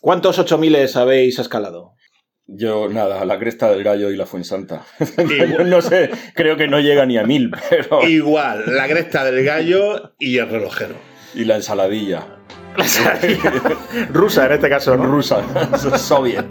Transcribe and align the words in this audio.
¿Cuántos 0.00 0.38
8000 0.38 0.96
habéis 0.96 1.38
escalado? 1.38 1.94
Yo, 2.46 2.88
nada, 2.88 3.22
la 3.26 3.38
cresta 3.38 3.70
del 3.70 3.84
gallo 3.84 4.10
y 4.10 4.16
la 4.16 4.24
fuensanta. 4.24 4.82
no 5.66 5.82
sé, 5.82 6.10
creo 6.34 6.56
que 6.56 6.68
no 6.68 6.80
llega 6.80 7.04
ni 7.04 7.18
a 7.18 7.24
mil, 7.24 7.50
pero. 7.70 8.08
Igual, 8.08 8.64
la 8.66 8.88
cresta 8.88 9.24
del 9.24 9.44
gallo 9.44 10.14
y 10.18 10.38
el 10.38 10.48
relojero. 10.48 10.94
Y 11.34 11.44
la 11.44 11.56
ensaladilla. 11.56 12.26
La 12.76 12.84
ensaladilla. 12.84 13.52
Rusa 14.10 14.46
en 14.46 14.52
este 14.52 14.70
caso, 14.70 14.96
¿no? 14.96 15.04
Rusa, 15.04 15.44
soviet. 15.98 16.46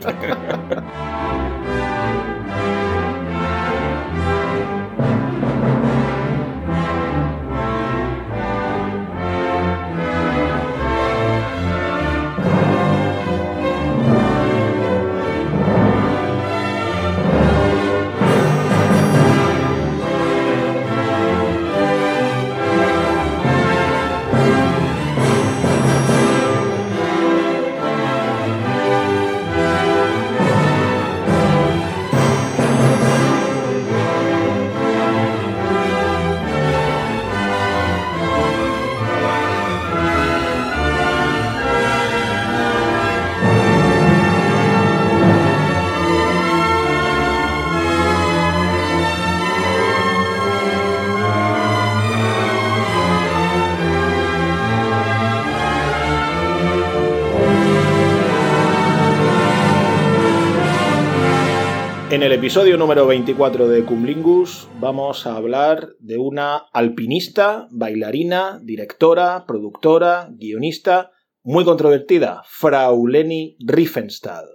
El 62.29 62.35
episodio 62.35 62.77
número 62.77 63.07
24 63.07 63.67
de 63.67 63.83
Cumlingus 63.83 64.67
vamos 64.79 65.25
a 65.25 65.35
hablar 65.35 65.95
de 65.97 66.19
una 66.19 66.57
alpinista, 66.57 67.67
bailarina, 67.71 68.59
directora, 68.61 69.45
productora, 69.47 70.29
guionista 70.33 71.09
muy 71.41 71.65
controvertida, 71.65 72.43
Frau 72.45 73.07
Leni 73.07 73.57
Riefenstahl. 73.65 74.45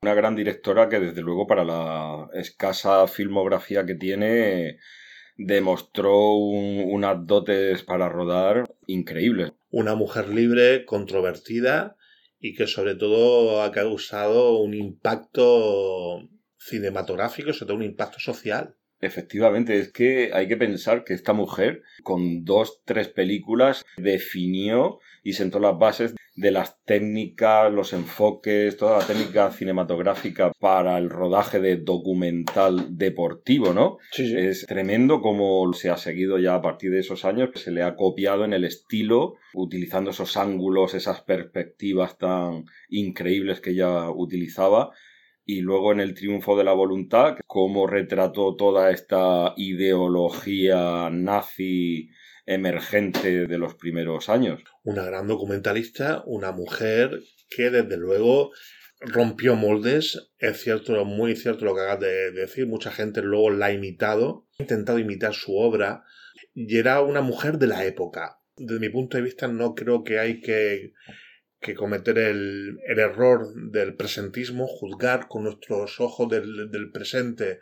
Una 0.00 0.14
gran 0.14 0.34
directora 0.36 0.88
que 0.88 0.98
desde 0.98 1.20
luego 1.20 1.46
para 1.46 1.64
la 1.64 2.30
escasa 2.32 3.06
filmografía 3.08 3.84
que 3.84 3.96
tiene 3.96 4.78
demostró 5.36 6.30
unas 6.30 7.26
dotes 7.26 7.82
para 7.82 8.08
rodar 8.08 8.64
increíbles. 8.86 9.52
Una 9.68 9.96
mujer 9.96 10.30
libre, 10.30 10.86
controvertida 10.86 11.98
y 12.40 12.54
que 12.54 12.66
sobre 12.66 12.94
todo 12.94 13.60
ha 13.60 13.70
causado 13.70 14.56
un 14.60 14.72
impacto 14.72 16.26
cinematográfico 16.66 17.52
sobre 17.52 17.68
todo 17.68 17.76
un 17.76 17.84
impacto 17.84 18.18
social. 18.18 18.74
Efectivamente, 19.00 19.78
es 19.78 19.92
que 19.92 20.30
hay 20.32 20.48
que 20.48 20.56
pensar 20.56 21.04
que 21.04 21.12
esta 21.12 21.34
mujer, 21.34 21.82
con 22.02 22.44
dos, 22.44 22.80
tres 22.84 23.08
películas, 23.08 23.84
definió 23.98 25.00
y 25.22 25.34
sentó 25.34 25.58
las 25.58 25.78
bases 25.78 26.14
de 26.34 26.50
las 26.50 26.82
técnicas, 26.84 27.72
los 27.72 27.92
enfoques, 27.92 28.76
toda 28.76 28.98
la 28.98 29.06
técnica 29.06 29.50
cinematográfica 29.50 30.52
para 30.60 30.98
el 30.98 31.10
rodaje 31.10 31.60
de 31.60 31.76
documental 31.76 32.96
deportivo, 32.96 33.72
¿no? 33.72 33.98
Sí, 34.12 34.28
sí. 34.28 34.36
Es 34.36 34.66
tremendo 34.66 35.20
como 35.20 35.72
se 35.72 35.90
ha 35.90 35.96
seguido 35.96 36.38
ya 36.38 36.54
a 36.54 36.62
partir 36.62 36.90
de 36.90 37.00
esos 37.00 37.24
años, 37.24 37.50
se 37.54 37.72
le 37.72 37.82
ha 37.82 37.96
copiado 37.96 38.44
en 38.44 38.52
el 38.52 38.64
estilo, 38.64 39.34
utilizando 39.54 40.10
esos 40.10 40.36
ángulos, 40.36 40.94
esas 40.94 41.22
perspectivas 41.22 42.18
tan 42.18 42.64
increíbles 42.88 43.60
que 43.60 43.70
ella 43.70 44.10
utilizaba 44.10 44.92
y 45.46 45.60
luego 45.60 45.92
en 45.92 46.00
el 46.00 46.14
triunfo 46.14 46.58
de 46.58 46.64
la 46.64 46.72
voluntad, 46.72 47.36
cómo 47.46 47.86
retrató 47.86 48.56
toda 48.56 48.90
esta 48.90 49.54
ideología 49.56 51.08
nazi 51.10 52.10
emergente 52.46 53.46
de 53.46 53.58
los 53.58 53.74
primeros 53.76 54.28
años. 54.28 54.60
Una 54.82 55.04
gran 55.04 55.28
documentalista, 55.28 56.24
una 56.26 56.50
mujer 56.50 57.22
que 57.48 57.70
desde 57.70 57.96
luego 57.96 58.50
rompió 59.00 59.54
moldes, 59.54 60.32
es 60.38 60.60
cierto, 60.60 61.04
muy 61.04 61.36
cierto 61.36 61.64
lo 61.64 61.76
que 61.76 61.82
acabas 61.82 62.00
de 62.00 62.32
decir, 62.32 62.66
mucha 62.66 62.90
gente 62.90 63.22
luego 63.22 63.50
la 63.50 63.66
ha 63.66 63.72
imitado, 63.72 64.48
ha 64.58 64.62
intentado 64.64 64.98
imitar 64.98 65.32
su 65.32 65.56
obra 65.56 66.02
y 66.54 66.76
era 66.76 67.02
una 67.02 67.20
mujer 67.20 67.58
de 67.58 67.68
la 67.68 67.84
época. 67.84 68.40
Desde 68.56 68.80
mi 68.80 68.88
punto 68.88 69.16
de 69.16 69.22
vista 69.22 69.46
no 69.46 69.74
creo 69.74 70.02
que 70.02 70.18
hay 70.18 70.40
que 70.40 70.92
que 71.66 71.74
cometer 71.74 72.16
el, 72.16 72.78
el, 72.86 72.98
error 73.00 73.52
del 73.54 73.96
presentismo, 73.96 74.68
juzgar 74.68 75.26
con 75.26 75.42
nuestros 75.42 76.00
ojos 76.00 76.28
del, 76.28 76.70
del, 76.70 76.92
presente 76.92 77.58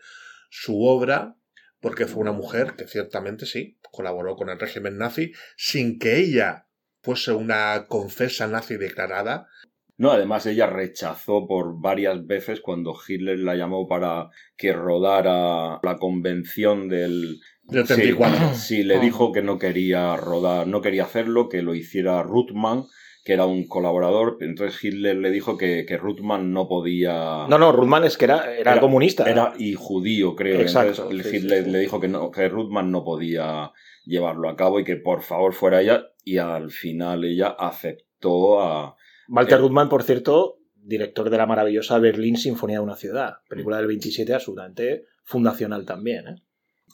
su 0.50 0.84
obra, 0.84 1.36
porque 1.80 2.06
fue 2.06 2.20
una 2.20 2.32
mujer 2.32 2.74
que 2.76 2.86
ciertamente 2.86 3.46
sí, 3.46 3.78
colaboró 3.90 4.36
con 4.36 4.50
el 4.50 4.60
régimen 4.60 4.98
nazi, 4.98 5.32
sin 5.56 5.98
que 5.98 6.18
ella 6.18 6.66
fuese 7.00 7.32
una 7.32 7.86
confesa 7.88 8.46
nazi 8.46 8.76
declarada. 8.76 9.48
No, 9.96 10.10
además 10.10 10.44
ella 10.44 10.66
rechazó 10.66 11.46
por 11.46 11.80
varias 11.80 12.26
veces 12.26 12.60
cuando 12.60 12.94
Hitler 13.08 13.38
la 13.38 13.54
llamó 13.54 13.88
para 13.88 14.28
que 14.56 14.74
rodara 14.74 15.80
la 15.82 15.96
convención 15.98 16.88
del, 16.90 17.40
del 17.62 17.86
34. 17.86 18.54
Sí, 18.54 18.76
sí, 18.76 18.82
le 18.82 18.98
dijo 18.98 19.32
que 19.32 19.40
no 19.40 19.58
quería 19.58 20.14
rodar, 20.16 20.66
no 20.66 20.82
quería 20.82 21.04
hacerlo, 21.04 21.48
que 21.48 21.62
lo 21.62 21.74
hiciera 21.74 22.22
Ruthman, 22.22 22.84
que 23.24 23.32
era 23.32 23.46
un 23.46 23.66
colaborador, 23.66 24.36
entonces 24.40 24.84
Hitler 24.84 25.16
le 25.16 25.30
dijo 25.30 25.56
que, 25.56 25.86
que 25.86 25.96
Ruthman 25.96 26.52
no 26.52 26.68
podía... 26.68 27.46
No, 27.48 27.58
no, 27.58 27.72
Ruthman 27.72 28.04
es 28.04 28.18
que 28.18 28.26
era, 28.26 28.54
era, 28.54 28.72
era 28.72 28.80
comunista. 28.80 29.28
Era 29.28 29.54
y 29.58 29.72
judío, 29.72 30.36
creo. 30.36 30.60
Exacto. 30.60 31.04
Entonces 31.04 31.30
sí, 31.30 31.36
Hitler 31.38 31.60
sí, 31.60 31.64
sí. 31.64 31.70
le 31.70 31.78
dijo 31.78 31.98
que, 31.98 32.08
no, 32.08 32.30
que 32.30 32.50
Ruthman 32.50 32.90
no 32.90 33.02
podía 33.02 33.72
llevarlo 34.04 34.50
a 34.50 34.56
cabo 34.56 34.78
y 34.78 34.84
que 34.84 34.96
por 34.96 35.22
favor 35.22 35.54
fuera 35.54 35.80
ella 35.80 36.10
y 36.22 36.36
al 36.36 36.70
final 36.70 37.24
ella 37.24 37.48
aceptó 37.58 38.60
a... 38.60 38.94
Walter 39.28 39.58
Eh, 39.58 39.62
Ruthman, 39.62 39.88
por 39.88 40.02
cierto, 40.02 40.58
director 40.74 41.30
de 41.30 41.38
la 41.38 41.46
maravillosa 41.46 41.98
Berlín 41.98 42.36
Sinfonía 42.36 42.76
de 42.76 42.84
una 42.84 42.96
ciudad, 42.96 43.38
película 43.48 43.78
del 43.78 43.86
27 43.86 44.34
absolutamente 44.34 45.06
fundacional 45.22 45.86
también, 45.86 46.28
¿eh? 46.28 46.36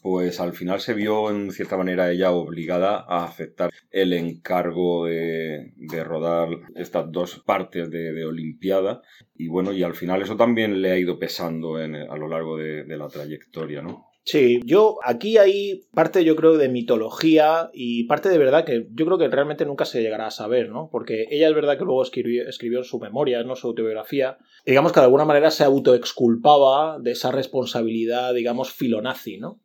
Pues 0.03 0.41
al 0.41 0.53
final 0.53 0.81
se 0.81 0.95
vio 0.95 1.31
en 1.31 1.53
cierta 1.53 1.77
manera 1.77 2.11
ella 2.11 2.33
obligada 2.33 3.05
a 3.09 3.25
aceptar 3.25 3.71
el 3.91 4.13
encargo 4.13 5.07
de, 5.07 5.73
rodar 6.05 6.49
estas 6.75 7.11
dos 7.11 7.41
partes 7.41 7.91
de, 7.91 8.25
Olimpiada 8.25 9.03
y 9.35 9.49
bueno, 9.49 9.73
y 9.73 9.83
al 9.83 9.95
final 9.95 10.23
eso 10.23 10.37
también 10.37 10.83
le 10.83 10.91
ha 10.91 10.99
ido 10.99 11.19
pesando 11.19 11.81
en, 11.81 11.95
a 11.95 12.17
lo 12.17 12.29
largo 12.29 12.57
de, 12.57 12.85
de 12.85 12.97
la 12.97 13.09
trayectoria, 13.09 13.83
¿no? 13.83 14.11
Sí, 14.25 14.61
yo 14.65 14.99
aquí 15.03 15.39
hay 15.39 15.87
parte 15.95 16.25
yo 16.25 16.37
creo 16.37 16.57
de 16.57 16.69
mitología 16.69 17.71
y 17.73 18.05
parte 18.05 18.29
de 18.29 18.39
verdad 18.39 18.65
que 18.65 18.87
yo 18.93 19.07
creo 19.07 19.19
que 19.19 19.29
realmente 19.29 19.65
nunca 19.65 19.87
se 19.87 20.03
llegará 20.03 20.27
a 20.27 20.31
saber, 20.31 20.69
¿no? 20.69 20.89
Porque 20.93 21.27
ella 21.31 21.49
es 21.49 21.55
verdad 21.55 21.79
que 21.79 21.85
luego 21.85 22.03
escribió, 22.03 22.47
escribió 22.49 22.85
su 22.85 23.01
memoria, 23.01 23.43
no 23.43 23.57
su 23.57 23.69
autobiografía, 23.69 24.39
digamos 24.67 24.93
que 24.93 25.01
de 25.01 25.07
alguna 25.07 25.25
manera 25.25 25.51
se 25.51 25.65
autoexculpaba 25.65 26.99
de 27.01 27.13
esa 27.13 27.33
responsabilidad, 27.33 28.35
digamos, 28.35 28.71
filonazi, 28.73 29.39
¿no? 29.39 29.61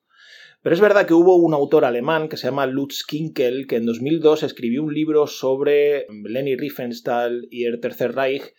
Pero 0.66 0.74
es 0.74 0.82
verdad 0.82 1.06
que 1.06 1.14
hubo 1.14 1.36
un 1.36 1.54
autor 1.54 1.86
alemán 1.86 2.28
que 2.28 2.38
se 2.38 2.48
llama 2.48 2.66
Lutz 2.66 3.04
Kinkel 3.06 3.68
que 3.68 3.76
en 3.76 3.86
2002 3.86 4.42
escribió 4.42 4.82
un 4.82 4.96
libro 4.96 5.28
sobre 5.28 6.08
Leni 6.10 6.56
Riefenstahl 6.56 7.48
y 7.52 7.66
el 7.66 7.80
Tercer 7.80 8.16
Reich 8.16 8.52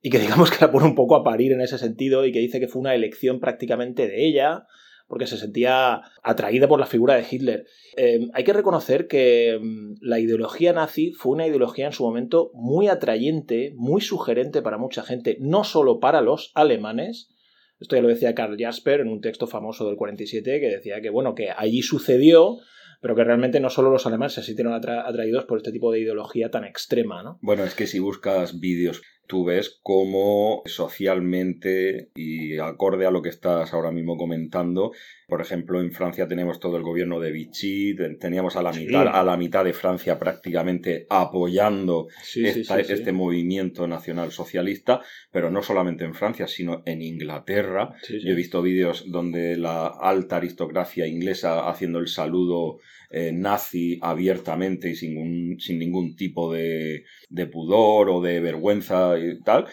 y 0.00 0.08
que 0.10 0.18
digamos 0.20 0.52
que 0.52 0.64
la 0.64 0.70
pone 0.70 0.86
un 0.86 0.94
poco 0.94 1.16
a 1.16 1.24
parir 1.24 1.50
en 1.50 1.60
ese 1.60 1.76
sentido 1.76 2.24
y 2.24 2.30
que 2.30 2.38
dice 2.38 2.60
que 2.60 2.68
fue 2.68 2.78
una 2.78 2.94
elección 2.94 3.40
prácticamente 3.40 4.06
de 4.06 4.24
ella 4.24 4.66
porque 5.08 5.26
se 5.26 5.36
sentía 5.36 6.02
atraída 6.22 6.68
por 6.68 6.78
la 6.78 6.86
figura 6.86 7.16
de 7.16 7.26
Hitler. 7.28 7.66
Eh, 7.96 8.28
hay 8.34 8.44
que 8.44 8.52
reconocer 8.52 9.08
que 9.08 9.58
mm, 9.60 9.94
la 10.00 10.20
ideología 10.20 10.72
nazi 10.72 11.10
fue 11.10 11.32
una 11.32 11.48
ideología 11.48 11.86
en 11.86 11.92
su 11.92 12.04
momento 12.04 12.52
muy 12.54 12.86
atrayente, 12.86 13.72
muy 13.74 14.00
sugerente 14.00 14.62
para 14.62 14.78
mucha 14.78 15.02
gente, 15.02 15.38
no 15.40 15.64
solo 15.64 15.98
para 15.98 16.20
los 16.20 16.52
alemanes, 16.54 17.30
esto 17.80 17.96
ya 17.96 18.02
lo 18.02 18.08
decía 18.08 18.34
Karl 18.34 18.56
Jasper 18.58 19.00
en 19.00 19.08
un 19.08 19.20
texto 19.20 19.46
famoso 19.46 19.86
del 19.86 19.96
47 19.96 20.60
que 20.60 20.68
decía 20.68 21.00
que, 21.00 21.10
bueno, 21.10 21.34
que 21.34 21.50
allí 21.50 21.82
sucedió, 21.82 22.58
pero 23.00 23.14
que 23.14 23.24
realmente 23.24 23.60
no 23.60 23.70
solo 23.70 23.90
los 23.90 24.06
alemanes 24.06 24.34
se 24.34 24.42
sintieron 24.42 24.74
atra 24.74 25.06
atraídos 25.06 25.44
por 25.44 25.58
este 25.58 25.72
tipo 25.72 25.92
de 25.92 26.00
ideología 26.00 26.50
tan 26.50 26.64
extrema, 26.64 27.22
¿no? 27.22 27.38
Bueno, 27.40 27.64
es 27.64 27.74
que 27.74 27.86
si 27.86 27.98
buscas 27.98 28.58
vídeos 28.58 29.02
tú 29.28 29.44
ves 29.44 29.78
cómo 29.82 30.62
socialmente 30.66 32.10
y 32.16 32.58
acorde 32.58 33.06
a 33.06 33.10
lo 33.10 33.22
que 33.22 33.28
estás 33.28 33.72
ahora 33.72 33.92
mismo 33.92 34.16
comentando, 34.16 34.92
por 35.28 35.42
ejemplo, 35.42 35.80
en 35.82 35.92
Francia 35.92 36.26
tenemos 36.26 36.58
todo 36.58 36.78
el 36.78 36.82
gobierno 36.82 37.20
de 37.20 37.30
Vichy, 37.30 37.94
teníamos 38.18 38.56
a 38.56 38.62
la 38.62 38.72
mitad, 38.72 39.06
a 39.06 39.22
la 39.22 39.36
mitad 39.36 39.62
de 39.62 39.74
Francia 39.74 40.18
prácticamente 40.18 41.06
apoyando 41.10 42.08
este 42.34 43.12
movimiento 43.12 43.86
nacional 43.86 44.32
socialista, 44.32 45.02
pero 45.30 45.50
no 45.50 45.62
solamente 45.62 46.04
en 46.04 46.14
Francia, 46.14 46.48
sino 46.48 46.82
en 46.86 47.02
Inglaterra. 47.02 47.94
Yo 48.08 48.32
he 48.32 48.34
visto 48.34 48.62
vídeos 48.62 49.04
donde 49.10 49.58
la 49.58 49.88
alta 49.88 50.36
aristocracia 50.36 51.06
inglesa 51.06 51.68
haciendo 51.68 51.98
el 51.98 52.08
saludo 52.08 52.78
eh, 53.10 53.32
nazi 53.32 53.98
abiertamente 54.02 54.90
y 54.90 54.96
sin, 54.96 55.58
sin 55.58 55.78
ningún 55.78 56.14
tipo 56.16 56.52
de, 56.52 57.04
de 57.28 57.46
pudor 57.46 58.10
o 58.10 58.20
de 58.20 58.40
vergüenza 58.40 59.18
y 59.18 59.40
tal, 59.40 59.66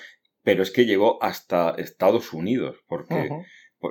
pero 0.43 0.63
es 0.63 0.71
que 0.71 0.85
llegó 0.85 1.21
hasta 1.23 1.71
Estados 1.71 2.31
Unidos, 2.33 2.77
porque 2.87 3.29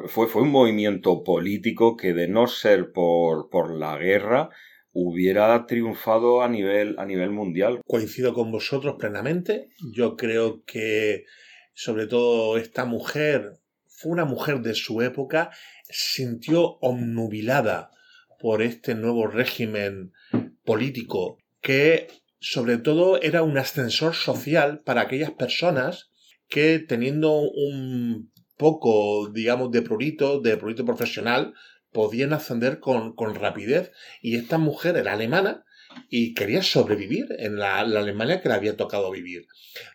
fue, 0.06 0.28
fue 0.28 0.42
un 0.42 0.50
movimiento 0.50 1.22
político 1.22 1.96
que 1.96 2.14
de 2.14 2.28
no 2.28 2.46
ser 2.46 2.92
por, 2.92 3.50
por 3.50 3.74
la 3.74 3.98
guerra 3.98 4.50
hubiera 4.92 5.66
triunfado 5.66 6.42
a 6.42 6.48
nivel, 6.48 6.94
a 6.98 7.04
nivel 7.04 7.30
mundial. 7.30 7.80
Coincido 7.86 8.32
con 8.32 8.52
vosotros 8.52 8.94
plenamente. 8.98 9.68
Yo 9.92 10.16
creo 10.16 10.62
que 10.64 11.24
sobre 11.74 12.06
todo 12.06 12.56
esta 12.56 12.84
mujer 12.84 13.58
fue 13.88 14.12
una 14.12 14.24
mujer 14.24 14.60
de 14.60 14.74
su 14.74 15.02
época, 15.02 15.50
sintió 15.90 16.78
omnubilada 16.80 17.90
por 18.44 18.60
este 18.60 18.94
nuevo 18.94 19.26
régimen 19.26 20.12
político 20.66 21.38
que 21.62 22.08
sobre 22.40 22.76
todo 22.76 23.18
era 23.22 23.42
un 23.42 23.56
ascensor 23.56 24.14
social 24.14 24.82
para 24.84 25.00
aquellas 25.00 25.30
personas 25.30 26.10
que 26.46 26.78
teniendo 26.78 27.32
un 27.40 28.30
poco, 28.58 29.30
digamos, 29.30 29.70
de 29.70 29.80
prurito, 29.80 30.42
de 30.42 30.58
prurito 30.58 30.84
profesional, 30.84 31.54
podían 31.90 32.34
ascender 32.34 32.80
con, 32.80 33.14
rapidez. 33.34 33.92
Y 34.20 34.36
esta 34.36 34.58
mujer 34.58 34.98
era 34.98 35.14
alemana 35.14 35.64
y 36.08 36.34
quería 36.34 36.62
sobrevivir 36.62 37.26
en 37.38 37.58
la, 37.58 37.80
Alemania 37.80 38.40
que 38.40 38.48
le 38.48 38.54
había 38.54 38.76
tocado 38.76 39.10
vivir. 39.10 39.46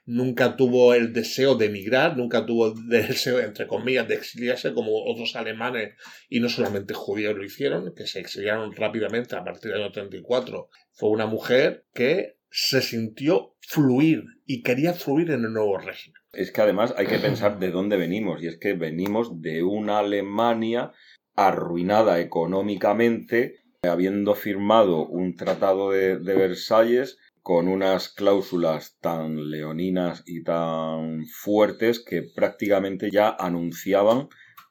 Nunca 0.06 0.56
tuvo 0.56 0.94
el 0.94 1.14
deseo 1.14 1.56
de 1.56 1.68
emigrar, 1.68 2.18
nunca 2.18 2.46
tuvo 2.46 2.68
el 2.68 2.88
deseo, 2.90 3.40
entre 3.40 3.68
comillas, 3.68 4.08
de 4.08 4.16
exiliarse 4.16 4.74
como 4.74 4.92
otros 5.06 5.36
alemanes 5.36 5.96
y 6.30 6.40
no 6.40 6.50
solamente 6.50 6.94
judíos 6.94 7.36
lo 7.36 7.44
hicieron, 7.44 7.94
que 7.96 8.08
se 8.08 8.20
exiliaron 8.20 8.76
rápidamente 8.76 9.36
a 9.36 9.44
partir 9.44 9.72
del 9.72 9.84
año 9.84 9.92
34. 9.92 10.70
Fue 10.92 11.10
una 11.10 11.26
mujer 11.26 11.86
que 11.94 12.38
se 12.52 12.82
sintió 12.82 13.56
fluir 13.62 14.24
y 14.46 14.64
quería 14.64 14.94
fluir 14.94 15.32
en 15.32 15.46
el 15.46 15.54
nuevo 15.54 15.78
régimen. 15.78 16.20
Es 16.34 16.52
que 16.52 16.62
además 16.62 16.94
hay 16.98 17.08
que 17.08 17.20
pensar 17.20 17.60
de 17.60 17.72
dónde 17.72 17.98
venimos, 17.98 18.42
y 18.44 18.48
es 18.48 18.58
que 18.58 18.74
venimos 18.74 19.42
de 19.42 19.64
una 19.64 20.00
Alemania 20.00 20.92
arruinada 21.36 22.20
económicamente, 22.20 23.59
habiendo 23.88 24.36
firmado 24.36 25.08
un 25.08 25.36
tratado 25.36 25.92
de, 25.92 26.18
Versalles 26.18 27.18
con 27.42 27.68
unas 27.68 28.10
cláusulas 28.10 28.98
tan 29.00 29.50
leoninas 29.50 30.24
y 30.26 30.44
tan 30.44 31.26
fuertes 31.26 32.04
que 32.04 32.24
prácticamente 32.24 33.10
ya 33.10 33.30
anunciaban 33.30 34.28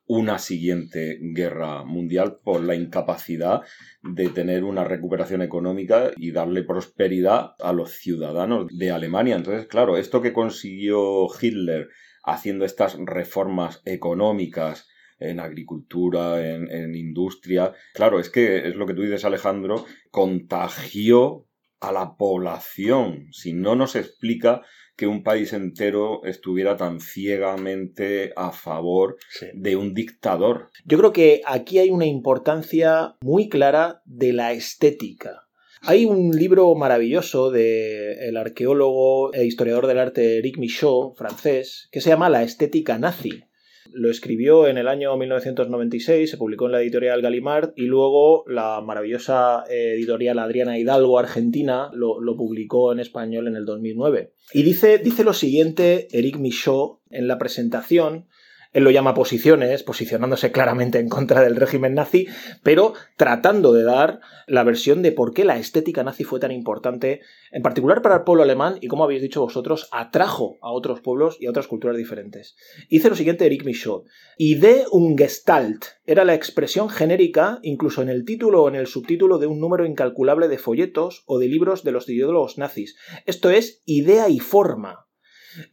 una 0.06 0.38
siguiente 0.38 1.18
guerra 1.20 1.84
mundial 1.84 2.38
por 2.42 2.62
la 2.62 2.74
incapacidad 2.74 3.62
de 4.02 4.28
tener 4.28 4.64
una 4.64 4.84
recuperación 4.84 5.42
económica 5.42 6.12
y 6.16 6.32
darle 6.32 6.62
prosperidad 6.62 7.54
a 7.58 7.72
los 7.72 7.92
ciudadanos 7.92 8.68
de 8.70 8.90
Alemania. 8.90 9.36
Entonces, 9.36 9.66
claro, 9.66 9.96
esto 9.96 10.22
que 10.22 10.32
consiguió 10.32 11.26
Hitler 11.40 11.88
haciendo 12.24 12.64
estas 12.64 12.96
reformas 12.98 13.82
económicas 13.84 14.88
en 15.18 15.40
agricultura, 15.40 16.46
en, 16.46 16.70
en 16.70 16.94
industria, 16.94 17.72
claro, 17.94 18.20
es 18.20 18.30
que 18.30 18.68
es 18.68 18.76
lo 18.76 18.86
que 18.86 18.94
tú 18.94 19.02
dices, 19.02 19.24
Alejandro, 19.24 19.84
contagió 20.10 21.46
a 21.80 21.92
la 21.92 22.16
población. 22.16 23.28
Si 23.32 23.52
no 23.52 23.76
nos 23.76 23.96
explica 23.96 24.62
que 24.98 25.06
un 25.06 25.22
país 25.22 25.52
entero 25.52 26.24
estuviera 26.24 26.76
tan 26.76 27.00
ciegamente 27.00 28.32
a 28.34 28.50
favor 28.50 29.16
de 29.54 29.76
un 29.76 29.94
dictador. 29.94 30.70
Yo 30.84 30.98
creo 30.98 31.12
que 31.12 31.40
aquí 31.46 31.78
hay 31.78 31.90
una 31.90 32.04
importancia 32.04 33.14
muy 33.22 33.48
clara 33.48 34.02
de 34.04 34.32
la 34.32 34.52
estética. 34.52 35.46
Hay 35.82 36.04
un 36.04 36.36
libro 36.36 36.74
maravilloso 36.74 37.52
del 37.52 38.36
arqueólogo 38.36 39.32
e 39.32 39.46
historiador 39.46 39.86
del 39.86 40.00
arte 40.00 40.38
Eric 40.38 40.58
Michaud, 40.58 41.14
francés, 41.14 41.88
que 41.92 42.00
se 42.00 42.10
llama 42.10 42.28
La 42.28 42.42
estética 42.42 42.98
nazi. 42.98 43.44
Lo 43.92 44.10
escribió 44.10 44.66
en 44.66 44.78
el 44.78 44.88
año 44.88 45.16
1996, 45.16 46.30
se 46.30 46.36
publicó 46.36 46.66
en 46.66 46.72
la 46.72 46.82
editorial 46.82 47.22
Gallimard 47.22 47.72
y 47.76 47.86
luego 47.86 48.44
la 48.46 48.80
maravillosa 48.80 49.64
eh, 49.70 49.94
editorial 49.96 50.38
Adriana 50.38 50.78
Hidalgo 50.78 51.18
Argentina 51.18 51.90
lo, 51.92 52.18
publicó 52.36 52.92
en 52.92 53.00
español 53.00 53.48
en 53.48 53.56
el 53.56 53.64
2009. 53.64 54.32
Y 54.52 54.62
dice, 54.62 54.98
dice 54.98 55.24
lo 55.24 55.32
siguiente 55.32 56.08
Eric 56.12 56.38
Michaud 56.38 56.98
en 57.10 57.28
la 57.28 57.38
presentación 57.38 58.26
él 58.72 58.84
lo 58.84 58.90
llama 58.90 59.14
posiciones, 59.14 59.82
posicionándose 59.82 60.52
claramente 60.52 60.98
en 60.98 61.08
contra 61.08 61.40
del 61.40 61.56
régimen 61.56 61.94
nazi, 61.94 62.26
pero 62.62 62.94
tratando 63.16 63.72
de 63.72 63.82
dar 63.82 64.20
la 64.46 64.62
versión 64.62 65.02
de 65.02 65.12
por 65.12 65.32
qué 65.32 65.44
la 65.44 65.58
estética 65.58 66.04
nazi 66.04 66.24
fue 66.24 66.40
tan 66.40 66.52
importante, 66.52 67.20
en 67.50 67.62
particular 67.62 68.02
para 68.02 68.16
el 68.16 68.22
pueblo 68.22 68.42
alemán 68.42 68.78
y, 68.80 68.88
como 68.88 69.04
habéis 69.04 69.22
dicho 69.22 69.40
vosotros, 69.40 69.88
atrajo 69.90 70.58
a 70.60 70.70
otros 70.70 71.00
pueblos 71.00 71.38
y 71.40 71.46
a 71.46 71.50
otras 71.50 71.66
culturas 71.66 71.96
diferentes. 71.96 72.56
Hice 72.88 73.08
lo 73.08 73.16
siguiente 73.16 73.46
Eric 73.46 73.64
Michaud. 73.64 74.04
Idee 74.36 74.84
un 74.92 75.16
Gestalt 75.16 75.84
era 76.04 76.24
la 76.24 76.34
expresión 76.34 76.88
genérica, 76.90 77.58
incluso 77.62 78.02
en 78.02 78.10
el 78.10 78.24
título 78.24 78.62
o 78.62 78.68
en 78.68 78.74
el 78.74 78.86
subtítulo, 78.86 79.38
de 79.38 79.46
un 79.46 79.60
número 79.60 79.86
incalculable 79.86 80.48
de 80.48 80.58
folletos 80.58 81.22
o 81.26 81.38
de 81.38 81.48
libros 81.48 81.84
de 81.84 81.92
los 81.92 82.08
ideólogos 82.08 82.58
nazis. 82.58 82.96
Esto 83.26 83.50
es 83.50 83.82
idea 83.86 84.28
y 84.28 84.40
forma. 84.40 85.06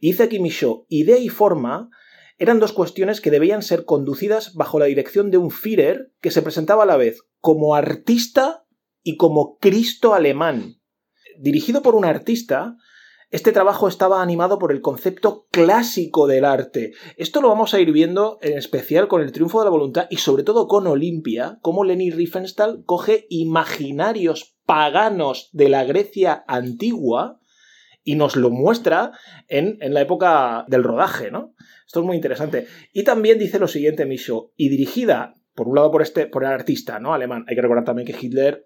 Hice 0.00 0.24
aquí 0.24 0.40
Michaud, 0.40 0.84
idea 0.88 1.18
y 1.18 1.28
forma 1.28 1.90
eran 2.38 2.60
dos 2.60 2.72
cuestiones 2.72 3.20
que 3.20 3.30
debían 3.30 3.62
ser 3.62 3.84
conducidas 3.84 4.54
bajo 4.54 4.78
la 4.78 4.86
dirección 4.86 5.30
de 5.30 5.38
un 5.38 5.50
Führer 5.50 6.12
que 6.20 6.30
se 6.30 6.42
presentaba 6.42 6.82
a 6.82 6.86
la 6.86 6.96
vez 6.96 7.22
como 7.40 7.74
artista 7.74 8.66
y 9.02 9.16
como 9.16 9.58
Cristo 9.58 10.14
alemán. 10.14 10.80
Dirigido 11.38 11.82
por 11.82 11.94
un 11.94 12.04
artista, 12.04 12.76
este 13.30 13.52
trabajo 13.52 13.88
estaba 13.88 14.22
animado 14.22 14.58
por 14.58 14.70
el 14.70 14.80
concepto 14.80 15.46
clásico 15.50 16.26
del 16.26 16.44
arte. 16.44 16.92
Esto 17.16 17.40
lo 17.40 17.48
vamos 17.48 17.74
a 17.74 17.80
ir 17.80 17.90
viendo 17.90 18.38
en 18.40 18.56
especial 18.56 19.08
con 19.08 19.20
el 19.20 19.32
triunfo 19.32 19.58
de 19.58 19.64
la 19.64 19.70
voluntad 19.70 20.06
y 20.10 20.16
sobre 20.16 20.42
todo 20.42 20.68
con 20.68 20.86
Olimpia, 20.86 21.58
como 21.60 21.84
Leni 21.84 22.10
Riefenstahl 22.10 22.84
coge 22.84 23.26
imaginarios 23.28 24.56
paganos 24.64 25.48
de 25.52 25.68
la 25.68 25.84
Grecia 25.84 26.44
antigua 26.46 27.40
y 28.06 28.14
nos 28.14 28.36
lo 28.36 28.50
muestra 28.50 29.10
en, 29.48 29.78
en 29.80 29.92
la 29.92 30.00
época 30.00 30.64
del 30.68 30.84
rodaje, 30.84 31.32
¿no? 31.32 31.54
Esto 31.84 32.00
es 32.00 32.06
muy 32.06 32.14
interesante. 32.14 32.68
Y 32.92 33.02
también 33.02 33.36
dice 33.36 33.58
lo 33.58 33.66
siguiente, 33.66 34.06
Micho, 34.06 34.52
y 34.56 34.68
dirigida, 34.68 35.34
por 35.56 35.66
un 35.66 35.74
lado, 35.74 35.90
por 35.90 36.02
este, 36.02 36.28
por 36.28 36.44
el 36.44 36.50
artista, 36.50 37.00
¿no? 37.00 37.12
Alemán. 37.12 37.44
Hay 37.48 37.56
que 37.56 37.62
recordar 37.62 37.84
también 37.84 38.06
que 38.06 38.16
Hitler 38.18 38.64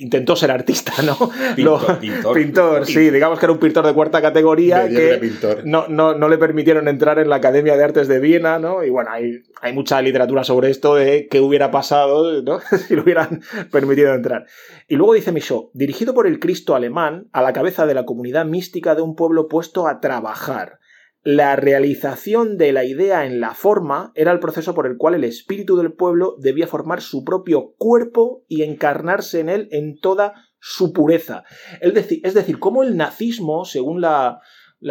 intentó 0.00 0.34
ser 0.34 0.50
artista, 0.50 0.92
¿no? 1.02 1.16
Pintor, 1.56 1.98
pintor, 2.34 2.86
sí, 2.86 3.10
digamos 3.10 3.38
que 3.38 3.46
era 3.46 3.52
un 3.52 3.58
pintor 3.58 3.86
de 3.86 3.92
cuarta 3.92 4.22
categoría 4.22 4.88
que 4.88 5.20
no, 5.64 5.86
no, 5.88 6.14
no, 6.14 6.28
le 6.28 6.38
permitieron 6.38 6.88
entrar 6.88 7.18
en 7.18 7.28
la 7.28 7.36
Academia 7.36 7.76
de 7.76 7.84
Artes 7.84 8.08
de 8.08 8.18
Viena, 8.18 8.58
¿no? 8.58 8.82
Y 8.82 8.90
bueno, 8.90 9.10
hay, 9.10 9.42
hay 9.60 9.72
mucha 9.72 10.00
literatura 10.00 10.42
sobre 10.42 10.70
esto 10.70 10.94
de 10.94 11.28
qué 11.30 11.40
hubiera 11.40 11.70
pasado 11.70 12.42
¿no? 12.42 12.60
si 12.88 12.96
lo 12.96 13.02
hubieran 13.02 13.42
permitido 13.70 14.14
entrar. 14.14 14.46
Y 14.88 14.96
luego 14.96 15.14
dice 15.14 15.32
Michaud, 15.32 15.66
dirigido 15.74 16.14
por 16.14 16.26
el 16.26 16.40
Cristo 16.40 16.74
alemán 16.74 17.28
a 17.32 17.42
la 17.42 17.52
cabeza 17.52 17.86
de 17.86 17.94
la 17.94 18.06
comunidad 18.06 18.46
mística 18.46 18.94
de 18.94 19.02
un 19.02 19.14
pueblo 19.14 19.48
puesto 19.48 19.86
a 19.86 20.00
trabajar 20.00 20.80
la 21.22 21.56
realización 21.56 22.56
de 22.56 22.72
la 22.72 22.84
idea 22.84 23.26
en 23.26 23.40
la 23.40 23.54
forma 23.54 24.12
era 24.14 24.32
el 24.32 24.40
proceso 24.40 24.74
por 24.74 24.86
el 24.86 24.96
cual 24.96 25.14
el 25.14 25.24
espíritu 25.24 25.76
del 25.76 25.92
pueblo 25.92 26.36
debía 26.38 26.66
formar 26.66 27.02
su 27.02 27.24
propio 27.24 27.74
cuerpo 27.76 28.44
y 28.48 28.62
encarnarse 28.62 29.40
en 29.40 29.48
él 29.50 29.68
en 29.70 29.98
toda 29.98 30.34
su 30.60 30.92
pureza. 30.92 31.44
Es 31.80 31.94
decir, 31.94 32.20
es 32.24 32.34
decir 32.34 32.58
cómo 32.58 32.82
el 32.82 32.96
nazismo, 32.96 33.64
según 33.64 34.00
la, 34.00 34.40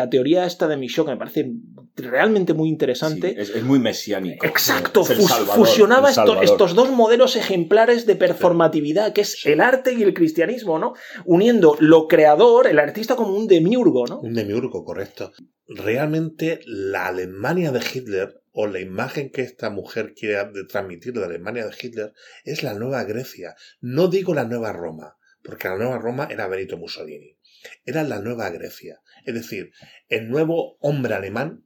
teoría 0.09 0.45
esta 0.45 0.67
de 0.67 0.77
Michaud, 0.77 1.05
que 1.05 1.11
me 1.11 1.17
parece 1.17 1.51
realmente 1.95 2.53
muy 2.53 2.69
interesante. 2.69 3.35
es, 3.39 3.63
muy 3.63 3.79
mesiánico. 3.79 4.45
Exacto, 4.45 5.03
fusionaba 5.03 6.09
estos 6.09 6.75
dos 6.75 6.91
modelos 6.91 7.35
ejemplares 7.35 8.05
de 8.05 8.15
performatividad, 8.15 9.13
que 9.13 9.21
es 9.21 9.45
el 9.45 9.61
arte 9.61 9.93
y 9.93 10.03
el 10.03 10.13
cristianismo, 10.13 10.79
¿no? 10.79 10.93
Uniendo 11.25 11.75
lo 11.79 12.07
creador, 12.07 12.67
el 12.67 12.79
artista, 12.79 13.15
como 13.15 13.35
un 13.35 13.47
demiurgo, 13.47 14.05
¿no? 14.07 14.19
Un 14.19 14.33
demiurgo, 14.33 14.83
correcto 14.83 15.31
realmente 15.69 16.61
la 16.65 17.07
Alemania 17.07 17.71
de 17.71 17.79
Hitler 17.79 18.41
o 18.51 18.67
la 18.67 18.79
imagen 18.79 19.31
que 19.31 19.43
esta 19.43 19.69
mujer 19.69 20.13
quiere 20.15 20.49
transmitir 20.67 21.13
de 21.13 21.21
la 21.21 21.27
Alemania 21.27 21.65
de 21.65 21.75
Hitler 21.79 22.13
es 22.43 22.63
la 22.63 22.73
nueva 22.73 23.03
Grecia. 23.03 23.55
No 23.79 24.07
digo 24.07 24.33
la 24.33 24.45
nueva 24.45 24.73
Roma, 24.73 25.17
porque 25.43 25.69
la 25.69 25.77
nueva 25.77 25.99
Roma 25.99 26.27
era 26.29 26.47
Benito 26.47 26.75
Mussolini. 26.77 27.37
Era 27.85 28.03
la 28.03 28.19
nueva 28.19 28.49
Grecia. 28.49 29.01
Es 29.25 29.33
decir, 29.33 29.71
el 30.07 30.29
nuevo 30.29 30.77
hombre 30.79 31.13
alemán, 31.13 31.65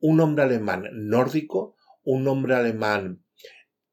un 0.00 0.20
hombre 0.20 0.44
alemán 0.44 0.88
nórdico, 0.92 1.76
un 2.02 2.28
hombre 2.28 2.54
alemán 2.54 3.24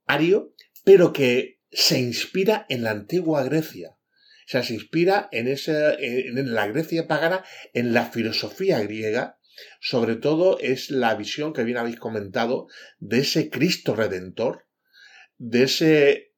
ario, 0.05 0.53
pero 0.83 1.13
que 1.13 1.59
se 1.71 1.99
inspira 1.99 2.65
en 2.69 2.83
la 2.83 2.91
antigua 2.91 3.43
Grecia. 3.43 3.91
O 3.91 4.51
sea, 4.51 4.63
se 4.63 4.73
inspira 4.73 5.29
en, 5.31 5.47
en 5.47 6.53
la 6.53 6.67
Grecia 6.67 7.07
pagana, 7.07 7.45
en 7.73 7.93
la 7.93 8.05
filosofía 8.05 8.79
griega, 8.81 9.39
sobre 9.79 10.15
todo 10.15 10.59
es 10.59 10.89
la 10.89 11.15
visión 11.15 11.53
que 11.53 11.63
bien 11.63 11.77
habéis 11.77 11.97
comentado 11.97 12.67
de 12.99 13.19
ese 13.19 13.49
Cristo 13.49 13.95
redentor, 13.95 14.67
de 15.37 15.63
ese 15.63 16.30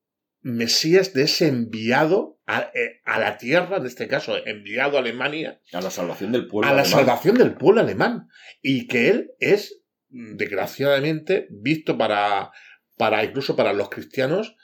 Mesías, 0.43 1.13
de 1.13 1.23
ese 1.23 1.47
enviado 1.47 2.39
a, 2.45 2.69
eh, 2.73 3.01
la 3.05 3.38
tierra, 3.38 3.77
en 3.77 3.85
este 3.85 4.07
caso 4.07 4.35
enviado 4.45 4.97
a 4.97 5.00
Alemania. 5.00 5.62
A 5.71 5.81
la 5.81 5.89
salvación 5.89 6.31
del 6.33 6.47
pueblo 6.47 6.69
alemán. 6.69 6.85
A 6.85 6.89
la 6.89 6.97
salvación 6.97 7.38
del 7.38 7.53
pueblo 7.53 7.81
alemán. 7.81 8.27
Y 8.62 8.88
que 8.88 9.09
él 9.09 9.31
es, 9.39 9.81
desgraciadamente, 10.09 11.47
visto 11.50 11.97
para, 11.97 12.51
para 12.97 13.23
incluso 13.23 13.55
para 13.55 13.73
los 13.73 13.89
cristianos, 13.89 14.55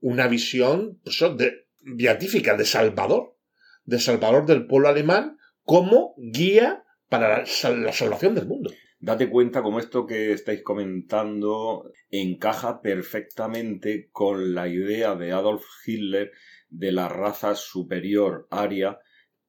una 0.00 0.28
visión 0.28 1.00
pues, 1.02 1.18
de, 1.38 1.66
beatífica 1.80 2.56
de 2.56 2.66
Salvador, 2.66 3.38
de 3.84 3.98
Salvador 3.98 4.44
del 4.44 4.66
pueblo 4.66 4.88
alemán, 4.88 5.38
como 5.62 6.14
guía 6.18 6.84
para 7.08 7.38
la, 7.40 7.46
salvación 7.46 8.34
del 8.34 8.46
mundo. 8.46 8.70
Date 9.04 9.28
cuenta 9.28 9.62
como 9.62 9.80
esto 9.80 10.06
que 10.06 10.32
estáis 10.32 10.62
comentando 10.62 11.92
encaja 12.10 12.80
perfectamente 12.80 14.08
con 14.12 14.54
la 14.54 14.66
idea 14.66 15.14
de 15.14 15.30
Adolf 15.32 15.62
Hitler 15.84 16.32
de 16.70 16.90
la 16.90 17.10
raza 17.10 17.54
superior 17.54 18.48
aria 18.50 18.98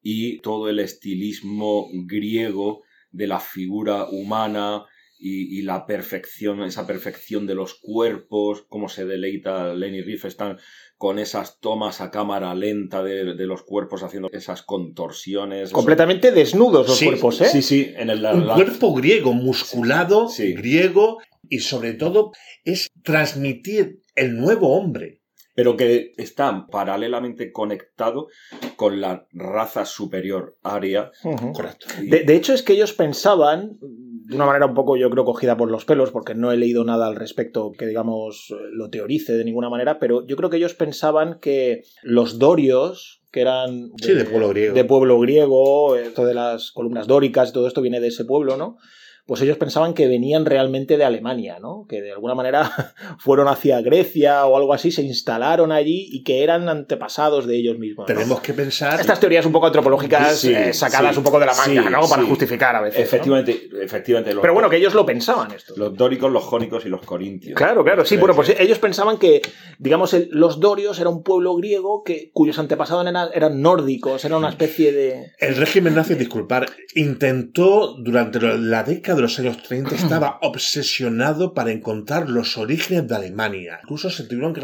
y 0.02 0.42
todo 0.42 0.70
el 0.70 0.80
estilismo 0.80 1.88
griego 2.06 2.84
de 3.12 3.28
la 3.28 3.40
figura 3.40 4.10
humana 4.10 4.88
y, 5.18 5.62
la 5.62 5.86
perfección, 5.86 6.62
esa 6.64 6.86
perfección 6.86 7.48
de 7.48 7.56
los 7.56 7.80
cuerpos, 7.82 8.66
cómo 8.68 8.90
se 8.90 9.06
deleita 9.06 9.74
Lenny 9.74 10.02
Riefenstahl 10.02 10.60
con 10.98 11.20
esas 11.20 11.60
tomas 11.60 12.02
a 12.02 12.10
cámara 12.10 12.56
lenta 12.56 13.04
de, 13.04 13.34
los 13.46 13.64
cuerpos 13.64 14.04
haciendo 14.04 14.30
esas 14.32 14.64
contorsiones. 14.64 15.72
Completamente 15.72 16.32
desnudos 16.32 16.88
los 16.88 17.02
cuerpos, 17.02 17.42
¿eh? 17.42 17.46
Sí, 17.46 17.62
sí. 17.62 17.94
En 17.96 18.10
el, 18.10 18.26
Un 18.26 18.48
cuerpo 18.48 18.94
griego, 18.94 19.34
musculado, 19.34 20.30
griego, 20.38 21.20
y 21.50 21.60
sobre 21.60 21.94
todo 21.94 22.32
es 22.64 22.90
transmitir 23.04 24.00
el 24.16 24.38
nuevo 24.38 24.76
hombre 24.76 25.22
pero 25.56 25.78
que 25.78 26.12
está 26.18 26.68
paralelamente 26.68 27.52
conectado 27.52 28.28
con 28.76 29.00
la 29.00 29.26
raza 29.32 29.86
superior 29.86 30.58
aria. 30.62 31.12
Correcto. 31.54 31.88
De, 32.04 32.36
hecho, 32.36 32.54
es 32.54 32.62
que 32.62 32.74
ellos 32.74 32.92
pensaban, 32.92 33.80
de 34.28 34.36
una 34.36 34.46
manera 34.46 34.66
un 34.66 34.74
poco, 34.74 34.98
yo 34.98 35.10
creo, 35.10 35.24
cogida 35.24 35.56
por 35.56 35.70
los 35.70 35.86
pelos, 35.86 36.12
porque 36.12 36.34
no 36.34 36.52
he 36.52 36.58
leído 36.58 36.84
nada 36.84 37.08
al 37.08 37.16
respecto 37.16 37.72
que, 37.72 37.86
digamos, 37.86 38.54
lo 38.72 38.90
teorice 38.90 39.34
de 39.34 39.46
ninguna 39.46 39.70
manera, 39.70 40.00
pero 40.00 40.26
yo 40.26 40.36
creo 40.36 40.50
que 40.50 40.58
ellos 40.58 40.74
pensaban 40.74 41.40
que 41.40 41.84
los 42.02 42.40
dorios, 42.40 43.22
que 43.32 43.42
eran 43.42 43.92
de, 43.92 44.26
pueblo 44.26 44.50
griego, 44.50 44.74
de 44.74 44.84
pueblo 44.84 45.20
griego, 45.20 45.96
esto 45.96 46.26
de 46.26 46.34
las 46.34 46.72
columnas 46.72 47.06
dóricas, 47.06 47.54
todo 47.54 47.68
esto 47.68 47.82
viene 47.82 48.00
de 48.00 48.08
ese 48.08 48.26
pueblo, 48.26 48.58
¿no? 48.58 48.78
Pues 49.26 49.42
ellos 49.42 49.58
pensaban 49.58 49.96
que 49.96 50.08
venían 50.08 50.46
realmente 50.46 50.98
de 50.98 51.04
Alemania, 51.04 51.58
¿no? 51.60 51.88
Que 51.90 52.02
de 52.02 52.12
alguna 52.12 52.36
manera 52.36 52.72
fueron 53.18 53.48
hacia 53.48 53.82
Grecia 53.82 54.46
o 54.46 54.56
algo 54.56 54.74
así, 54.74 54.92
se 54.92 55.02
instalaron 55.02 55.72
allí 55.72 56.08
y 56.12 56.24
que 56.24 56.44
eran 56.44 56.70
antepasados 56.70 57.48
de 57.48 57.56
ellos 57.56 57.80
mismos. 57.80 58.06
Tenemos 58.06 58.40
que 58.42 58.54
pensar. 58.54 59.00
Estas 59.00 59.20
teorías 59.20 59.46
un 59.46 59.52
poco 59.52 59.66
antropológicas 59.66 60.44
eh, 60.46 60.74
sacadas 60.74 61.18
un 61.18 61.24
poco 61.24 61.40
de 61.40 61.48
la 61.48 61.56
manga, 61.56 61.90
¿no? 61.90 62.08
Para 62.08 62.24
justificar 62.24 62.76
a 62.76 62.82
veces. 62.82 63.02
Efectivamente, 63.02 63.68
efectivamente. 63.82 64.36
Pero 64.40 64.54
bueno, 64.54 64.70
que 64.70 64.78
ellos 64.78 64.94
lo 64.94 65.06
pensaban 65.06 65.52
esto. 65.52 65.74
Los 65.76 65.96
dóricos, 65.96 66.32
los 66.32 66.44
jónicos 66.44 66.86
y 66.86 66.90
los 66.90 67.02
corintios. 67.02 67.56
Claro, 67.56 67.84
claro, 67.84 68.06
sí, 68.06 68.18
bueno, 68.18 68.36
pues 68.36 68.56
ellos 68.60 68.78
pensaban 68.78 69.18
que, 69.18 69.42
digamos, 69.80 70.16
los 70.30 70.60
dorios 70.60 71.00
era 71.00 71.10
un 71.10 71.24
pueblo 71.24 71.56
griego 71.56 72.04
que, 72.04 72.30
cuyos 72.32 72.60
antepasados 72.60 73.08
eran, 73.08 73.30
eran 73.34 73.60
nórdicos, 73.62 74.24
era 74.24 74.38
una 74.38 74.50
especie 74.50 74.92
de. 74.92 75.32
El 75.40 75.56
régimen 75.56 75.96
nazi, 75.96 76.14
disculpar, 76.14 76.68
intentó 76.94 77.96
durante 77.98 78.40
la 78.40 78.84
década 78.84 79.15
de 79.16 79.22
los 79.22 79.40
años 79.40 79.62
30 79.64 79.96
estaba 79.96 80.40
obsesionado 80.42 81.54
para 81.54 81.72
encontrar 81.72 82.30
los 82.30 82.58
orígenes 82.58 83.08
de 83.08 83.16
Alemania. 83.16 83.80
Incluso 83.84 84.10
se 84.10 84.26
tuvieron 84.26 84.54
que, 84.54 84.62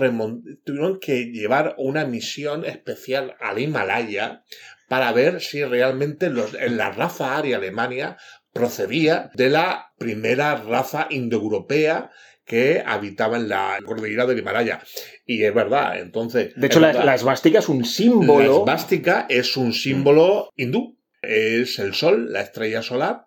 tuvieron 0.64 1.00
que 1.00 1.26
llevar 1.32 1.76
una 1.78 2.06
misión 2.06 2.66
especial 2.66 3.36
al 3.40 3.60
Himalaya 3.60 4.44
para 4.88 5.12
ver 5.14 5.42
si 5.42 5.64
realmente 5.64 6.30
los, 6.30 6.54
en 6.54 6.78
la 6.78 6.92
raza 6.92 7.38
aria 7.38 7.58
Alemania 7.58 8.18
procedía 8.54 9.32
de 9.34 9.50
la 9.50 9.94
primera 9.98 10.56
raza 10.56 11.08
indoeuropea 11.10 12.12
que 12.46 12.84
habitaba 12.86 13.38
en 13.38 13.48
la 13.48 13.78
cordillera 13.86 14.26
del 14.26 14.40
Himalaya. 14.40 14.82
Y 15.26 15.44
es 15.44 15.54
verdad, 15.54 16.00
entonces... 16.00 16.54
De 16.56 16.68
hecho, 16.68 16.80
la, 16.80 17.16
esvástica 17.16 17.60
es 17.60 17.70
un 17.70 17.86
símbolo... 17.86 18.40
La 18.40 18.60
esvástica 18.60 19.26
es 19.30 19.56
un 19.56 19.74
símbolo 19.74 20.50
hindú 20.58 20.98
es 21.22 21.80
el 21.80 21.94
Sol, 21.94 22.32
la 22.32 22.42
estrella 22.42 22.82
solar. 22.82 23.26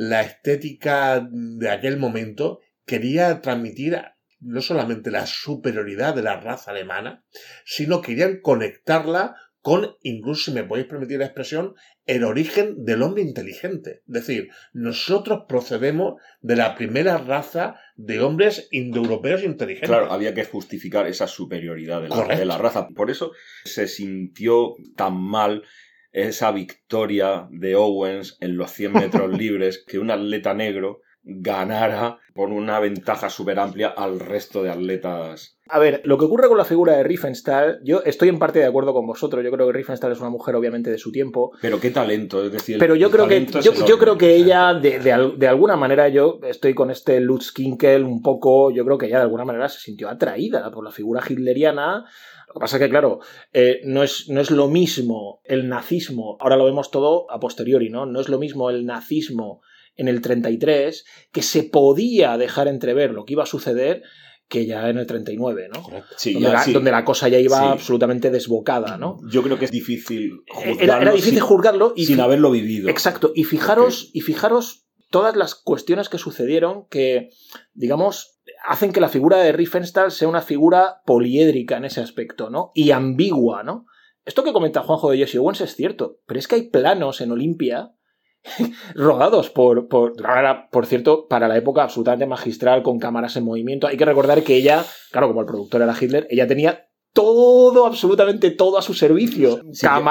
La 0.00 0.22
estética 0.22 1.28
de 1.28 1.70
aquel 1.70 1.96
momento 1.96 2.60
quería 2.86 3.40
transmitir 3.40 4.00
no 4.38 4.62
solamente 4.62 5.10
la 5.10 5.26
superioridad 5.26 6.14
de 6.14 6.22
la 6.22 6.38
raza 6.38 6.70
alemana, 6.70 7.24
sino 7.64 8.00
querían 8.00 8.40
conectarla 8.40 9.34
con, 9.60 9.96
incluso 10.04 10.44
si 10.44 10.50
me 10.52 10.62
podéis 10.62 10.86
permitir 10.86 11.18
la 11.18 11.24
expresión, 11.24 11.74
el 12.06 12.22
origen 12.22 12.84
del 12.84 13.02
hombre 13.02 13.22
inteligente. 13.22 14.02
Es 14.06 14.14
decir, 14.14 14.50
nosotros 14.72 15.46
procedemos 15.48 16.22
de 16.42 16.54
la 16.54 16.76
primera 16.76 17.18
raza 17.18 17.74
de 17.96 18.20
hombres 18.20 18.68
indoeuropeos 18.70 19.42
inteligentes. 19.42 19.90
Claro, 19.90 20.12
había 20.12 20.32
que 20.32 20.44
justificar 20.44 21.08
esa 21.08 21.26
superioridad 21.26 22.02
de 22.02 22.08
la, 22.08 22.24
de 22.24 22.44
la 22.44 22.56
raza. 22.56 22.86
Por 22.94 23.10
eso 23.10 23.32
se 23.64 23.88
sintió 23.88 24.76
tan 24.94 25.20
mal 25.20 25.64
esa 26.12 26.52
victoria 26.52 27.48
de 27.50 27.74
Owens 27.74 28.36
en 28.40 28.56
los 28.56 28.70
100 28.70 28.92
metros 28.92 29.32
libres, 29.38 29.84
que 29.86 29.98
un 29.98 30.10
atleta 30.10 30.54
negro 30.54 31.00
ganara 31.28 32.18
por 32.34 32.48
una 32.48 32.80
ventaja 32.80 33.28
súper 33.28 33.58
amplia 33.58 33.88
al 33.88 34.18
resto 34.18 34.62
de 34.62 34.70
atletas. 34.70 35.58
A 35.68 35.78
ver, 35.78 36.00
lo 36.04 36.16
que 36.16 36.24
ocurre 36.24 36.48
con 36.48 36.56
la 36.56 36.64
figura 36.64 36.96
de 36.96 37.02
Riefenstahl, 37.02 37.80
yo 37.84 38.02
estoy 38.02 38.30
en 38.30 38.38
parte 38.38 38.58
de 38.58 38.64
acuerdo 38.64 38.94
con 38.94 39.06
vosotros. 39.06 39.44
Yo 39.44 39.50
creo 39.50 39.66
que 39.66 39.72
Riefenstahl 39.74 40.12
es 40.12 40.20
una 40.20 40.30
mujer, 40.30 40.54
obviamente, 40.56 40.90
de 40.90 40.96
su 40.96 41.12
tiempo. 41.12 41.52
Pero 41.60 41.78
qué 41.78 41.90
talento, 41.90 42.42
es 42.42 42.50
decir. 42.50 42.78
Pero 42.78 42.94
yo 42.94 43.10
creo 43.10 43.28
que 43.28 43.46
yo, 43.46 43.98
creo 43.98 44.16
que 44.16 44.34
ella, 44.34 44.72
de, 44.72 44.98
de, 44.98 45.46
alguna 45.46 45.76
manera, 45.76 46.08
yo 46.08 46.40
estoy 46.42 46.72
con 46.72 46.90
este 46.90 47.20
Lutz 47.20 47.52
Kinkel 47.52 48.04
un 48.04 48.22
poco. 48.22 48.70
Yo 48.70 48.84
creo 48.86 48.96
que 48.96 49.06
ella 49.06 49.18
de 49.18 49.24
alguna 49.24 49.44
manera 49.44 49.68
se 49.68 49.80
sintió 49.80 50.08
atraída 50.08 50.70
por 50.70 50.84
la 50.84 50.90
figura 50.90 51.22
hitleriana 51.28 52.06
lo 52.48 52.54
que 52.54 52.60
pasa 52.60 52.76
es 52.76 52.82
que, 52.82 52.88
claro, 52.88 53.20
eh, 53.52 53.82
no, 53.84 54.02
es, 54.02 54.30
no 54.30 54.40
es 54.40 54.50
lo 54.50 54.68
mismo 54.68 55.42
el 55.44 55.68
nazismo, 55.68 56.38
ahora 56.40 56.56
lo 56.56 56.64
vemos 56.64 56.90
todo 56.90 57.30
a 57.30 57.38
posteriori, 57.38 57.90
¿no? 57.90 58.06
No 58.06 58.20
es 58.20 58.30
lo 58.30 58.38
mismo 58.38 58.70
el 58.70 58.86
nazismo 58.86 59.60
en 59.98 60.08
el 60.08 60.22
33, 60.22 61.04
que 61.30 61.42
se 61.42 61.64
podía 61.64 62.38
dejar 62.38 62.68
entrever 62.68 63.12
lo 63.12 63.26
que 63.26 63.34
iba 63.34 63.42
a 63.42 63.46
suceder 63.46 64.02
que 64.48 64.64
ya 64.64 64.88
en 64.88 64.96
el 64.96 65.06
39, 65.06 65.68
¿no? 65.74 65.82
Sí, 66.16 66.32
donde, 66.32 66.48
la, 66.48 66.64
donde, 66.64 66.90
la, 66.90 67.04
cosa 67.04 67.28
ya 67.28 67.38
iba 67.38 67.70
absolutamente 67.70 68.30
desbocada, 68.30 68.96
¿no? 68.96 69.18
Yo 69.30 69.42
creo 69.42 69.58
que 69.58 69.66
es 69.66 69.70
difícil 69.70 70.40
juzgarlo. 70.48 70.82
Era, 70.82 71.12
difícil 71.12 71.34
sin, 71.34 71.42
juzgarlo 71.42 71.92
y 71.94 72.06
sin 72.06 72.20
haberlo 72.20 72.50
vivido. 72.50 72.88
Exacto. 72.88 73.32
Y 73.34 73.44
fijaros, 73.44 74.10
y 74.14 74.22
fijaros 74.22 74.86
todas 75.10 75.36
las 75.36 75.54
cuestiones 75.54 76.08
que 76.08 76.16
sucedieron 76.16 76.86
que, 76.88 77.28
digamos, 77.74 78.40
hacen 78.66 78.92
que 78.92 79.00
la 79.00 79.10
figura 79.10 79.36
de 79.36 79.52
Riefenstahl 79.52 80.10
sea 80.10 80.28
una 80.28 80.40
figura 80.40 81.02
poliédrica 81.04 81.76
en 81.76 81.84
ese 81.84 82.00
aspecto, 82.00 82.48
¿no? 82.48 82.70
Y 82.74 82.92
ambigua, 82.92 83.62
¿no? 83.62 83.84
Esto 84.24 84.44
que 84.44 84.52
comenta 84.52 84.82
Juanjo 84.82 85.10
de 85.10 85.18
Jesse 85.18 85.36
Owens 85.36 85.60
es 85.60 85.74
cierto, 85.74 86.20
pero 86.26 86.38
es 86.38 86.48
que 86.48 86.54
hay 86.54 86.70
planos 86.70 87.20
en 87.20 87.32
Olimpia 87.32 87.92
rodados 88.94 89.50
por, 89.50 89.88
por, 89.88 90.14
por 90.70 90.86
cierto, 90.86 91.26
para 91.28 91.48
la 91.48 91.56
época 91.56 91.82
absolutamente 91.82 92.26
magistral, 92.26 92.82
con 92.82 92.98
cámaras 92.98 93.36
en 93.36 93.44
movimiento. 93.44 93.86
Hay 93.86 93.96
que 93.96 94.04
recordar 94.04 94.42
que 94.42 94.56
ella, 94.56 94.84
claro, 95.10 95.28
como 95.28 95.40
el 95.40 95.46
productor 95.46 95.82
era 95.82 95.94
Hitler, 95.98 96.26
ella 96.30 96.46
tenía 96.46 96.87
todo, 97.12 97.86
absolutamente 97.86 98.50
todo 98.52 98.78
a 98.78 98.82
su 98.82 98.94
servicio. 98.94 99.60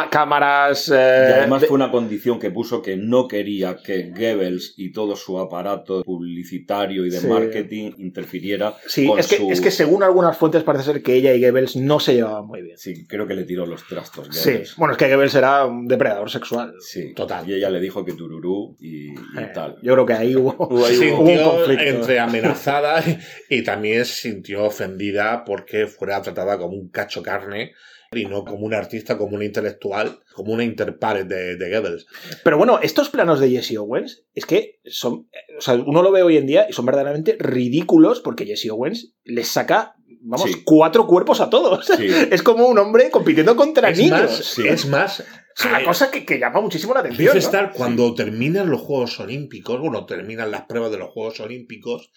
cámaras. 0.10 0.89
y 0.89 0.94
además 0.94 1.63
eh, 1.63 1.68
fue 1.68 1.75
una 1.75 1.92
condición 1.92 2.39
que 2.39 2.51
puso 2.51 2.82
que 2.82 2.98
no 2.98 3.27
quería 3.27 3.77
que 3.77 4.12
Goebbels 4.12 4.74
y 4.77 4.92
todo 4.92 5.16
su 5.16 5.39
aparato 5.39 6.04
publicitario 6.04 7.06
y 7.06 7.10
de 7.10 7.22
marketing 7.22 7.92
interfiriera. 7.98 8.75
Sí, 8.88 9.10
es, 9.18 9.27
que, 9.27 9.48
es 9.48 9.62
que 9.62 9.72
según 9.72 10.04
algunas 10.04 10.38
fuentes 10.38 10.63
parece 10.63 10.86
ser 10.86 11.01
que 11.01 11.16
ella 11.16 11.34
y 11.34 11.42
Goebbels 11.42 11.75
no 11.75 12.00
se 12.00 12.16
llevaban 12.16 12.46
muy 12.46 12.62
bien. 12.62 12.77
Sí, 12.77 13.06
creo 13.08 13.27
que 13.27 13.36
le 13.36 13.44
tiró 13.44 13.66
los 13.66 13.86
trastos. 13.88 14.27
Sí, 14.32 14.63
bueno, 14.77 14.94
es 14.94 14.98
que 14.98 15.08
Goebbels 15.08 15.36
era 15.36 15.66
un 15.66 15.88
depredador 15.88 16.30
sexual. 16.30 16.74
Sí, 16.80 17.13
total. 17.13 17.50
Y 17.50 17.54
ella 17.54 17.70
le 17.70 17.80
dijo 17.80 18.04
que 18.04 18.13
tururú 18.13 18.75
y, 18.80 19.12
eh, 19.12 19.51
tal. 19.54 19.77
Yo 19.82 19.94
creo 19.94 20.06
que 20.06 20.13
ahí 20.13 20.36
hubo, 20.36 20.56
un 20.68 21.38
conflicto. 21.38 21.84
Entre 21.84 22.20
amenazada 22.20 23.04
y 23.50 23.63
también 23.63 24.06
se 24.06 24.30
sintió 24.30 24.66
ofendida 24.66 25.44
porque 25.46 25.88
fuera 25.88 26.22
tratada 26.22 26.58
como 26.58 26.75
un 26.75 26.87
cacho 26.89 27.22
carne 27.24 27.74
y 28.12 28.25
no 28.25 28.46
como 28.46 28.65
un 28.65 28.74
artista, 28.74 29.17
como 29.17 29.36
un 29.36 29.44
intelectual, 29.44 30.20
como 30.34 30.53
una 30.53 30.63
interpares 30.63 31.27
de, 31.27 31.58
de 31.58 31.70
Goebbels. 31.70 32.06
Pero 32.44 32.58
bueno, 32.58 32.79
estos 32.82 33.10
planos 33.10 33.39
de 33.39 33.50
Jesse 33.50 33.77
Owens 33.77 34.24
es 34.34 34.46
que 34.46 34.79
son. 34.86 35.27
O 35.58 35.62
sea, 35.62 35.74
uno 35.75 36.01
lo 36.01 36.12
ve 36.12 36.24
hoy 36.24 36.38
en 36.38 36.48
día 36.48 36.67
y 36.70 36.74
son 36.74 36.86
verdaderamente 36.86 37.36
ridículos 37.39 38.22
porque 38.22 38.46
Jesse 38.46 38.70
Owens 38.72 39.13
les 39.24 39.48
saca. 39.50 39.96
Vamos, 40.22 40.50
Sí. 40.51 40.63
cuatro 40.65 41.06
cuerpos 41.08 41.39
a 41.41 41.50
todos. 41.50 41.86
Sí. 41.86 42.08
Es 42.32 42.44
como 42.44 42.67
un 42.67 42.77
hombre 42.79 43.10
compitiendo 43.12 43.56
contra 43.56 43.89
Es 43.89 43.98
niños. 43.98 44.20
más, 44.22 44.36
sí. 44.46 44.67
es 44.67 44.86
más, 44.88 45.20
Es 45.58 45.65
una 45.65 45.84
cosa 45.84 46.10
que, 46.12 46.25
que 46.25 46.39
llama 46.39 46.60
muchísimo 46.62 46.94
la 46.94 47.01
atención. 47.01 47.27
¿no? 47.27 47.34
Riefenstahl, 47.34 47.72
cuando 47.72 48.13
terminan 48.13 48.70
los 48.70 48.82
Juegos 48.82 49.20
Olímpicos, 49.20 49.79
bueno, 49.79 50.06
terminan 50.06 50.51
las 50.51 50.63
pruebas 50.63 50.91
de 50.91 50.98
los 50.98 51.10
Juegos 51.12 51.39
Olímpicos, 51.39 52.12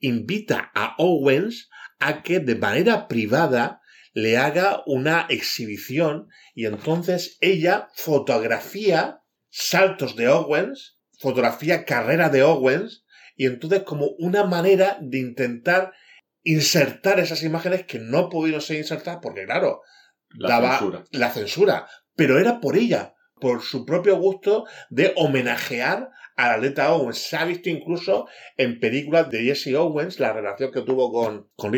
invita 0.00 0.70
a 0.74 0.94
Owens 0.98 1.68
a 1.98 2.22
que 2.22 2.38
de 2.40 2.54
manera 2.54 3.08
privada 3.08 3.80
le 4.12 4.36
haga 4.38 4.82
una 4.86 5.26
exhibición 5.28 6.28
y 6.54 6.66
entonces 6.66 7.38
ella 7.40 7.88
fotografía 7.94 9.22
saltos 9.50 10.16
de 10.16 10.28
Owens, 10.28 10.98
fotografía 11.18 11.84
carrera 11.84 12.28
de 12.28 12.42
Owens 12.42 13.04
y 13.36 13.46
entonces 13.46 13.82
como 13.82 14.08
una 14.18 14.44
manera 14.44 14.98
de 15.00 15.18
intentar 15.18 15.92
insertar 16.42 17.20
esas 17.20 17.42
imágenes 17.42 17.84
que 17.84 17.98
no 17.98 18.28
pudieron 18.28 18.60
ser 18.60 18.78
insertadas 18.78 19.20
porque 19.22 19.44
claro, 19.44 19.82
La 20.30 20.48
daba 20.48 20.70
censura. 20.78 21.04
la 21.12 21.30
censura, 21.30 21.88
pero 22.16 22.38
era 22.38 22.60
por 22.60 22.76
ella, 22.76 23.14
por 23.40 23.62
su 23.62 23.84
propio 23.84 24.16
gusto 24.16 24.64
de 24.90 25.12
homenajear 25.16 26.10
al 26.36 26.50
atleta 26.52 26.92
Owens. 26.92 27.18
Se 27.18 27.36
ha 27.36 27.44
visto 27.44 27.68
incluso 27.68 28.28
en 28.56 28.78
películas 28.80 29.30
de 29.30 29.42
Jesse 29.42 29.74
Owens 29.74 30.20
la 30.20 30.32
relación 30.32 30.72
que 30.72 30.82
tuvo 30.82 31.12
con, 31.12 31.50
con 31.56 31.72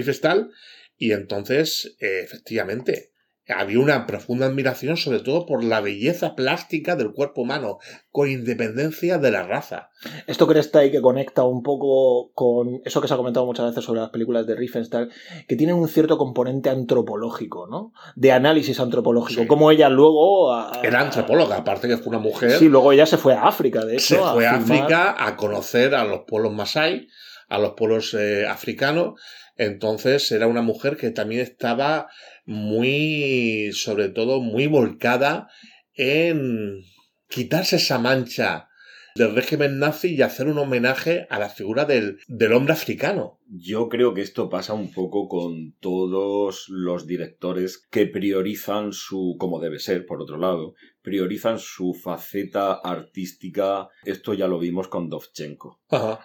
y 1.00 1.12
entonces, 1.12 1.96
eh, 2.00 2.20
efectivamente, 2.22 3.08
había 3.48 3.80
una 3.80 4.06
profunda 4.06 4.46
admiración 4.46 4.96
sobre 4.96 5.18
todo 5.20 5.44
por 5.44 5.64
la 5.64 5.80
belleza 5.80 6.36
plástica 6.36 6.94
del 6.94 7.10
cuerpo 7.10 7.40
humano, 7.42 7.78
con 8.12 8.30
independencia 8.30 9.18
de 9.18 9.32
la 9.32 9.42
raza. 9.42 9.88
Esto 10.28 10.46
crees 10.46 10.72
ahí 10.76 10.92
que 10.92 11.00
conecta 11.00 11.42
un 11.42 11.62
poco 11.64 12.30
con 12.32 12.80
eso 12.84 13.00
que 13.00 13.08
se 13.08 13.14
ha 13.14 13.16
comentado 13.16 13.46
muchas 13.46 13.66
veces 13.70 13.82
sobre 13.82 14.02
las 14.02 14.10
películas 14.10 14.46
de 14.46 14.54
Riefenstahl, 14.54 15.10
que 15.48 15.56
tienen 15.56 15.74
un 15.74 15.88
cierto 15.88 16.16
componente 16.16 16.70
antropológico, 16.70 17.66
¿no? 17.66 17.92
De 18.14 18.30
análisis 18.30 18.78
antropológico. 18.78 19.42
Sí. 19.42 19.48
Como 19.48 19.72
ella 19.72 19.88
luego. 19.88 20.52
a- 20.52 20.80
Era 20.84 21.00
antropóloga, 21.00 21.56
aparte 21.56 21.88
que 21.88 21.96
fue 21.96 22.10
una 22.10 22.18
mujer. 22.20 22.52
Sí, 22.52 22.68
luego 22.68 22.92
ella 22.92 23.06
se 23.06 23.16
fue 23.16 23.34
a 23.34 23.48
África, 23.48 23.84
de 23.84 23.94
hecho. 23.94 24.14
se 24.14 24.32
fue 24.34 24.46
a. 24.46 24.54
África 24.56 25.16
a 25.18 25.36
conocer 25.36 25.94
a 25.96 26.04
los 26.04 26.20
pueblos 26.26 26.52
masái, 26.52 27.08
a 27.48 27.58
los 27.58 27.72
pueblos 27.72 28.14
eh, 28.14 28.46
africanos. 28.46 29.18
Entonces 29.60 30.32
era 30.32 30.46
una 30.46 30.62
mujer 30.62 30.96
que 30.96 31.10
también 31.10 31.42
estaba 31.42 32.08
muy, 32.46 33.72
sobre 33.74 34.08
todo, 34.08 34.40
muy 34.40 34.66
volcada 34.66 35.50
en 35.92 36.80
quitarse 37.28 37.76
esa 37.76 37.98
mancha 37.98 38.70
del 39.16 39.34
régimen 39.34 39.78
nazi 39.78 40.14
y 40.14 40.22
hacer 40.22 40.46
un 40.46 40.56
homenaje 40.56 41.26
a 41.28 41.38
la 41.38 41.50
figura 41.50 41.84
del, 41.84 42.16
hombre 42.54 42.72
africano. 42.72 43.38
Yo 43.48 43.90
creo 43.90 44.14
que 44.14 44.22
esto 44.22 44.48
pasa 44.48 44.72
un 44.72 44.94
poco 44.94 45.28
con 45.28 45.74
todos 45.78 46.64
los 46.70 47.06
directores 47.06 47.86
que 47.90 48.06
priorizan 48.06 48.94
su, 48.94 49.36
como 49.38 49.60
debe 49.60 49.78
ser, 49.78 50.06
por 50.06 50.22
otro 50.22 50.38
lado, 50.38 50.72
priorizan 51.02 51.58
su 51.58 51.94
faceta 51.94 52.74
artística. 52.74 53.88
Esto 54.04 54.34
ya 54.34 54.46
lo 54.46 54.58
vimos 54.58 54.88
con 54.88 55.08
Dovchenko. 55.08 55.80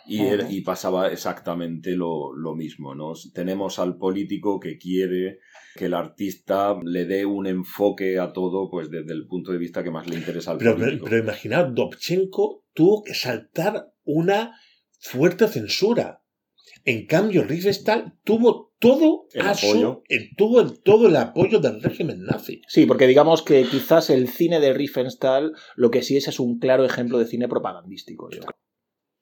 Y, 0.05 0.21
era- 0.21 0.49
y 0.51 0.61
pasaba 0.61 1.09
exactamente 1.11 1.95
lo, 1.95 2.33
lo 2.35 2.55
mismo, 2.55 2.93
¿no? 2.95 3.13
Tenemos 3.33 3.79
al 3.79 3.97
político 3.97 4.59
que 4.59 4.77
quiere 4.77 5.39
que 5.75 5.85
el 5.85 5.93
artista 5.93 6.75
le 6.83 7.05
dé 7.05 7.25
un 7.25 7.47
enfoque 7.47 8.19
a 8.19 8.31
todo, 8.33 8.69
pues 8.69 8.89
desde 8.89 9.13
el 9.13 9.25
punto 9.27 9.51
de 9.51 9.57
vista 9.57 9.83
que 9.83 9.91
más 9.91 10.07
le 10.07 10.15
interesa 10.17 10.51
al 10.51 10.57
Pero, 10.57 10.71
pero, 10.75 10.85
político. 10.85 11.05
pero 11.05 11.17
imaginad, 11.23 11.67
Dovchenko 11.67 12.63
tuvo 12.73 13.03
que 13.03 13.13
saltar 13.13 13.91
una 14.03 14.53
fuerte 14.99 15.47
censura. 15.47 16.21
En 16.83 17.05
cambio, 17.07 17.43
Riefenstahl 17.43 18.13
tuvo 18.23 18.73
todo 18.79 19.27
El 19.33 19.41
apoyo. 19.47 20.03
su, 20.07 20.35
tuvo 20.37 20.61
el- 20.61 20.81
todo 20.81 21.07
el 21.07 21.15
apoyo 21.15 21.59
del 21.59 21.81
régimen 21.81 22.23
nazi. 22.23 22.61
Sí, 22.67 22.85
porque 22.85 23.07
digamos 23.07 23.41
que 23.41 23.63
quizás 23.63 24.09
el 24.09 24.27
cine 24.27 24.59
de 24.59 24.73
Riefenstahl 24.73 25.53
lo 25.75 25.89
que 25.91 26.01
sí 26.03 26.17
es 26.17 26.27
es 26.27 26.39
un 26.39 26.59
claro 26.59 26.85
ejemplo 26.85 27.17
de 27.17 27.25
cine 27.25 27.47
propagandístico. 27.47 28.29
yo 28.31 28.39
creo. 28.41 28.51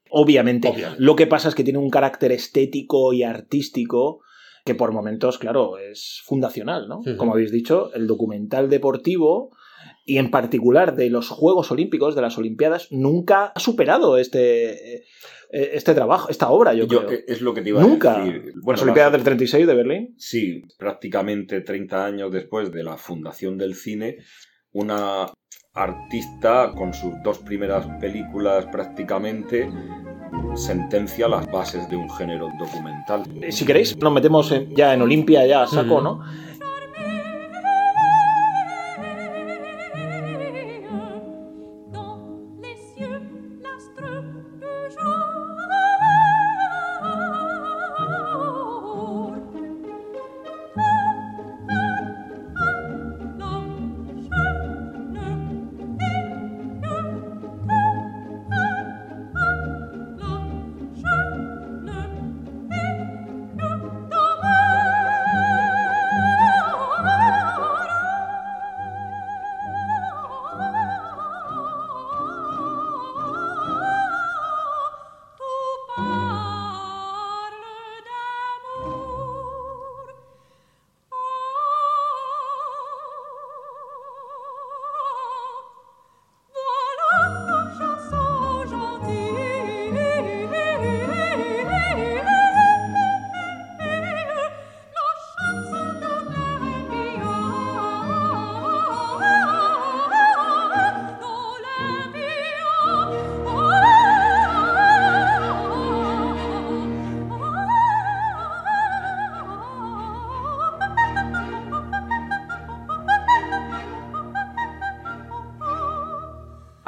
Obviamente. 0.10 0.68
Obviamente. 0.68 1.02
Lo 1.04 1.16
que 1.16 1.28
pasa 1.28 1.50
es 1.50 1.56
que 1.56 1.64
tiene 1.64 1.80
un 1.80 1.90
carácter 1.90 2.32
estético 2.32 3.14
y 3.14 3.24
artístico 3.24 4.22
que 4.66 4.76
por 4.76 4.92
momentos, 4.94 5.38
claro, 5.40 5.78
es 5.78 6.22
fundacional, 6.24 6.88
¿no? 6.88 7.02
Como 7.18 7.34
habéis 7.34 7.52
dicho, 7.52 7.94
el 7.94 8.08
documental 8.08 8.70
deportivo 8.70 9.52
y 10.06 10.18
en 10.18 10.32
particular 10.32 10.96
de 10.96 11.10
los 11.10 11.30
Juegos 11.30 11.72
Olímpicos, 11.72 12.16
de 12.16 12.22
las 12.22 12.38
Olimpiadas, 12.38 12.88
nunca 12.92 13.54
ha 13.56 13.60
superado 13.60 14.18
este, 14.18 14.96
eh, 14.96 15.04
este 15.52 15.94
trabajo, 15.94 16.30
esta 16.30 16.50
obra, 16.50 16.74
yo, 16.74 16.86
Yo, 16.88 17.06
creo. 17.06 17.20
eh, 17.20 17.24
es 17.28 17.42
lo 17.42 17.54
que 17.54 17.62
te 17.62 17.70
iba 17.70 17.82
Nunca. 17.82 18.22
a 18.22 18.26
decir. 18.26 18.54
las 18.66 18.82
Olimpiadas 18.82 19.14
del 19.14 19.24
36 19.24 19.66
de 19.68 19.74
Berlín. 19.76 20.16
Sí, 20.18 20.62
prácticamente 20.78 21.62
30 21.62 22.06
años 22.06 22.32
después 22.32 22.72
de 22.72 22.84
la 22.84 22.98
fundación 22.98 23.58
del 23.58 23.76
cine, 23.76 24.18
una 24.74 25.28
artista 25.76 26.72
con 26.76 26.94
sus 26.94 27.14
dos 27.24 27.40
primeras 27.40 27.88
películas 28.00 28.66
prácticamente 28.68 29.70
sentencia 30.56 31.28
las 31.28 31.50
bases 31.52 31.90
de 31.90 31.96
un 31.96 32.10
género 32.10 32.48
documental. 32.60 33.24
Eh, 33.42 33.52
Si 33.52 33.66
queréis, 33.66 33.98
nos 33.98 34.14
metemos 34.14 34.52
en- 34.52 34.76
ya 34.76 34.94
en 34.94 35.02
Olimpia, 35.02 35.46
ya 35.48 35.64
a 35.64 35.68
saco. 35.68 36.02
¿no? 36.02 36.22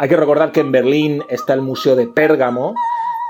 Hay 0.06 0.10
que 0.10 0.18
recordar 0.18 0.52
que 0.52 0.60
en 0.60 0.72
Berlín 0.72 1.24
está 1.30 1.56
el 1.56 1.64
Museo 1.64 1.96
de 1.96 2.06
Pérgamo, 2.06 2.76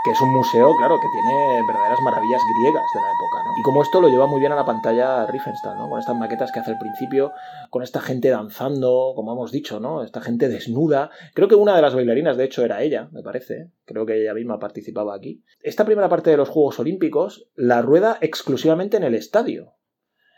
que 0.03 0.11
es 0.11 0.19
un 0.19 0.33
museo, 0.33 0.75
claro, 0.77 0.99
que 0.99 1.07
tiene 1.07 1.61
verdaderas 1.65 2.01
maravillas 2.01 2.41
griegas 2.53 2.83
de 2.93 2.99
la 2.99 3.07
época, 3.07 3.43
¿no? 3.45 3.57
Y 3.57 3.61
como 3.61 3.81
esto 3.81 4.01
lo 4.01 4.09
lleva 4.09 4.27
muy 4.27 4.41
bien 4.41 4.51
a 4.51 4.57
la 4.57 4.65
pantalla 4.65 5.25
Riefenstahl, 5.25 5.77
¿no? 5.77 5.89
Con 5.89 5.99
estas 6.01 6.17
maquetas 6.17 6.51
que 6.51 6.59
hace 6.59 6.71
al 6.71 6.77
principio, 6.77 7.31
con 7.69 7.81
esta 7.81 8.01
gente 8.01 8.27
danzando, 8.27 9.13
como 9.15 9.31
hemos 9.31 9.53
dicho, 9.53 9.79
¿no? 9.79 10.03
Esta 10.03 10.19
gente 10.19 10.49
desnuda. 10.49 11.11
Creo 11.33 11.47
que 11.47 11.55
una 11.55 11.77
de 11.77 11.81
las 11.81 11.95
bailarinas, 11.95 12.35
de 12.35 12.43
hecho, 12.43 12.65
era 12.65 12.81
ella, 12.81 13.07
me 13.13 13.23
parece. 13.23 13.71
Creo 13.85 14.05
que 14.05 14.21
ella 14.21 14.33
misma 14.33 14.59
participaba 14.59 15.15
aquí. 15.15 15.45
Esta 15.61 15.85
primera 15.85 16.09
parte 16.09 16.29
de 16.29 16.35
los 16.35 16.49
Juegos 16.49 16.77
Olímpicos 16.81 17.47
la 17.55 17.81
rueda 17.81 18.17
exclusivamente 18.19 18.97
en 18.97 19.05
el 19.05 19.15
estadio. 19.15 19.75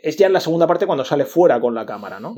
Es 0.03 0.17
ya 0.17 0.27
en 0.27 0.33
la 0.33 0.39
segunda 0.39 0.67
parte 0.67 0.85
cuando 0.85 1.03
sale 1.03 1.25
fuera 1.25 1.59
con 1.59 1.73
la 1.73 1.87
cámara, 1.87 2.19
¿no? 2.19 2.35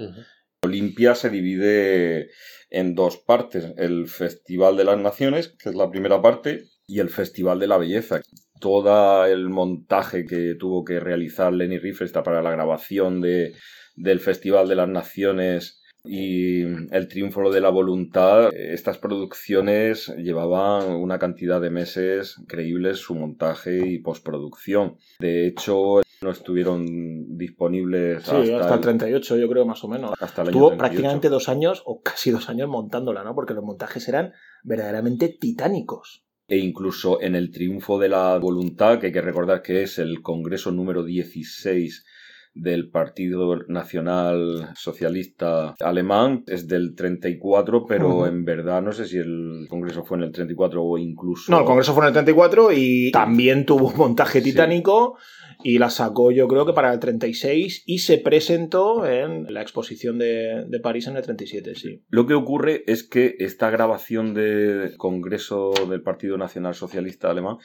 Olimpia 0.64 1.16
se 1.16 1.30
divide 1.30 2.30
en 2.70 2.96
dos 2.96 3.18
partes, 3.18 3.74
el 3.78 4.08
Festival 4.08 4.78
de 4.78 4.84
las 4.84 4.98
Naciones, 4.98 5.48
que 5.48 5.70
es 5.70 5.76
la 5.76 5.90
primera 5.90 6.22
parte, 6.22 6.66
y 6.86 7.00
el 7.00 7.10
Festival 7.10 7.60
de 7.60 7.68
la 7.68 7.78
Belleza. 7.78 8.22
Todo 8.60 9.26
el 9.26 9.50
montaje 9.50 10.26
que 10.26 10.56
tuvo 10.56 10.84
que 10.84 11.00
realizar 11.00 11.54
Lenny 11.54 11.80
Riefenstahl 11.80 12.24
para 12.24 12.42
la 12.42 12.52
grabación 12.52 13.22
de, 13.22 13.54
del 13.96 14.20
Festival 14.20 14.68
de 14.68 14.76
las 14.76 14.90
Naciones 14.90 15.79
y 16.04 16.62
El 16.62 17.08
Triunfo 17.08 17.52
de 17.52 17.62
la 17.62 17.70
Voluntad, 17.70 18.54
estas 18.54 18.98
producciones 18.98 20.08
llevaban 20.18 20.92
una 20.96 21.20
cantidad 21.20 21.60
de 21.60 21.70
meses 21.70 22.38
increíbles 22.40 23.00
su 23.00 23.16
montaje 23.16 23.86
y 23.88 24.00
postproducción. 24.00 24.96
De 25.20 25.48
hecho, 25.48 26.02
no 26.22 26.32
estuvieron 26.32 27.38
disponibles 27.38 28.24
Sí, 28.24 28.32
hasta, 28.32 28.60
hasta, 28.60 28.74
el 28.74 28.80
el, 28.80 28.82
38 28.82 29.38
yo 29.38 29.50
creo 29.50 29.66
más 29.66 29.84
o 29.84 29.88
menos. 29.88 30.14
hasta 30.20 30.42
el 30.44 30.52
Tuvo 30.52 30.70
38. 30.70 30.78
prácticamente 30.78 31.30
dos 31.30 31.50
años 31.50 31.82
o 31.86 32.02
casi 32.02 32.32
dos 32.32 32.50
años 32.50 32.70
montándola, 32.70 33.24
¿no? 33.24 33.36
Porque 33.36 33.54
los 33.54 33.64
montajes 33.64 34.08
eran 34.08 34.34
verdaderamente 34.64 35.30
titánicos. 35.30 36.24
E 36.48 36.58
incluso 36.58 37.22
en 37.22 37.36
el 37.36 37.52
Triunfo 37.52 38.00
de 38.00 38.10
la 38.10 38.38
Voluntad, 38.40 39.00
que 39.00 39.08
hay 39.08 39.12
que 39.14 39.22
recordar 39.22 39.62
que 39.62 39.84
es 39.84 40.00
el 40.00 40.22
Congreso 40.22 40.72
número 40.72 41.04
16 41.04 42.06
del 42.54 42.90
Partido 42.90 43.56
Nacional 43.68 44.70
Socialista 44.76 45.76
Alemán, 45.80 46.44
es 46.48 46.68
del 46.68 46.96
34, 46.96 47.86
pero 47.86 48.28
en 48.28 48.44
verdad 48.44 48.82
no 48.82 48.92
sé 48.92 49.06
si 49.06 49.18
el 49.18 49.68
Congreso 49.70 50.04
fue 50.04 50.18
en 50.18 50.24
el 50.24 50.32
34 50.32 50.84
o 50.84 50.98
incluso... 50.98 51.52
No, 51.52 51.60
el 51.60 51.66
Congreso 51.66 51.94
fue 51.94 52.04
en 52.04 52.08
el 52.08 52.14
34 52.14 52.72
y 52.74 53.12
también 53.12 53.66
tuvo 53.66 53.90
un 53.90 53.98
montaje 53.98 54.40
Sí. 54.42 54.52
titánico 54.52 55.18
y 55.64 55.78
la 55.78 55.90
sacó 55.90 56.32
yo 56.32 56.48
creo 56.48 56.66
que 56.66 56.74
para 56.74 56.94
el 56.94 57.00
36 57.00 57.84
y 57.86 58.00
se 58.00 58.18
presentó 58.18 59.06
en 59.06 59.54
la 59.54 59.62
exposición 59.62 60.18
de, 60.18 60.66
de 60.68 60.80
París 60.80 61.08
en 61.08 61.18
el 61.18 61.24
37, 61.24 61.76
sí. 61.76 62.04
Lo 62.10 62.26
que 62.26 62.34
ocurre 62.34 62.84
es 62.88 63.04
que 63.04 63.36
esta 63.40 63.70
grabación 63.70 64.34
del 64.34 64.96
Congreso 64.98 65.72
del 65.90 66.02
Partido 66.02 66.38
Nacional 66.38 66.76
Socialista 66.76 67.30
Alemán 67.30 67.58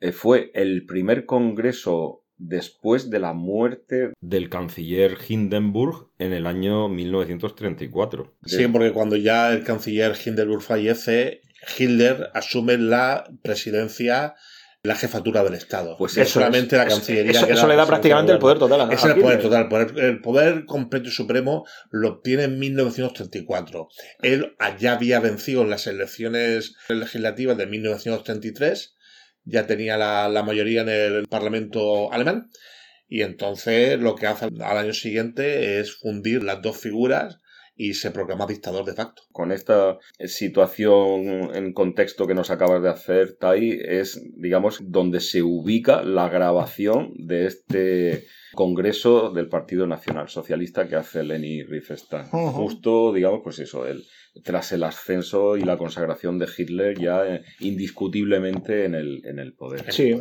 eh, 0.00 0.12
fue 0.12 0.50
el 0.54 0.86
primer 0.86 1.26
congreso 1.26 2.19
después 2.40 3.10
de 3.10 3.20
la 3.20 3.34
muerte 3.34 4.12
del 4.20 4.48
canciller 4.48 5.18
Hindenburg 5.28 6.08
en 6.18 6.32
el 6.32 6.46
año 6.46 6.88
1934. 6.88 8.34
Sí, 8.46 8.66
porque 8.66 8.92
cuando 8.92 9.16
ya 9.16 9.52
el 9.52 9.62
canciller 9.62 10.16
Hindenburg 10.24 10.62
fallece, 10.62 11.42
Hitler 11.78 12.30
asume 12.34 12.78
la 12.78 13.30
presidencia, 13.42 14.34
la 14.82 14.96
jefatura 14.96 15.44
del 15.44 15.54
Estado. 15.54 15.96
Pues 15.98 16.16
No 16.16 16.22
eso 16.22 16.32
solamente 16.32 16.78
la 16.78 16.86
Cancillería. 16.86 17.32
Eso, 17.32 17.46
que 17.46 17.52
era 17.52 17.60
eso 17.60 17.68
le 17.68 17.76
da 17.76 17.86
prácticamente 17.86 18.32
el 18.32 18.38
poder 18.38 18.58
total 18.58 18.90
a 18.90 18.94
Es 18.94 19.04
el 19.04 19.16
poder 19.16 19.42
total. 19.42 19.62
El 19.64 19.68
poder, 19.68 20.04
el 20.04 20.20
poder 20.22 20.64
completo 20.64 21.08
y 21.08 21.12
supremo 21.12 21.66
lo 21.90 22.08
obtiene 22.08 22.44
en 22.44 22.58
1934. 22.58 23.88
Él 24.22 24.56
ya 24.78 24.92
había 24.94 25.20
vencido 25.20 25.62
en 25.62 25.70
las 25.70 25.86
elecciones 25.86 26.74
legislativas 26.88 27.58
de 27.58 27.66
1933. 27.66 28.96
Ya 29.50 29.66
tenía 29.66 29.96
la, 29.96 30.28
la 30.28 30.42
mayoría 30.42 30.82
en 30.82 30.88
el 30.88 31.26
Parlamento 31.26 32.12
alemán. 32.12 32.50
Y 33.08 33.22
entonces 33.22 33.98
lo 33.98 34.14
que 34.14 34.28
hace 34.28 34.46
al 34.46 34.78
año 34.78 34.92
siguiente 34.92 35.80
es 35.80 35.96
fundir 35.96 36.44
las 36.44 36.62
dos 36.62 36.76
figuras 36.76 37.38
y 37.80 37.94
se 37.94 38.10
proclama 38.10 38.46
dictador 38.46 38.84
de 38.84 38.92
facto. 38.92 39.22
con 39.32 39.52
esta 39.52 39.96
situación 40.26 41.54
en 41.54 41.72
contexto 41.72 42.26
que 42.26 42.34
nos 42.34 42.50
acabas 42.50 42.82
de 42.82 42.90
hacer, 42.90 43.38
Tai, 43.40 43.80
es, 43.82 44.20
digamos, 44.36 44.80
donde 44.82 45.20
se 45.20 45.42
ubica 45.42 46.02
la 46.02 46.28
grabación 46.28 47.14
de 47.16 47.46
este 47.46 48.26
Congreso 48.52 49.30
del 49.30 49.48
Partido 49.48 49.86
Nacional 49.86 50.28
Socialista 50.28 50.88
que 50.88 50.96
hace 50.96 51.22
Leni 51.22 51.62
Riefenstahl. 51.62 52.26
Justo, 52.26 53.14
digamos, 53.14 53.40
pues 53.42 53.58
eso, 53.60 53.86
el, 53.86 54.04
tras 54.44 54.72
el 54.72 54.84
ascenso 54.84 55.56
y 55.56 55.62
la 55.62 55.76
consagración 55.76 56.38
de 56.38 56.48
Hitler 56.56 56.98
ya 56.98 57.26
eh, 57.26 57.42
indiscutiblemente 57.58 58.84
en 58.84 58.94
el, 58.94 59.22
en 59.24 59.38
el 59.38 59.52
poder. 59.52 59.92
Sí. 59.92 60.16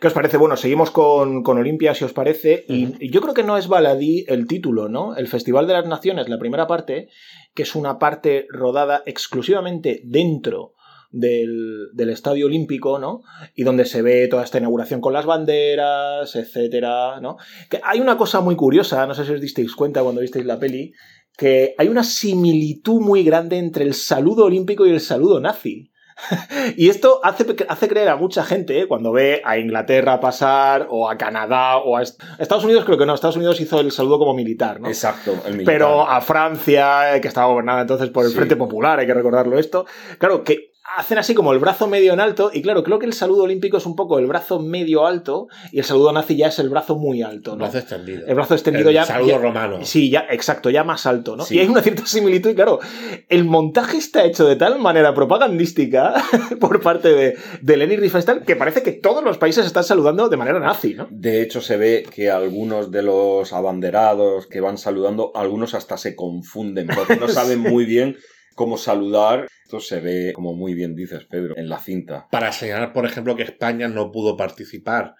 ¿Qué 0.00 0.06
os 0.06 0.12
parece? 0.12 0.36
Bueno, 0.36 0.56
seguimos 0.56 0.90
con, 0.90 1.42
con 1.42 1.58
Olimpia, 1.58 1.94
si 1.94 2.04
os 2.04 2.12
parece. 2.12 2.64
Y, 2.68 3.10
yo 3.10 3.20
creo 3.20 3.34
que 3.34 3.42
no 3.42 3.56
es 3.56 3.68
baladí 3.68 4.24
el 4.28 4.46
título, 4.46 4.88
¿no? 4.88 5.16
El 5.16 5.26
Festival 5.26 5.66
de 5.66 5.74
las 5.74 5.86
Naciones, 5.86 6.28
la 6.28 6.38
primera 6.38 6.66
parte, 6.66 7.08
que 7.54 7.62
es 7.62 7.74
una 7.74 7.98
parte 7.98 8.46
rodada 8.50 9.02
exclusivamente 9.06 10.02
dentro 10.04 10.74
del, 11.10 11.88
del 11.92 12.10
Estadio 12.10 12.46
Olímpico, 12.46 12.98
¿no? 12.98 13.22
Y 13.54 13.64
donde 13.64 13.84
se 13.84 14.02
ve 14.02 14.28
toda 14.28 14.44
esta 14.44 14.58
inauguración 14.58 15.00
con 15.00 15.12
las 15.12 15.26
banderas, 15.26 16.36
etcétera, 16.36 17.20
¿no? 17.20 17.36
Que 17.68 17.80
hay 17.82 18.00
una 18.00 18.16
cosa 18.16 18.40
muy 18.40 18.54
curiosa, 18.54 19.06
no 19.06 19.14
sé 19.14 19.24
si 19.24 19.32
os 19.32 19.40
disteis 19.40 19.74
cuenta 19.74 20.02
cuando 20.02 20.20
visteis 20.20 20.44
la 20.44 20.58
peli, 20.58 20.92
que 21.40 21.74
hay 21.78 21.88
una 21.88 22.04
similitud 22.04 23.00
muy 23.00 23.22
grande 23.24 23.56
entre 23.56 23.84
el 23.84 23.94
saludo 23.94 24.44
olímpico 24.44 24.84
y 24.86 24.90
el 24.90 25.00
saludo 25.00 25.40
nazi. 25.40 25.90
Y 26.76 26.90
esto 26.90 27.18
hace, 27.24 27.46
hace 27.66 27.88
creer 27.88 28.10
a 28.10 28.16
mucha 28.16 28.44
gente, 28.44 28.78
¿eh? 28.78 28.86
cuando 28.86 29.10
ve 29.10 29.40
a 29.42 29.56
Inglaterra 29.56 30.20
pasar, 30.20 30.86
o 30.90 31.08
a 31.08 31.16
Canadá, 31.16 31.78
o 31.78 31.96
a 31.96 32.02
Est- 32.02 32.20
Estados 32.38 32.64
Unidos, 32.64 32.84
creo 32.84 32.98
que 32.98 33.06
no, 33.06 33.14
Estados 33.14 33.36
Unidos 33.36 33.58
hizo 33.58 33.80
el 33.80 33.90
saludo 33.90 34.18
como 34.18 34.34
militar, 34.34 34.80
¿no? 34.82 34.88
Exacto, 34.88 35.32
el 35.46 35.52
militar. 35.54 35.72
Pero 35.74 36.06
a 36.06 36.20
Francia, 36.20 37.16
eh, 37.16 37.20
que 37.22 37.28
estaba 37.28 37.46
gobernada 37.46 37.80
entonces 37.80 38.10
por 38.10 38.24
el 38.26 38.32
Sí. 38.32 38.36
Frente 38.36 38.56
Popular, 38.56 38.98
hay 38.98 39.06
que 39.06 39.14
recordarlo 39.14 39.58
esto, 39.58 39.86
claro, 40.18 40.44
que 40.44 40.69
hacen 40.96 41.18
así 41.18 41.34
como 41.34 41.52
el 41.52 41.58
brazo 41.58 41.86
medio 41.86 42.12
en 42.12 42.20
alto, 42.20 42.50
y 42.52 42.62
claro, 42.62 42.82
creo 42.82 42.98
que 42.98 43.06
el 43.06 43.12
saludo 43.12 43.44
olímpico 43.44 43.76
es 43.76 43.86
un 43.86 43.96
poco 43.96 44.18
el 44.18 44.26
brazo 44.26 44.60
medio 44.60 45.06
alto, 45.06 45.48
y 45.72 45.78
el 45.78 45.84
saludo 45.84 46.12
nazi 46.12 46.36
ya 46.36 46.48
es 46.48 46.58
el 46.58 46.68
brazo 46.68 46.96
muy 46.96 47.22
alto, 47.22 47.52
El 47.52 47.58
¿no? 47.58 47.64
brazo 47.64 47.78
extendido. 47.78 48.26
El 48.26 48.34
brazo 48.34 48.54
extendido 48.54 48.88
El 48.88 48.94
ya. 48.94 49.04
saludo 49.04 49.28
ya- 49.30 49.38
romano. 49.38 49.78
Sí, 49.84 50.10
ya, 50.10 50.26
exacto, 50.30 50.70
ya 50.70 50.84
más 50.84 51.06
alto, 51.06 51.36
¿no? 51.36 51.44
Sí. 51.44 51.56
Y 51.56 51.60
hay 51.60 51.68
una 51.68 51.82
cierta 51.82 52.06
similitud, 52.06 52.50
y 52.50 52.54
claro, 52.54 52.80
el 53.28 53.44
montaje 53.44 53.96
está 53.98 54.24
hecho 54.24 54.46
de 54.46 54.56
tal 54.56 54.78
manera 54.78 55.14
propagandística 55.14 56.14
por 56.60 56.80
parte 56.80 57.08
de, 57.12 57.36
de 57.62 57.76
Leni 57.76 57.96
Riefenstahl 57.96 58.42
que 58.44 58.56
parece 58.56 58.82
que 58.82 58.92
todos 58.92 59.22
los 59.24 59.38
países 59.38 59.66
están 59.66 59.84
saludando 59.84 60.28
de 60.28 60.36
manera 60.36 60.58
nazi, 60.60 60.94
¿no? 60.94 61.06
De 61.10 61.42
hecho, 61.42 61.60
se 61.60 61.76
ve 61.76 62.06
que 62.14 62.30
algunos 62.30 62.90
de 62.90 63.02
los 63.02 63.52
abanderados 63.52 64.46
que 64.46 64.60
van 64.60 64.78
saludando, 64.78 65.32
algunos 65.34 65.74
hasta 65.74 65.96
se 65.96 66.14
confunden 66.16 66.88
porque 66.94 67.16
no 67.16 67.28
saben 67.28 67.60
muy 67.60 67.84
bien 67.84 68.16
cómo 68.60 68.76
saludar. 68.76 69.48
Esto 69.64 69.80
se 69.80 70.00
ve, 70.00 70.32
como 70.34 70.52
muy 70.52 70.74
bien 70.74 70.94
dices, 70.94 71.24
Pedro, 71.24 71.56
en 71.56 71.70
la 71.70 71.78
cinta. 71.78 72.28
Para 72.30 72.52
señalar, 72.52 72.92
por 72.92 73.06
ejemplo, 73.06 73.34
que 73.34 73.42
España 73.42 73.88
no 73.88 74.12
pudo 74.12 74.36
participar 74.36 75.14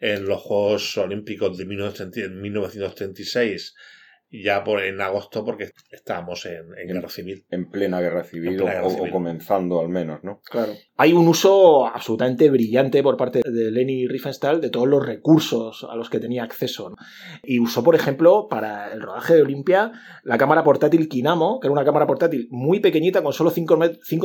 en 0.00 0.24
los 0.24 0.40
Juegos 0.40 0.96
Olímpicos 0.96 1.58
de 1.58 1.66
1936 1.66 3.74
ya 4.30 4.64
por, 4.64 4.82
en 4.82 5.00
agosto 5.00 5.44
porque 5.44 5.70
estábamos 5.90 6.46
en, 6.46 6.66
en 6.76 6.88
guerra 6.88 7.08
civil. 7.08 7.44
En 7.50 7.70
plena 7.70 8.00
guerra 8.00 8.24
civil, 8.24 8.50
En 8.50 8.56
plena 8.56 8.72
guerra 8.72 8.86
o, 8.86 8.90
civil. 8.90 9.08
o 9.08 9.12
comenzando 9.12 9.80
al 9.80 9.88
menos, 9.88 10.24
¿no? 10.24 10.40
Claro. 10.50 10.72
Hay 10.96 11.12
un 11.12 11.28
uso 11.28 11.86
absolutamente 11.86 12.50
brillante 12.50 13.02
por 13.02 13.16
parte 13.16 13.42
de 13.44 13.70
Leni 13.70 14.06
Riefenstahl 14.06 14.60
de 14.60 14.70
todos 14.70 14.88
los 14.88 15.04
recursos 15.04 15.86
a 15.88 15.94
los 15.94 16.10
que 16.10 16.20
tenía 16.20 16.42
acceso. 16.44 16.90
¿no? 16.90 16.96
Y 17.42 17.60
usó, 17.60 17.82
por 17.82 17.94
ejemplo, 17.94 18.48
para 18.48 18.92
el 18.92 19.00
rodaje 19.00 19.34
de 19.34 19.42
Olimpia, 19.42 19.92
la 20.24 20.38
cámara 20.38 20.64
portátil 20.64 21.08
Kinamo, 21.08 21.60
que 21.60 21.68
era 21.68 21.72
una 21.72 21.84
cámara 21.84 22.06
portátil 22.06 22.48
muy 22.50 22.80
pequeñita 22.80 23.22
con 23.22 23.32
solo 23.32 23.50
5 23.50 23.76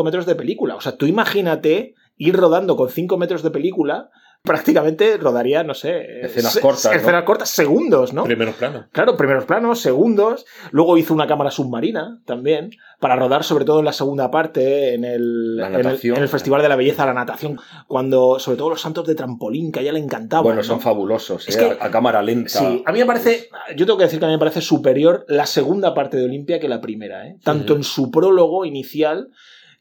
metros 0.04 0.26
de 0.26 0.36
película. 0.36 0.76
O 0.76 0.82
sea, 0.82 0.98
tú 0.98 1.06
imagínate 1.06 1.94
ir 2.18 2.36
rodando 2.36 2.76
con 2.76 2.90
5 2.90 3.18
metros 3.18 3.44
de 3.44 3.52
película, 3.52 4.10
prácticamente 4.52 5.18
rodaría, 5.18 5.64
no 5.64 5.74
sé, 5.74 6.26
Escenas 6.26 6.58
cortas, 6.60 6.86
¿no? 6.86 6.92
Escenas 6.94 7.24
cortas, 7.24 7.50
segundos, 7.50 8.12
¿no? 8.14 8.24
Primeros 8.24 8.56
planos. 8.56 8.86
Claro, 8.92 9.16
primeros 9.16 9.46
planos, 9.46 9.80
segundos. 9.80 10.46
Luego 10.72 10.98
hizo 10.98 11.14
una 11.14 11.28
cámara 11.28 11.52
submarina 11.52 12.20
también, 12.26 12.72
para 13.00 13.16
rodar 13.16 13.44
sobre 13.44 13.66
todo 13.66 13.80
en 13.80 13.86
la 13.86 13.94
segunda 13.94 14.32
parte, 14.32 14.96
en 14.96 15.06
el, 15.06 15.60
en 15.60 15.76
el, 15.76 15.84
natación. 15.84 16.18
en 16.18 16.24
el 16.24 16.30
Festival 16.30 16.62
de 16.62 16.70
la 16.70 16.76
Belleza, 16.76 17.06
la 17.06 17.14
natación, 17.14 17.60
cuando 17.88 18.40
sobre 18.40 18.58
todo 18.58 18.70
los 18.72 18.82
santos 18.82 19.06
de 19.08 19.16
trampolín, 19.16 19.72
que 19.72 19.80
a 19.80 19.82
ella 19.84 19.94
le 19.94 20.00
encantaban. 20.00 20.44
bueno, 20.44 20.58
¿no? 20.58 20.64
son 20.64 20.82
fabulosos, 20.82 21.48
Es 21.48 21.56
¿eh? 21.58 21.60
que- 21.60 21.86
a, 21.86 21.92
cámara 21.92 22.22
lenta. 22.22 22.50
Sí, 22.50 22.84
a 22.86 22.92
mí 22.92 23.00
me 23.00 23.06
parece, 23.06 23.50
yo 23.76 23.86
tengo 23.86 23.98
que 23.98 24.06
decir 24.06 24.20
que 24.20 24.26
a 24.26 24.28
mí 24.28 24.34
me 24.34 24.40
parece 24.40 24.62
superior 24.62 25.26
la 25.28 25.46
segunda 25.46 25.94
parte 25.94 26.18
de 26.18 26.26
Olimpia 26.26 26.60
que 26.60 26.68
la 26.68 26.82
primera, 26.82 27.28
¿eh? 27.28 27.38
Tanto 27.44 27.76
en 27.76 27.84
su 27.84 28.10
prólogo 28.12 28.66
inicial, 28.66 29.30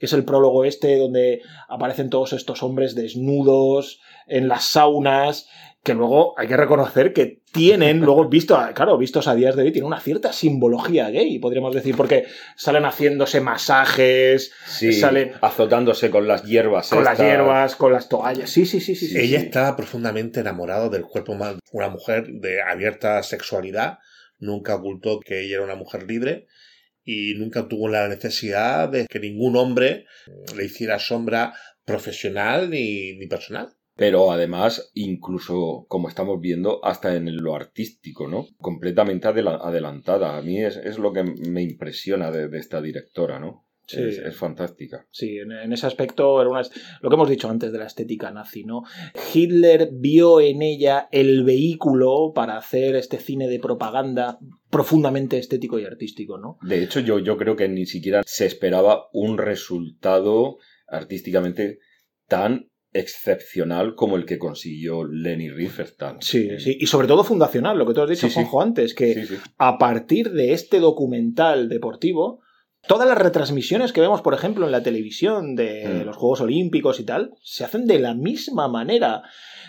que 0.01 0.07
es 0.07 0.13
el 0.15 0.25
prólogo 0.25 0.65
este 0.65 0.97
donde 0.99 1.43
aparecen 1.69 2.11
todos 2.11 2.33
estos 2.33 2.65
hombres 2.65 2.97
desnudos 2.97 4.01
en 4.27 4.49
las 4.49 4.65
saunas, 4.65 5.49
que 5.85 5.95
luego 5.95 6.35
hay 6.39 6.47
que 6.49 6.57
reconocer 6.57 7.13
que 7.13 7.41
tienen, 7.53 8.01
luego 8.05 8.29
visto, 8.29 8.57
a- 8.57 8.73
claro, 8.75 8.99
vistos 8.99 9.29
a 9.29 9.35
días 9.35 9.57
de 9.57 9.63
hoy, 9.63 9.73
tienen 9.73 9.87
una 9.87 10.01
cierta 10.01 10.33
simbología 10.33 11.09
gay, 11.11 11.39
podríamos 11.39 11.75
decir, 11.75 11.97
porque 11.97 12.27
salen 12.57 12.85
haciéndose 12.85 13.41
masajes, 13.41 14.53
Sí, 14.67 14.93
salen- 14.93 15.33
azotándose 15.41 16.11
con 16.11 16.27
las 16.29 16.45
hierbas. 16.45 16.89
con 16.91 17.05
las 17.05 17.19
hierbas, 17.19 17.77
con 17.77 17.93
las 17.93 18.09
toallas. 18.09 18.51
Sí, 18.51 18.67
sí, 18.67 18.81
sí, 18.81 18.95
sí. 18.95 19.07
sí, 19.09 19.19
Ella 19.19 19.41
sí. 19.41 19.47
estaba 19.47 19.77
profundamente 19.77 20.41
enamorada 20.41 20.89
del 20.89 21.03
cuerpo 21.05 21.35
más 21.35 21.57
una 21.73 21.89
mujer 21.89 22.27
de 22.29 22.63
abierta 22.63 23.23
sexualidad. 23.23 23.99
Nunca 24.39 24.77
ocultó 24.77 25.21
que 25.21 25.43
ella 25.45 25.57
era 25.57 25.65
una 25.65 25.75
mujer 25.77 26.05
libre 26.05 26.47
y 27.05 27.35
nunca 27.35 27.69
tuvo 27.69 27.89
la 27.89 28.09
necesidad 28.09 28.89
de 28.89 29.07
que 29.07 29.21
ningún 29.21 29.57
hombre 29.57 30.07
le 30.57 30.65
hiciera 30.65 30.99
sombra 30.99 31.55
profesional 31.85 32.71
ni, 32.71 33.15
ni 33.17 33.27
personal. 33.27 33.69
Pero 33.97 34.33
además, 34.33 34.91
incluso, 34.95 35.85
como 35.89 36.09
estamos 36.09 36.41
viendo, 36.41 36.83
hasta 36.85 37.15
en 37.17 37.37
lo 37.37 37.55
artístico, 37.55 38.29
¿no? 38.29 38.47
Completamente 38.59 39.29
adela- 39.29 39.61
adelantada. 39.63 40.39
A 40.39 40.43
mí 40.43 40.63
es, 40.65 40.77
es 40.77 40.99
lo 40.99 41.13
que 41.13 41.23
me 41.25 41.63
impresiona 41.63 42.31
de, 42.31 42.49
de 42.49 42.59
esta 42.59 42.81
directora, 42.81 43.39
¿no? 43.39 43.67
Sí. 43.91 44.03
Es, 44.03 44.19
es 44.19 44.37
fantástica. 44.37 45.07
Sí, 45.11 45.39
en, 45.39 45.53
en 45.53 45.73
ese 45.73 45.87
aspecto 45.87 46.41
era 46.41 46.51
una, 46.51 46.63
lo 47.01 47.09
que 47.11 47.15
hemos 47.15 47.29
dicho 47.29 47.49
antes 47.49 47.73
de 47.73 47.79
la 47.79 47.87
estética 47.87 48.31
nazi, 48.31 48.65
¿no? 48.65 48.83
Hitler 49.35 49.91
vio 49.93 50.41
en 50.41 50.63
ella 50.63 51.09
el 51.11 51.45
vehículo 51.45 52.33
para 52.35 52.57
hacer 52.57 52.95
este 52.97 53.19
cine 53.19 53.49
de 53.49 53.59
propaganda 53.59 54.39
profundamente 54.71 55.39
estético 55.39 55.79
y 55.79 55.85
artístico, 55.85 56.39
¿no? 56.39 56.59
De 56.63 56.83
hecho, 56.83 57.01
yo, 57.01 57.19
yo 57.19 57.37
creo 57.37 57.57
que 57.57 57.69
ni 57.69 57.87
siquiera 57.87 58.23
se 58.25 58.47
esperaba 58.47 59.09
un 59.13 59.39
resultado 59.39 60.59
artísticamente 60.87 61.79
tan 62.29 62.71
excepcional 62.93 63.95
como 63.95 64.17
el 64.17 64.25
que 64.25 64.39
consiguió 64.39 65.05
Leni 65.05 65.51
Riefenstahl. 65.51 66.17
Sí, 66.21 66.59
sí, 66.59 66.77
y 66.81 66.87
sobre 66.87 67.07
todo 67.07 67.25
fundacional, 67.25 67.79
lo 67.79 67.87
que 67.87 67.95
tú 67.95 68.03
has 68.03 68.11
dicho, 68.11 68.27
Sí, 68.27 68.29
sí. 68.29 68.35
Juanjo, 68.35 68.63
antes, 68.63 68.95
que 68.95 69.27
sí. 69.27 69.35
a 69.59 69.79
partir 69.79 70.31
de 70.33 70.53
este 70.53 70.81
documental 70.81 71.69
deportivo, 71.69 72.41
todas 72.87 73.07
las 73.09 73.19
retransmisiones 73.19 73.93
que 73.93 74.01
vemos, 74.01 74.23
por 74.23 74.35
ejemplo, 74.35 74.67
en 74.67 74.73
la 74.73 74.83
televisión 74.83 75.55
de 75.55 75.85
Mm. 76.03 76.07
los 76.07 76.17
Juegos 76.17 76.41
Olímpicos 76.41 76.99
y 77.01 77.05
tal, 77.05 77.35
se 77.43 77.65
hacen 77.65 77.87
de 77.87 77.99
la 78.01 78.15
misma 78.15 78.69
manera. 78.69 79.23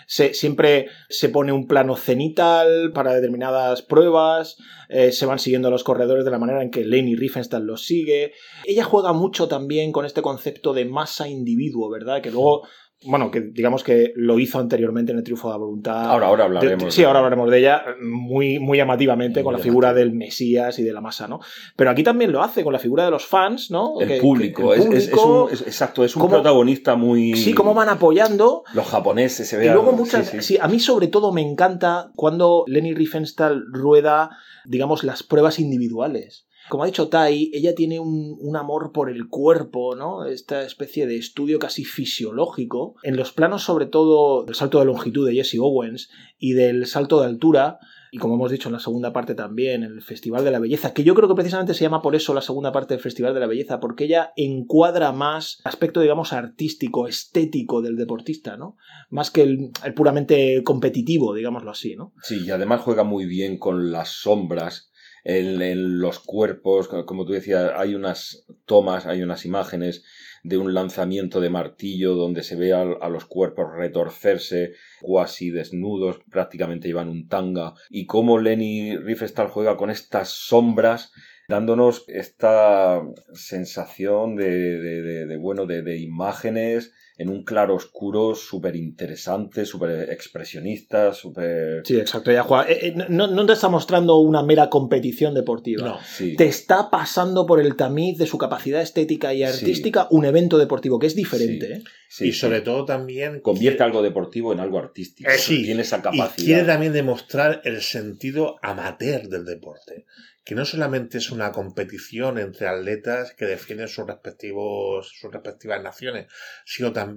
Se, 0.08 0.34
siempre 0.34 0.88
se 1.08 1.30
pone 1.30 1.54
un 1.54 1.67
plano 1.67 1.95
cenital 1.95 2.91
para 2.93 3.13
determinadas 3.13 3.82
pruebas, 3.82 4.58
eh, 4.89 5.13
se 5.13 5.26
van 5.26 5.39
siguiendo 5.39 5.71
los 5.71 5.86
corredores 5.86 6.26
de 6.26 6.32
la 6.32 6.39
manera 6.39 6.62
en 6.63 6.69
que 6.69 6.84
Leni 6.84 7.15
Riefenstahl 7.15 7.65
los 7.65 7.86
sigue. 7.86 8.34
Ella 8.65 8.84
juega 8.84 9.13
mucho 9.13 9.47
también 9.47 9.93
con 9.93 10.06
este 10.06 10.21
concepto 10.21 10.74
de 10.74 10.84
masa 10.84 11.30
individuo, 11.30 11.89
¿verdad? 11.89 12.21
Que 12.21 12.30
luego, 12.32 12.67
bueno, 13.04 13.32
que 13.32 13.42
digamos 13.42 13.84
que 13.84 14.14
lo 14.16 14.38
hizo 14.40 14.60
anteriormente 14.60 15.12
en 15.12 15.18
el 15.18 15.24
Triunfo 15.24 15.48
de 15.48 15.54
la 15.54 15.58
Voluntad. 15.58 16.06
Ahora, 16.12 16.28
ahora 16.28 16.44
De- 16.44 16.48
hablaremos. 16.58 16.94
sí, 16.94 17.02
de- 17.02 17.08
ahora 17.08 17.20
hablaremos 17.20 17.50
de 17.50 17.58
ella 17.60 17.84
muy, 18.02 18.60
muy 18.60 18.78
llamativamente 18.78 19.40
Muy 19.40 19.44
con 19.46 19.54
la 19.54 19.60
figura 19.60 19.94
del 19.94 20.14
Mesías 20.14 20.78
y 20.80 20.84
de 20.84 20.94
la 20.94 21.02
masa, 21.02 21.28
¿no? 21.28 21.40
Pero 21.76 21.90
aquí 21.90 22.04
también 22.04 22.32
lo 22.32 22.44
hace 22.44 22.64
con 22.64 22.74
la 22.74 22.80
figura 22.80 23.06
de 23.06 23.12
los 23.12 23.26
fans, 23.26 23.72
¿no? 23.72 24.00
El 24.00 24.08
Que- 24.08 24.16
que 24.16 24.22
público, 24.22 24.74
es- 24.74 24.86
es- 24.86 24.94
es 25.06 25.10
público- 25.10 25.44
un- 25.46 25.52
es- 25.54 25.62
exacto, 25.62 26.04
es 26.06 26.16
un 26.16 26.28
protagonista 26.30 26.96
muy... 26.96 27.34
Sí, 27.36 27.54
cómo 27.54 27.74
van 27.74 27.90
apoyando. 27.90 28.64
Los 28.74 28.86
japoneses 28.88 29.48
se 29.48 29.56
Y 29.56 29.60
vean... 29.60 29.74
luego 29.76 29.94
muchas. 29.94 30.28
sí, 30.28 30.38
Sí, 30.42 30.44
sí. 30.44 30.58
a 30.62 30.68
mí 30.68 30.80
sobre 30.80 31.08
todo 31.08 31.32
me 31.34 31.42
encanta 31.42 32.12
cuando 32.16 32.66
Lenny 32.68 32.94
Riefenstahl 32.94 33.64
rueda, 33.72 34.30
digamos, 34.66 35.04
las 35.04 35.24
pruebas 35.24 35.58
individuales. 35.60 36.46
Como 36.72 36.84
ha 36.84 36.88
dicho 36.88 37.10
Tai, 37.10 37.52
ella 37.54 37.76
tiene 37.76 38.00
un, 38.00 38.56
amor 38.56 38.94
por 38.94 39.10
el 39.10 39.28
cuerpo, 39.28 39.94
¿no? 39.94 40.24
Esta 40.24 40.64
especie 40.64 41.06
de 41.06 41.18
estudio 41.18 41.60
casi 41.60 41.84
fisiológico. 41.84 42.96
En 43.04 43.18
los 43.18 43.34
planos, 43.34 43.64
sobre 43.64 43.88
todo, 43.88 44.46
del 44.46 44.56
salto 44.56 44.80
de 44.80 44.86
longitud 44.86 45.28
de 45.28 45.34
Jesse 45.34 45.60
Owens 45.60 46.10
y 46.40 46.54
del 46.54 46.86
salto 46.86 47.20
de 47.20 47.26
altura, 47.26 47.80
y 48.10 48.20
como 48.20 48.36
hemos 48.36 48.52
dicho 48.52 48.70
en 48.70 48.74
la 48.74 48.80
segunda 48.80 49.12
parte 49.12 49.36
también, 49.36 49.84
el 49.84 50.02
Festival 50.02 50.46
de 50.46 50.52
la 50.52 50.60
Belleza, 50.60 50.94
que 50.94 51.04
yo 51.04 51.14
creo 51.14 51.28
que 51.28 51.36
precisamente 51.36 51.74
se 51.74 51.82
llama 51.82 52.02
por 52.02 52.16
eso 52.16 52.34
la 52.34 52.42
segunda 52.42 52.72
parte 52.72 52.94
del 52.94 53.04
Festival 53.04 53.34
de 53.34 53.42
la 53.42 53.48
Belleza, 53.48 53.82
porque 53.82 54.06
ella 54.06 54.32
encuadra 54.38 55.12
más 55.12 55.60
aspecto, 55.66 56.00
digamos, 56.00 56.32
artístico, 56.32 57.06
estético 57.06 57.82
del 57.82 57.98
deportista, 57.98 58.56
¿no? 58.56 58.78
Más 59.10 59.30
que 59.30 59.42
el, 59.42 59.72
el 59.84 59.94
puramente 59.94 60.64
competitivo, 60.64 61.34
digámoslo 61.34 61.72
así, 61.72 61.98
¿no? 61.98 62.14
Sí, 62.22 62.46
y 62.46 62.52
además 62.52 62.80
juega 62.80 63.04
muy 63.04 63.26
bien 63.26 63.58
con 63.58 63.92
las 63.92 64.08
sombras 64.08 64.91
en, 65.24 66.00
los 66.00 66.20
cuerpos. 66.20 66.88
Como 66.88 67.26
tú 67.26 67.34
decías, 67.34 67.72
hay 67.76 67.96
unas 67.96 68.46
tomas, 68.66 69.06
hay 69.06 69.22
unas 69.22 69.46
imágenes 69.46 70.04
de 70.44 70.58
un 70.58 70.74
lanzamiento 70.74 71.40
de 71.40 71.50
martillo 71.50 72.16
donde 72.16 72.44
se 72.44 72.56
ve 72.56 72.74
a, 72.74 72.84
los 73.10 73.26
cuerpos 73.26 73.68
retorcerse, 73.76 74.74
cuasi 75.02 75.52
desnudos, 75.52 76.20
prácticamente 76.32 76.88
llevan 76.88 77.10
un 77.10 77.28
tanga. 77.28 77.74
Y 77.90 78.06
cómo 78.06 78.40
Lenny 78.40 78.98
Riefenstahl 78.98 79.50
juega 79.50 79.78
con 79.78 79.90
estas 79.90 80.30
sombras 80.30 81.12
dándonos 81.48 82.06
esta 82.08 83.02
sensación 83.34 84.36
de, 84.36 84.80
de- 84.80 85.26
de- 85.26 85.38
bueno 85.38 85.66
de 85.66 85.98
imágenes 86.00 86.94
en 87.22 87.30
un 87.30 87.44
claro 87.44 87.76
oscuro 87.76 88.36
súper 88.36 88.76
interesante, 88.76 89.66
súper 89.66 90.10
expresionista, 90.12 91.14
súper... 91.14 91.82
Sí, 91.86 91.98
exacto. 92.00 92.32
Ella 92.32 92.44
juega. 92.44 92.70
eh, 92.70 92.88
eh, 92.88 93.06
no, 93.10 93.28
no 93.28 93.46
te 93.46 93.54
está 93.54 93.70
mostrando 93.70 94.18
una 94.18 94.44
mera 94.44 94.70
competición 94.70 95.34
deportiva. 95.34 95.86
No. 95.86 96.00
Sí. 96.04 96.36
Te 96.36 96.46
está 96.46 96.90
pasando 96.90 97.46
por 97.46 97.60
el 97.60 97.76
tamiz 97.76 98.18
de 98.18 98.26
su 98.28 98.38
capacidad 98.38 98.82
estética 98.82 99.34
y 99.34 99.38
Sí. 99.40 99.44
artística 99.44 100.08
un 100.12 100.26
evento 100.26 100.58
deportivo, 100.58 101.00
que 101.00 101.08
es 101.08 101.16
diferente. 101.16 101.68
Sí. 101.68 101.74
¿eh? 101.74 101.84
Sí, 102.10 102.28
y 102.28 102.34
sobre 102.34 102.58
sí. 102.60 102.64
todo 102.66 102.84
también 102.86 103.40
Convierte 103.40 103.78
quiere- 103.78 103.86
algo 103.86 104.02
deportivo 104.02 104.52
en 104.52 104.60
algo 104.60 104.80
artístico. 104.80 105.30
Eh, 105.30 105.38
sí. 105.38 105.64
Tiene 105.64 105.84
esa 105.84 106.00
y 106.00 106.02
capacidad. 106.02 106.46
quiere 106.46 106.64
también 106.66 106.92
demostrar 106.94 107.62
el 107.64 107.82
sentido 107.82 108.58
amateur 108.62 109.28
del 109.30 109.46
deporte 109.46 110.06
que 110.44 110.56
no 110.56 110.66
solamente 110.66 111.20
es 111.20 111.30
una 111.30 111.52
competición 111.52 112.40
entre 112.40 112.68
atletas 112.68 113.32
que 113.38 113.46
defienden 113.46 113.88
sus 113.88 114.08
respectivos 114.08 115.12
sus 115.14 115.32
respectivas 115.32 115.84
naciones 115.84 116.26
sino 116.66 116.92
también 116.92 117.11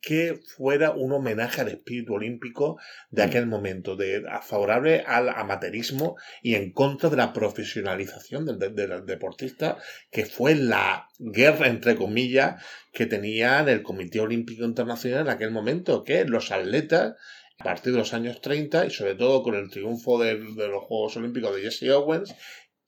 que 0.00 0.40
fuera 0.56 0.90
un 0.92 1.12
homenaje 1.12 1.60
al 1.60 1.68
espíritu 1.68 2.14
olímpico 2.14 2.78
de 3.10 3.22
aquel 3.22 3.46
momento 3.46 3.96
de 3.96 4.22
favorable 4.42 5.04
al 5.06 5.28
amateurismo 5.28 6.16
y 6.42 6.54
en 6.54 6.72
contra 6.72 7.08
de 7.10 7.16
la 7.16 7.32
profesionalización 7.32 8.46
del, 8.46 8.58
de- 8.58 8.70
del 8.70 9.06
deportista 9.06 9.78
que 10.10 10.26
fue 10.26 10.54
la 10.54 11.08
guerra 11.18 11.66
entre 11.68 11.96
comillas 11.96 12.62
que 12.92 13.06
tenían 13.06 13.68
el 13.68 13.82
Comité 13.82 14.20
Olímpico 14.20 14.64
Internacional 14.64 15.20
en 15.22 15.28
aquel 15.28 15.50
momento, 15.52 16.02
que 16.04 16.24
los 16.24 16.50
atletas, 16.50 17.14
a 17.58 17.64
partir 17.64 17.92
de 17.92 17.98
los 17.98 18.14
años 18.14 18.40
30 18.40 18.86
y 18.86 18.90
sobre 18.90 19.14
todo 19.14 19.42
con 19.42 19.54
el 19.54 19.70
triunfo 19.70 20.18
de 20.20 20.34
los 20.34 20.84
Juegos 20.84 21.16
Olímpicos 21.16 21.54
de 21.54 21.62
Jesse 21.62 21.90
Owens, 21.90 22.34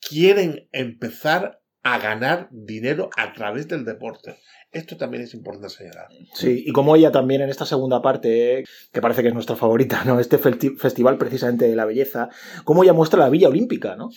quieren 0.00 0.68
empezar 0.72 1.60
a 1.84 1.98
ganar 1.98 2.48
dinero 2.50 3.10
a 3.16 3.32
través 3.32 3.68
del 3.68 3.84
deporte. 3.84 4.36
Esto 4.72 4.96
también 4.96 5.22
es 5.22 5.34
importante 5.34 5.68
señalar. 5.68 6.06
Sí, 6.32 6.64
y 6.66 6.72
como 6.72 6.96
ella 6.96 7.12
también 7.12 7.42
en 7.42 7.50
esta 7.50 7.66
segunda 7.66 8.00
parte, 8.00 8.60
eh, 8.60 8.64
que 8.90 9.02
parece 9.02 9.20
que 9.22 9.28
es 9.28 9.34
nuestra 9.34 9.54
favorita, 9.54 10.02
¿no? 10.06 10.18
Este 10.18 10.38
festi- 10.40 10.76
festival 10.78 11.18
precisamente 11.18 11.68
de 11.68 11.76
la 11.76 11.84
belleza, 11.84 12.30
como 12.64 12.82
ella 12.82 12.94
muestra 12.94 13.18
la 13.20 13.28
Villa 13.28 13.48
Olímpica, 13.48 13.96
¿no? 13.96 14.10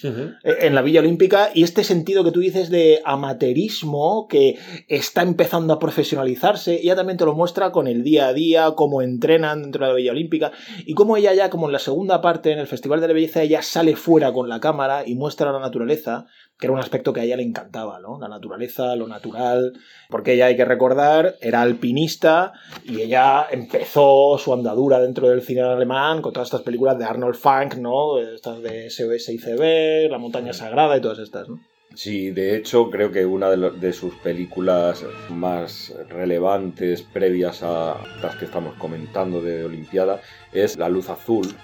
Eh, 0.43 0.57
En 0.61 0.73
la 0.73 0.81
Villa 0.81 1.01
Olímpica 1.01 1.49
y 1.53 1.63
este 1.63 1.83
sentido 1.83 2.23
que 2.23 2.31
tú 2.31 2.39
dices 2.39 2.69
de 2.69 3.01
amateurismo 3.03 4.27
que 4.29 4.57
está 4.87 5.21
empezando 5.23 5.73
a 5.73 5.79
profesionalizarse, 5.79 6.75
ella 6.81 6.95
también 6.95 7.17
te 7.17 7.25
lo 7.25 7.33
muestra 7.35 7.71
con 7.71 7.87
el 7.87 8.03
día 8.03 8.27
a 8.27 8.33
día, 8.33 8.71
cómo 8.75 9.01
entrenan 9.01 9.61
dentro 9.61 9.85
de 9.85 9.91
la 9.91 9.95
Villa 9.97 10.11
Olímpica 10.11 10.51
y 10.85 10.93
cómo 10.93 11.17
ella 11.17 11.33
ya, 11.33 11.49
como 11.49 11.65
en 11.67 11.73
la 11.73 11.79
segunda 11.79 12.21
parte, 12.21 12.51
en 12.51 12.59
el 12.59 12.67
Festival 12.67 13.01
de 13.01 13.07
la 13.07 13.13
Belleza, 13.13 13.41
ella 13.41 13.61
sale 13.61 13.95
fuera 13.95 14.31
con 14.33 14.49
la 14.49 14.59
cámara 14.59 15.03
y 15.05 15.15
muestra 15.15 15.51
la 15.51 15.59
naturaleza, 15.59 16.27
que 16.57 16.67
era 16.67 16.73
un 16.73 16.79
aspecto 16.79 17.11
que 17.11 17.19
a 17.19 17.23
ella 17.23 17.37
le 17.37 17.43
encantaba, 17.43 17.99
¿no? 17.99 18.17
La 18.19 18.27
naturaleza, 18.27 18.95
lo 18.95 19.07
natural, 19.07 19.73
porque 20.09 20.33
ella, 20.33 20.45
hay 20.45 20.55
que 20.55 20.65
recordar, 20.65 21.35
era 21.41 21.61
alpinista 21.61 22.53
y 22.83 23.01
ella 23.01 23.47
empezó 23.51 24.37
su 24.37 24.53
andadura 24.53 24.99
dentro 24.99 25.27
del 25.27 25.41
cine 25.41 25.61
alemán 25.61 26.21
con 26.21 26.31
todas 26.31 26.47
estas 26.47 26.61
películas 26.61 26.97
de 26.97 27.05
Arnold 27.05 27.35
Funk, 27.35 27.75
¿no? 27.75 28.19
Estas 28.19 28.61
de 28.61 28.89
SOS 28.89 29.29
ICB, 29.29 30.09
La 30.09 30.17
montaña 30.17 30.53
sagrada 30.53 30.95
y 30.97 31.01
todas 31.01 31.19
estas, 31.19 31.49
¿no? 31.49 31.59
Sí, 31.95 32.31
de 32.31 32.57
hecho 32.57 32.89
creo 32.89 33.11
que 33.11 33.25
una 33.25 33.49
de, 33.49 33.93
sus 33.93 34.13
películas 34.15 35.05
más 35.29 35.93
relevantes 36.09 37.01
previas 37.01 37.63
a 37.63 37.95
las 38.21 38.35
que 38.35 38.45
estamos 38.45 38.75
comentando 38.75 39.41
de 39.41 39.63
Olimpiada 39.63 40.19
es 40.51 40.77
La 40.77 40.89
Luz 40.89 41.09
Azul. 41.09 41.55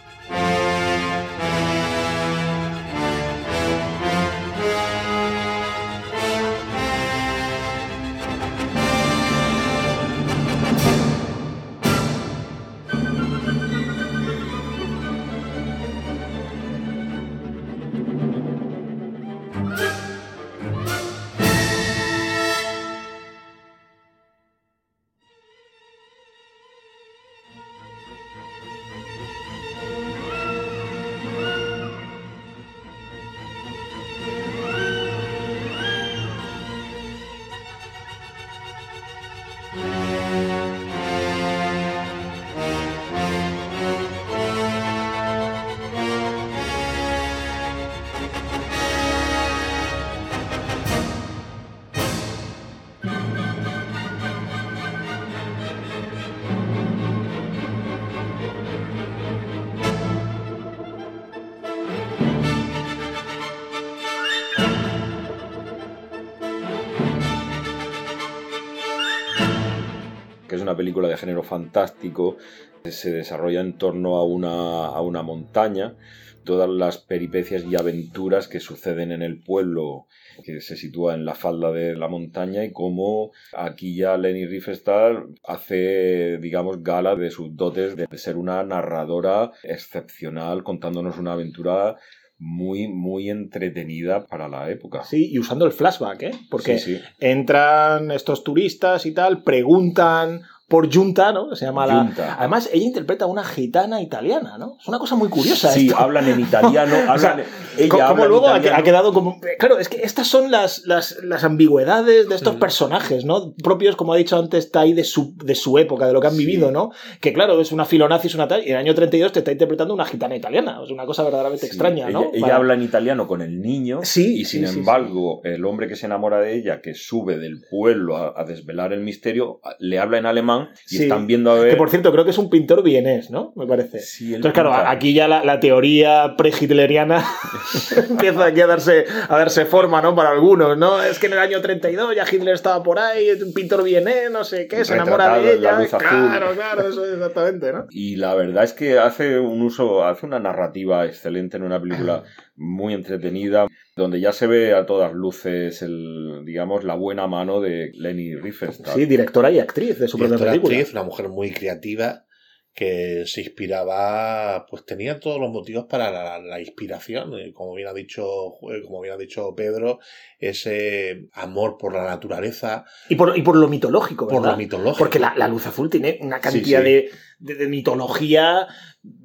Género 71.22 71.44
fantástico, 71.44 72.38
se 72.84 73.12
desarrolla 73.12 73.62
en 73.62 73.78
torno 73.78 74.18
a 74.18 74.26
una, 74.26 74.88
a 74.88 75.02
una 75.02 75.22
montaña, 75.22 75.96
todas 76.44 76.68
las 76.68 76.98
peripecias 76.98 77.64
y 77.64 77.76
aventuras 77.76 78.48
que 78.48 78.60
suceden 78.60 79.12
en 79.12 79.22
el 79.22 79.40
pueblo 79.44 80.08
que 80.44 80.60
se 80.62 80.76
sitúa 80.76 81.14
en 81.14 81.24
la 81.24 81.36
falda 81.36 81.72
de 81.72 81.96
la 81.96 82.08
montaña 82.08 82.64
y 82.66 82.72
cómo 82.72 83.32
aquí 83.56 83.96
ya 83.96 84.18
Leni 84.18 84.48
Riefenstahl 84.48 85.28
hace, 85.46 86.40
digamos, 86.40 86.82
gala 86.82 87.16
de 87.16 87.30
sus 87.30 87.56
dotes 87.56 87.96
de 87.96 88.08
ser 88.18 88.38
una 88.38 88.64
narradora 88.64 89.52
excepcional 89.62 90.64
contándonos 90.64 91.20
una 91.20 91.34
aventura 91.34 91.98
muy, 92.40 92.88
muy 92.88 93.30
entretenida 93.30 94.26
para 94.26 94.50
la 94.50 94.72
época. 94.72 95.04
Sí, 95.04 95.30
y 95.32 95.38
usando 95.38 95.66
el 95.68 95.72
flashback, 95.72 96.24
¿eh? 96.24 96.32
Porque 96.50 96.80
Sí, 96.80 96.96
sí. 96.96 97.02
entran 97.20 98.10
estos 98.10 98.44
turistas 98.44 99.06
y 99.06 99.12
tal, 99.14 99.44
preguntan 99.44 100.42
por 100.72 100.92
Junta, 100.92 101.32
¿no? 101.32 101.54
Se 101.56 101.66
llama 101.66 101.86
la... 101.86 102.00
Junta. 102.06 102.36
Además, 102.40 102.68
ella 102.74 102.86
interpreta 102.86 103.26
a 103.26 103.28
una 103.28 103.44
gitana 103.44 104.02
italiana, 104.02 104.58
¿no? 104.58 104.78
Es 104.82 104.88
una 104.88 104.98
cosa 104.98 105.16
muy 105.16 105.30
curiosa. 105.30 105.70
Sí, 105.72 105.88
esto. 105.90 106.00
hablan 106.00 106.28
en 106.28 106.40
italiano, 106.40 106.96
O 107.14 107.18
sea, 107.20 107.32
hablan, 107.34 107.46
ella 107.78 107.90
Co- 107.90 107.98
habla 108.02 108.08
como 108.10 108.24
en 108.24 108.30
luego 108.30 108.48
ha, 108.48 108.52
italiano. 108.58 108.78
ha 108.78 108.84
quedado 108.84 109.14
como. 109.14 109.40
Claro, 109.60 109.78
es 109.78 109.88
que 109.90 109.98
estas 110.02 110.26
son 110.28 110.50
las, 110.50 110.84
las, 110.88 111.18
las 111.24 111.44
ambigüedades 111.44 112.28
de 112.30 112.36
estos 112.36 112.56
personajes, 112.56 113.26
¿no? 113.26 113.54
Propios, 113.64 113.96
como 113.96 114.14
ha 114.14 114.18
dicho 114.18 114.38
antes, 114.40 114.66
está 114.66 114.80
ahí 114.82 114.94
de 114.94 115.04
su, 115.04 115.36
de 115.44 115.54
su 115.54 115.78
época, 115.78 116.08
de 116.08 116.14
lo 116.14 116.22
que 116.22 116.28
han 116.28 116.34
Sí. 116.34 116.46
vivido, 116.46 116.72
¿no? 116.72 116.92
Que 117.20 117.34
claro, 117.34 117.60
es 117.62 117.72
una 117.72 117.86
filonazi, 117.86 118.28
es 118.28 118.36
una 118.36 118.48
tal, 118.48 118.62
y 118.62 118.68
en 118.68 118.72
el 118.72 118.78
año 118.78 118.96
32 118.96 119.32
te 119.34 119.40
está 119.40 119.52
interpretando 119.52 119.94
una 119.94 120.06
gitana 120.06 120.36
italiana. 120.36 120.80
Es 120.84 120.90
una 120.90 121.06
cosa 121.06 121.24
verdaderamente 121.24 121.66
Sí, 121.66 121.72
extraña, 121.74 122.10
¿no? 122.10 122.32
ella 122.34 122.42
Para- 122.42 122.56
habla 122.56 122.74
en 122.76 122.82
italiano 122.84 123.28
con 123.28 123.42
el 123.42 123.62
niño 123.62 124.00
Sí, 124.04 124.42
y 124.42 124.46
sin 124.46 124.66
sí, 124.66 124.74
sí, 124.74 124.80
embargo 124.80 125.42
el 125.44 125.66
hombre 125.66 125.88
que 125.90 125.96
se 125.98 126.06
enamora 126.06 126.40
de 126.40 126.56
ella, 126.56 126.82
que 126.82 126.94
sube 126.94 127.38
del 127.38 127.62
pueblo 127.70 128.16
a, 128.18 128.34
a 128.40 128.46
desvelar 128.46 128.94
el 128.94 129.02
misterio, 129.02 129.60
le 129.80 130.00
habla 130.00 130.18
en 130.18 130.26
alemán 130.26 130.61
y 130.89 130.97
Sí. 130.97 131.04
están 131.04 131.28
viendo 131.28 131.52
a 131.52 131.56
ver... 131.60 131.69
Que 131.71 131.76
por 131.76 131.89
cierto, 131.89 132.12
creo 132.12 132.24
que 132.26 132.32
es 132.32 132.38
un 132.38 132.50
pintor 132.50 132.84
vienés, 132.84 133.30
¿no? 133.32 133.54
Me 133.56 133.65
parece. 133.67 134.00
Sí, 134.00 134.36
Entonces, 134.36 134.54
claro, 134.54 134.69
pinta. 134.71 134.91
aquí 134.91 135.13
ya 135.13 135.28
la, 135.28 135.43
la 135.43 135.60
teoría 135.60 136.36
pre-hitleriana 136.38 137.24
empieza 138.10 138.45
aquí 138.45 138.62
a 138.62 138.67
darse, 138.67 139.06
a 139.30 139.38
darse 139.38 139.65
forma, 139.65 140.02
¿no? 140.02 140.15
Para 140.15 140.30
algunos, 140.32 140.78
¿no? 140.78 141.02
Es 141.02 141.19
que 141.19 141.28
en 141.28 141.34
el 141.34 141.39
año 141.39 141.62
32 141.62 142.15
ya 142.15 142.26
Hitler 142.30 142.54
estaba 142.54 142.82
por 142.84 143.00
ahí, 143.00 143.30
un 143.32 143.54
pintor 143.54 143.84
vienés, 143.84 144.30
no 144.32 144.43
sé 144.43 144.67
qué, 144.67 144.84
se 144.86 144.93
enamora 144.93 145.38
de 145.39 145.54
ella. 145.56 145.78
Claro, 145.88 146.52
claro, 146.56 146.88
eso 146.88 147.06
es 147.06 147.13
exactamente, 147.13 147.71
¿no? 147.74 147.86
Y 147.89 148.15
la 148.15 148.36
verdad 148.36 148.63
es 148.63 148.74
que 148.74 149.00
hace 149.00 149.39
un 149.39 149.62
uso, 149.62 150.06
hace 150.06 150.26
una 150.26 150.39
narrativa 150.39 151.06
excelente 151.06 151.58
en 151.58 151.63
una 151.63 151.82
película 151.82 152.24
muy 152.56 152.93
entretenida, 152.93 153.67
donde 153.96 154.20
ya 154.20 154.32
se 154.32 154.48
ve 154.48 154.74
a 154.74 154.86
todas 154.86 155.14
luces 155.14 155.82
el, 155.82 156.44
digamos, 156.46 156.84
la 156.84 156.96
buena 156.96 157.28
mano 157.28 157.60
de 157.62 157.92
Leni 157.94 158.36
Riefenstahl. 158.36 158.96
Sí, 158.96 159.06
directora 159.06 159.52
y 159.52 159.60
actriz 159.60 160.00
de 160.00 160.08
su 160.08 160.18
propia 160.18 160.38
Directora, 160.38 160.52
película. 160.52 160.78
actriz, 160.78 160.94
una 160.94 161.04
mujer 161.04 161.30
muy 161.30 161.52
creativa 161.52 162.26
que 162.74 163.24
se 163.26 163.42
inspiraba, 163.42 164.66
pues 164.70 164.86
tenía 164.86 165.20
todos 165.20 165.40
los 165.40 165.52
motivos 165.52 165.86
para 165.90 166.10
la, 166.12 166.40
la 166.40 166.60
inspiración, 166.62 167.34
como 167.54 167.74
bien 167.74 167.88
ha 167.90 167.94
dicho, 167.94 168.24
eh, 168.72 168.82
como 168.86 169.02
bien 169.02 169.14
ha 169.16 169.18
dicho 169.18 169.54
Pedro, 169.56 170.00
ese 170.40 171.28
amor 171.34 171.78
por 171.78 171.94
la 171.94 172.04
naturaleza, 172.06 172.86
Y 173.10 173.16
por, 173.16 173.38
y 173.38 173.42
por 173.42 173.56
lo 173.58 173.68
mitológico, 173.68 174.28
por 174.28 174.46
lo 174.46 174.56
mitológico. 174.58 174.98
Porque 174.98 175.20
la, 175.20 175.34
la 175.36 175.48
luz 175.48 175.68
azul 175.68 175.90
tiene 175.90 176.18
una 176.22 176.40
cantidad 176.40 176.80
sí. 176.80 176.86
De, 176.86 177.12
de- 177.40 177.56
de 177.56 177.68
mitología, 177.68 178.68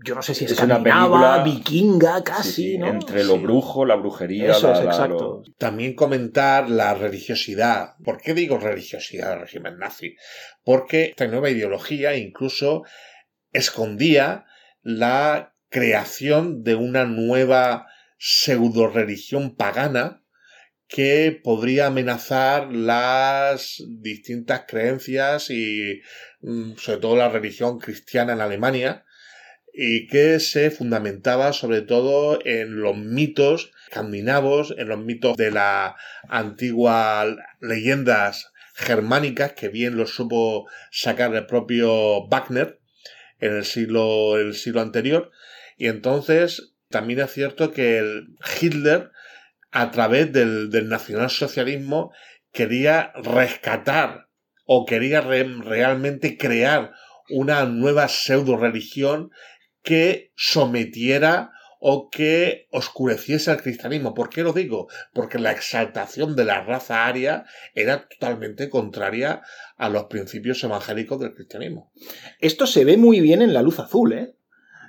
yo 0.04 0.14
no 0.14 0.22
sé 0.22 0.34
si 0.34 0.46
Es 0.46 0.58
una 0.60 0.82
película- 0.82 1.42
vikinga, 1.44 2.24
casi, 2.24 2.50
sí, 2.52 2.78
¿no? 2.78 2.88
Entre 2.88 3.24
lo 3.24 3.38
brujo, 3.38 3.84
la 3.84 3.94
brujería, 3.96 4.52
Eso 4.52 4.68
la- 4.68 4.78
es, 4.78 4.84
la- 4.84 4.90
exacto. 4.90 5.42
lo- 5.46 5.52
También 5.58 5.94
comentar 5.94 6.68
la 6.70 6.94
religiosidad. 6.94 7.94
¿Por 8.02 8.20
qué 8.20 8.32
digo 8.34 8.58
religiosidad 8.58 9.30
del 9.30 9.40
régimen 9.40 9.78
nazi? 9.78 10.16
Porque 10.64 11.04
esta 11.10 11.26
nueva 11.26 11.50
ideología 11.50 12.16
incluso 12.16 12.84
escondía 13.56 14.46
la 14.82 15.54
creación 15.68 16.62
de 16.62 16.74
una 16.74 17.04
nueva 17.04 17.86
pseudo 18.18 18.88
religión 18.88 19.56
pagana 19.56 20.22
que 20.88 21.38
podría 21.42 21.86
amenazar 21.86 22.72
las 22.72 23.82
distintas 23.88 24.64
creencias 24.68 25.50
y 25.50 26.00
mm, 26.40 26.76
sobre 26.76 27.00
todo 27.00 27.16
la 27.16 27.28
religión 27.28 27.78
cristiana 27.78 28.34
en 28.34 28.40
Alemania 28.40 29.04
y 29.72 30.06
que 30.06 30.40
se 30.40 30.70
fundamentaba 30.70 31.52
sobre 31.52 31.82
todo 31.82 32.38
en 32.44 32.80
los 32.80 32.96
mitos 32.96 33.72
escandinavos, 33.88 34.74
en 34.78 34.88
los 34.88 35.00
mitos 35.00 35.36
de 35.36 35.50
la 35.50 35.96
antigua 36.28 37.26
leyendas 37.60 38.52
germánicas 38.74 39.52
que 39.52 39.68
bien 39.68 39.96
lo 39.96 40.06
supo 40.06 40.68
sacar 40.90 41.34
el 41.34 41.46
propio 41.46 42.26
Wagner 42.28 42.80
en 43.40 43.56
el 43.56 43.64
siglo, 43.64 44.38
el 44.38 44.54
siglo 44.54 44.80
anterior. 44.80 45.30
Y 45.76 45.88
entonces 45.88 46.74
también 46.88 47.20
es 47.20 47.32
cierto 47.32 47.72
que 47.72 47.98
el 47.98 48.28
Hitler, 48.60 49.10
a 49.70 49.90
través 49.90 50.32
del, 50.32 50.70
del 50.70 50.88
nacionalsocialismo, 50.88 52.12
quería 52.52 53.12
rescatar 53.16 54.28
o 54.64 54.86
quería 54.86 55.20
re- 55.20 55.44
realmente 55.62 56.38
crear 56.38 56.92
una 57.28 57.64
nueva 57.64 58.08
pseudo 58.08 58.56
religión 58.56 59.30
que 59.82 60.32
sometiera 60.36 61.50
o 61.80 62.08
que 62.10 62.68
oscureciese 62.70 63.50
al 63.50 63.62
cristianismo. 63.62 64.14
¿Por 64.14 64.28
qué 64.28 64.42
lo 64.42 64.52
digo? 64.52 64.88
Porque 65.12 65.38
la 65.38 65.52
exaltación 65.52 66.36
de 66.36 66.44
la 66.44 66.62
raza 66.62 67.06
aria 67.06 67.44
era 67.74 68.08
totalmente 68.08 68.70
contraria 68.70 69.42
a 69.76 69.88
los 69.88 70.04
principios 70.04 70.62
evangélicos 70.64 71.20
del 71.20 71.34
cristianismo. 71.34 71.92
Esto 72.40 72.66
se 72.66 72.84
ve 72.84 72.96
muy 72.96 73.20
bien 73.20 73.42
en 73.42 73.54
la 73.54 73.62
luz 73.62 73.78
azul, 73.78 74.12
¿eh? 74.12 74.36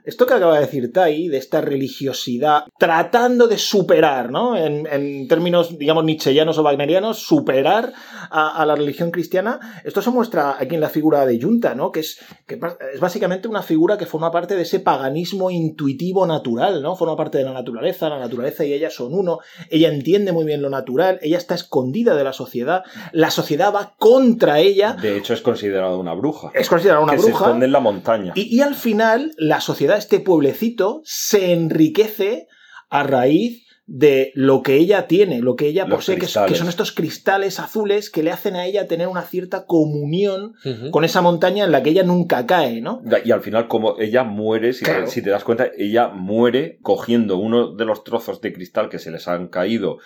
Esto 0.07 0.25
que 0.25 0.35
acaba 0.35 0.55
de 0.55 0.65
decir 0.65 0.93
Tai, 0.93 1.27
de 1.27 1.37
esta 1.37 1.59
religiosidad, 1.59 2.63
tratando 2.79 3.45
de 3.45 3.57
superar, 3.57 4.31
¿no? 4.31 4.55
En, 4.55 4.87
en 4.87 5.27
términos, 5.27 5.77
digamos, 5.77 6.05
nietzscheanos 6.05 6.57
o 6.57 6.63
wagnerianos, 6.63 7.19
superar 7.19 7.91
a, 8.29 8.61
a 8.61 8.65
la 8.65 8.75
religión 8.75 9.11
cristiana, 9.11 9.59
esto 9.83 10.01
se 10.01 10.09
muestra 10.09 10.57
aquí 10.59 10.75
en 10.75 10.81
la 10.81 10.89
figura 10.89 11.25
de 11.25 11.39
Junta, 11.41 11.75
¿no? 11.75 11.91
Que 11.91 12.01
es, 12.01 12.19
que 12.45 12.59
es 12.93 12.99
básicamente 12.99 13.47
una 13.47 13.61
figura 13.61 13.97
que 13.97 14.05
forma 14.05 14.31
parte 14.31 14.55
de 14.55 14.63
ese 14.63 14.79
paganismo 14.79 15.51
intuitivo 15.51 16.25
natural, 16.25 16.81
¿no? 16.81 16.95
Forma 16.95 17.15
parte 17.15 17.37
de 17.37 17.43
la 17.43 17.53
naturaleza, 17.53 18.09
la 18.09 18.19
naturaleza 18.19 18.65
y 18.65 18.73
ella 18.73 18.89
son 18.89 19.13
uno, 19.13 19.39
ella 19.69 19.89
entiende 19.89 20.31
muy 20.31 20.45
bien 20.45 20.61
lo 20.61 20.69
natural, 20.69 21.19
ella 21.21 21.37
está 21.37 21.55
escondida 21.55 22.15
de 22.15 22.23
la 22.23 22.33
sociedad, 22.33 22.83
la 23.11 23.31
sociedad 23.31 23.73
va 23.73 23.95
contra 23.97 24.59
ella, 24.59 24.93
De 24.93 25.17
hecho, 25.17 25.33
es 25.33 25.41
considerada 25.41 25.95
una 25.95 26.13
bruja. 26.13 26.51
es 26.53 26.69
considerada 26.69 27.03
una 27.03 27.13
que 27.13 27.19
se 27.19 27.27
bruja. 27.27 27.45
esconde 27.45 27.65
en 27.65 27.71
la 27.71 27.79
montaña. 27.79 28.33
Y, 28.35 28.55
y 28.55 28.61
al 28.61 28.75
final, 28.75 29.33
la 29.37 29.61
sociedad, 29.61 29.97
este 29.97 30.19
pueblecito, 30.19 31.01
se 31.03 31.53
enriquece 31.53 32.47
a 32.89 33.03
raíz 33.03 33.66
de 33.89 34.33
lo 34.35 34.63
que 34.63 34.75
ella 34.75 35.07
tiene, 35.07 35.39
lo 35.39 35.55
que 35.55 35.67
ella 35.67 35.85
Los 35.85 35.99
posee, 35.99 36.17
que, 36.17 36.27
son 36.27 36.67
estos 36.67 36.91
cristales 36.91 37.57
azules 37.59 38.09
que 38.09 38.21
le 38.21 38.31
hacen 38.31 38.55
a 38.57 38.65
ella 38.65 38.85
tener 38.85 39.07
una 39.07 39.21
cierta 39.21 39.65
comunión 39.65 40.55
con 40.91 41.05
esa 41.05 41.21
montaña 41.21 41.63
en 41.63 41.71
la 41.71 41.81
que 41.81 41.91
ella 41.91 42.03
nunca 42.03 42.45
cae, 42.45 42.81
¿no? 42.81 43.01
Y 43.23 43.31
al 43.31 43.41
final, 43.41 43.69
como 43.69 43.97
ella 43.97 44.25
muere, 44.25 44.73
si, 44.73 44.83
Claro. 44.83 45.05
te, 45.05 45.11
si 45.11 45.21
te 45.21 45.29
das 45.29 45.45
cuenta, 45.45 45.67
ella 45.77 46.09
muere 46.09 46.79
cogiendo 46.81 47.37
uno 47.37 47.73
de 47.75 47.85
los 47.85 48.03
trozos 48.03 48.41
de 48.41 48.51
cristal 48.51 48.89
que 48.89 48.99
se 48.99 49.09
les 49.09 49.25
han 49.29 49.47
caído 49.47 49.99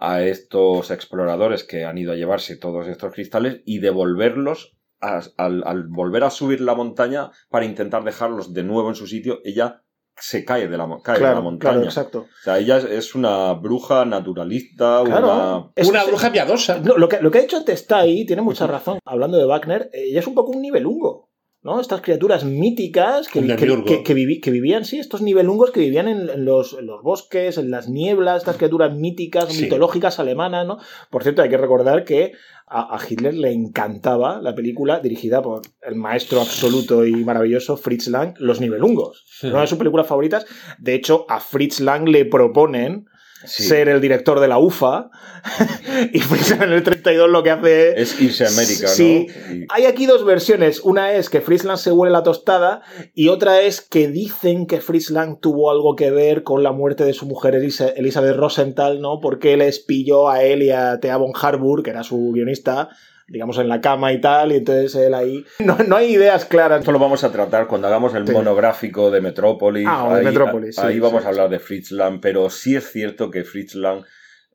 a 0.00 0.22
estos 0.22 0.90
exploradores 0.90 1.62
que 1.62 1.84
han 1.84 1.96
ido 1.96 2.12
a 2.12 2.16
llevarse 2.16 2.56
todos 2.56 2.88
estos 2.88 3.12
cristales 3.12 3.62
y 3.64 3.78
devolverlos 3.78 4.76
a- 5.00 5.22
al, 5.36 5.62
al 5.64 5.84
volver 5.88 6.24
a 6.24 6.30
subir 6.30 6.60
la 6.60 6.74
montaña 6.74 7.30
para 7.50 7.64
intentar 7.66 8.02
dejarlos 8.02 8.52
de 8.52 8.64
nuevo 8.64 8.88
en 8.88 8.96
su 8.96 9.06
sitio. 9.06 9.38
Ella 9.44 9.84
se 10.20 10.44
cae 10.44 10.68
de 10.68 10.76
la, 10.76 10.88
cae 11.02 11.18
de 11.18 11.24
la 11.24 11.40
montaña. 11.40 11.72
claro, 11.74 11.84
exacto. 11.86 12.18
o 12.20 12.42
sea, 12.44 12.58
ella 12.58 12.78
es, 12.78 13.14
una 13.14 13.52
bruja 13.54 14.04
naturalista, 14.04 15.02
Claro. 15.04 15.26
una... 15.26 15.70
Es- 15.76 15.88
una 15.88 16.02
es- 16.02 16.06
bruja 16.08 16.32
piadosa. 16.32 16.78
No, 16.80 16.96
lo, 16.96 17.08
que, 17.08 17.20
lo 17.20 17.30
que 17.30 17.38
ha 17.38 17.42
dicho 17.42 17.56
antes 17.56 17.86
Tai 17.86 18.24
tiene 18.26 18.42
mucha 18.42 18.66
razón. 18.66 18.98
Hablando 19.04 19.38
de 19.38 19.44
Wagner, 19.46 19.90
ella 19.92 20.20
es 20.20 20.26
un 20.26 20.34
poco 20.34 20.52
un 20.52 20.62
nivelungo. 20.62 21.28
¿no? 21.60 21.80
Estas 21.80 22.00
criaturas 22.02 22.44
míticas 22.44 23.26
que, 23.28 23.40
que, 23.44 23.56
que- 23.56 24.02
que 24.04 24.14
vivi- 24.14 24.40
que 24.40 24.50
vivían, 24.52 24.84
sí, 24.84 25.00
estos 25.00 25.22
nivelungos 25.22 25.72
que 25.72 25.80
vivían 25.80 26.06
en, 26.06 26.30
en 26.30 26.44
los, 26.44 26.74
en 26.78 26.86
los 26.86 27.02
bosques, 27.02 27.58
en 27.58 27.70
las 27.72 27.88
nieblas, 27.88 28.38
estas 28.38 28.56
criaturas 28.58 28.94
míticas, 28.94 29.52
Sí. 29.52 29.64
mitológicas 29.64 30.20
alemanas, 30.20 30.66
¿no? 30.66 30.78
Por 31.10 31.24
cierto, 31.24 31.42
hay 31.42 31.48
que 31.50 31.56
recordar 31.56 32.04
que 32.04 32.32
a, 32.70 32.94
a 32.94 33.00
Hitler 33.08 33.34
le 33.34 33.52
encantaba 33.52 34.40
la 34.40 34.54
película 34.54 35.00
dirigida 35.00 35.42
por 35.42 35.62
el 35.82 35.94
maestro 35.94 36.40
absoluto 36.40 37.06
y 37.06 37.24
maravilloso 37.24 37.76
Fritz 37.76 38.08
Lang, 38.08 38.34
Los 38.38 38.60
Nivelungos. 38.60 39.24
Una 39.42 39.60
de 39.60 39.66
sus 39.66 39.78
películas 39.78 40.06
favoritas. 40.06 40.46
De 40.78 40.94
hecho, 40.94 41.26
a 41.28 41.40
Fritz 41.40 41.80
Lang 41.80 42.08
le 42.08 42.24
proponen 42.24 43.06
Sí. 43.44 43.64
ser 43.64 43.88
el 43.88 44.00
director 44.00 44.40
de 44.40 44.48
la 44.48 44.58
UFA 44.58 45.10
y 46.12 46.18
Lang 46.18 46.62
en 46.62 46.72
el 46.72 46.82
32 46.82 47.30
lo 47.30 47.42
que 47.42 47.50
hace 47.50 48.00
Es 48.00 48.20
irse 48.20 48.44
a 48.44 48.48
América, 48.48 48.88
¿no? 48.98 49.04
Y- 49.04 49.66
hay 49.68 49.86
aquí 49.86 50.06
dos 50.06 50.24
versiones. 50.24 50.80
Una 50.80 51.12
es 51.12 51.30
que 51.30 51.40
Friesland 51.40 51.78
se 51.78 51.92
huele 51.92 52.12
la 52.12 52.22
tostada 52.22 52.82
y 53.14 53.28
otra 53.28 53.60
es 53.60 53.80
que 53.80 54.08
dicen 54.08 54.66
que 54.66 54.80
Friesland 54.80 55.38
tuvo 55.40 55.70
algo 55.70 55.94
que 55.94 56.10
ver 56.10 56.42
con 56.42 56.62
la 56.62 56.72
muerte 56.72 57.04
de 57.04 57.12
su 57.12 57.26
mujer 57.26 57.54
Elizabeth 57.54 58.36
Rosenthal, 58.36 59.00
¿no? 59.00 59.20
Porque 59.20 59.56
les 59.56 59.78
pilló 59.78 60.28
a 60.28 60.42
él 60.42 60.62
y 60.62 60.70
a 60.70 60.98
Thea 61.00 61.16
von 61.16 61.32
Harburg, 61.40 61.84
que 61.84 61.90
era 61.90 62.02
su 62.02 62.32
guionista, 62.32 62.88
digamos, 63.28 63.58
en 63.58 63.68
la 63.68 63.80
cama 63.80 64.12
y 64.12 64.20
tal, 64.20 64.52
y 64.52 64.56
entonces 64.56 64.94
él 64.94 65.14
ahí... 65.14 65.44
No, 65.58 65.76
no 65.86 65.96
hay 65.96 66.12
ideas 66.14 66.44
claras. 66.46 66.80
Esto 66.80 66.92
lo 66.92 66.98
vamos 66.98 67.22
a 67.24 67.30
tratar 67.30 67.66
cuando 67.66 67.86
hagamos 67.86 68.14
el 68.14 68.26
Sí. 68.26 68.32
monográfico 68.32 69.10
de 69.10 69.20
Metrópolis. 69.20 69.86
Ah, 69.88 70.04
o 70.08 70.12
de 70.14 70.20
ahí, 70.20 70.24
Metrópolis, 70.24 70.78
ahí 70.78 70.94
sí, 70.94 71.00
vamos 71.00 71.24
a 71.24 71.28
hablar 71.28 71.50
de 71.50 71.58
Fritz 71.58 71.90
Lang, 71.92 72.20
pero 72.20 72.48
sí 72.50 72.74
es 72.76 72.90
cierto 72.90 73.30
que 73.30 73.44
Fritz 73.44 73.74
Lang 73.74 74.04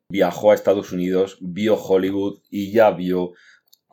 viajó 0.10 0.52
a 0.52 0.56
Estados 0.56 0.92
Unidos, 0.92 1.38
vio 1.42 1.76
Hollywood 1.76 2.40
y 2.50 2.72
ya 2.72 2.92
vio 2.92 3.32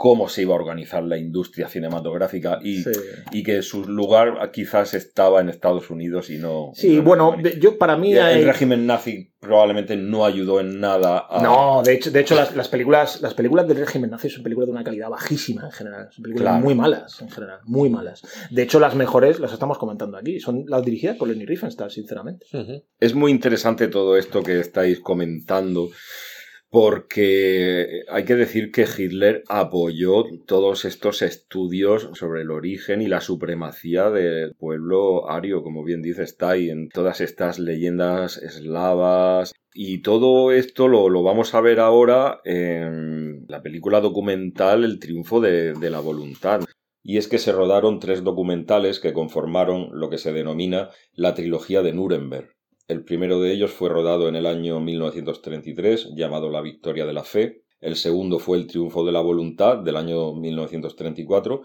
cómo 0.03 0.31
se 0.31 0.41
iba 0.41 0.55
a 0.55 0.57
organizar 0.57 1.03
la 1.03 1.19
industria 1.19 1.69
cinematográfica 1.69 2.59
y, 2.63 2.83
Sí. 2.85 2.91
y 3.33 3.43
que 3.43 3.61
su 3.61 3.85
lugar 3.85 4.51
quizás 4.51 4.95
estaba 4.95 5.43
en 5.43 5.51
Estados 5.51 5.91
Unidos 5.91 6.31
y 6.31 6.39
no. 6.39 6.71
Sí, 6.75 6.89
no 6.89 6.99
en 7.01 7.05
bueno, 7.05 7.37
de- 7.43 7.61
yo 7.61 7.77
para 7.77 7.99
mí... 7.99 8.15
El 8.15 8.21
hay- 8.23 8.45
régimen 8.45 8.87
nazi 8.87 9.31
probablemente 9.41 9.97
no 9.97 10.25
ayudó 10.25 10.59
en 10.61 10.81
nada 10.81 11.27
a. 11.29 11.43
No, 11.43 11.83
de 11.83 11.93
hecho, 11.95 12.11
de 12.11 12.21
hecho 12.21 12.35
las, 12.35 12.57
las 12.57 12.69
películas, 12.69 13.21
las 13.21 13.35
películas 13.35 13.69
del 13.69 13.77
régimen 13.77 14.09
nazi 14.11 14.31
son 14.31 14.43
películas 14.43 14.69
de 14.69 14.73
una 14.73 14.85
calidad 14.85 15.11
bajísima 15.11 15.65
en 15.67 15.71
general. 15.73 16.09
Son 16.11 16.23
películas 16.23 16.53
Claro. 16.53 16.65
muy 16.65 16.75
malas 16.75 17.21
en 17.21 17.29
general, 17.31 17.59
muy 17.65 17.91
malas. 17.91 18.23
De 18.51 18.63
hecho, 18.63 18.81
las 18.81 18.95
mejores 18.95 19.39
las 19.39 19.53
estamos 19.53 19.77
comentando 19.77 20.17
aquí. 20.17 20.41
Son 20.41 20.65
las 20.67 20.83
dirigidas 20.83 21.17
por 21.19 21.29
Lenny 21.29 21.45
Riefenstahl, 21.45 21.91
sinceramente. 21.91 22.47
Es 22.99 23.15
muy 23.15 23.33
interesante 23.33 23.89
todo 23.89 24.17
esto 24.17 24.43
que 24.43 24.61
estáis 24.61 24.99
comentando, 25.01 25.91
porque 26.71 28.05
hay 28.09 28.25
que 28.25 28.37
decir 28.37 28.71
que 28.71 28.87
Hitler 28.87 29.43
apoyó 29.49 30.25
todos 30.47 30.85
estos 30.85 31.21
estudios 31.21 32.11
sobre 32.15 32.43
el 32.43 32.53
origen 32.53 33.03
y 33.03 33.09
la 33.09 33.21
supremacía 33.21 34.09
del 34.11 34.55
pueblo 34.55 35.29
ario, 35.29 35.65
como 35.65 35.83
bien 35.83 36.01
dice 36.01 36.23
Stay, 36.23 36.71
en 36.71 36.89
todas 36.89 37.21
estas 37.21 37.59
leyendas 37.59 38.37
eslavas. 38.37 39.53
Y 39.75 40.03
todo 40.03 40.53
esto 40.53 40.87
lo, 40.87 41.09
lo 41.09 41.25
vamos 41.25 41.55
a 41.55 41.61
ver 41.61 41.81
ahora 41.81 42.41
en 42.45 43.47
la 43.49 43.63
película 43.63 44.01
documental 44.01 44.85
El 44.85 45.01
triunfo 45.01 45.41
de, 45.41 45.75
de 45.75 45.91
la 45.91 46.01
voluntad. 46.01 46.61
Y 47.03 47.17
es 47.17 47.27
que 47.27 47.39
se 47.39 47.51
rodaron 47.51 47.99
tres 47.99 48.23
documentales 48.23 49.01
que 49.01 49.13
conformaron 49.13 49.89
lo 49.93 50.09
que 50.09 50.19
se 50.19 50.33
denomina 50.33 50.91
la 51.15 51.35
trilogía 51.35 51.83
de 51.83 51.93
Nuremberg. 51.93 52.60
El 52.91 53.05
primero 53.05 53.41
de 53.41 53.53
ellos 53.53 53.71
fue 53.71 53.89
rodado 53.89 54.29
en 54.29 54.35
el 54.35 54.47
año 54.47 54.81
1933, 54.81 56.09
llamado 56.17 56.51
La 56.51 56.61
Victoria 56.61 57.07
de 57.07 57.13
la 57.13 57.23
Fe. 57.23 57.63
El 57.81 57.95
segundo 57.95 58.41
fue 58.41 58.59
El 58.59 58.67
Triunfo 58.67 59.07
de 59.07 59.13
la 59.13 59.21
Voluntad, 59.21 59.79
del 59.79 59.95
año 59.95 60.33
1934. 60.33 61.63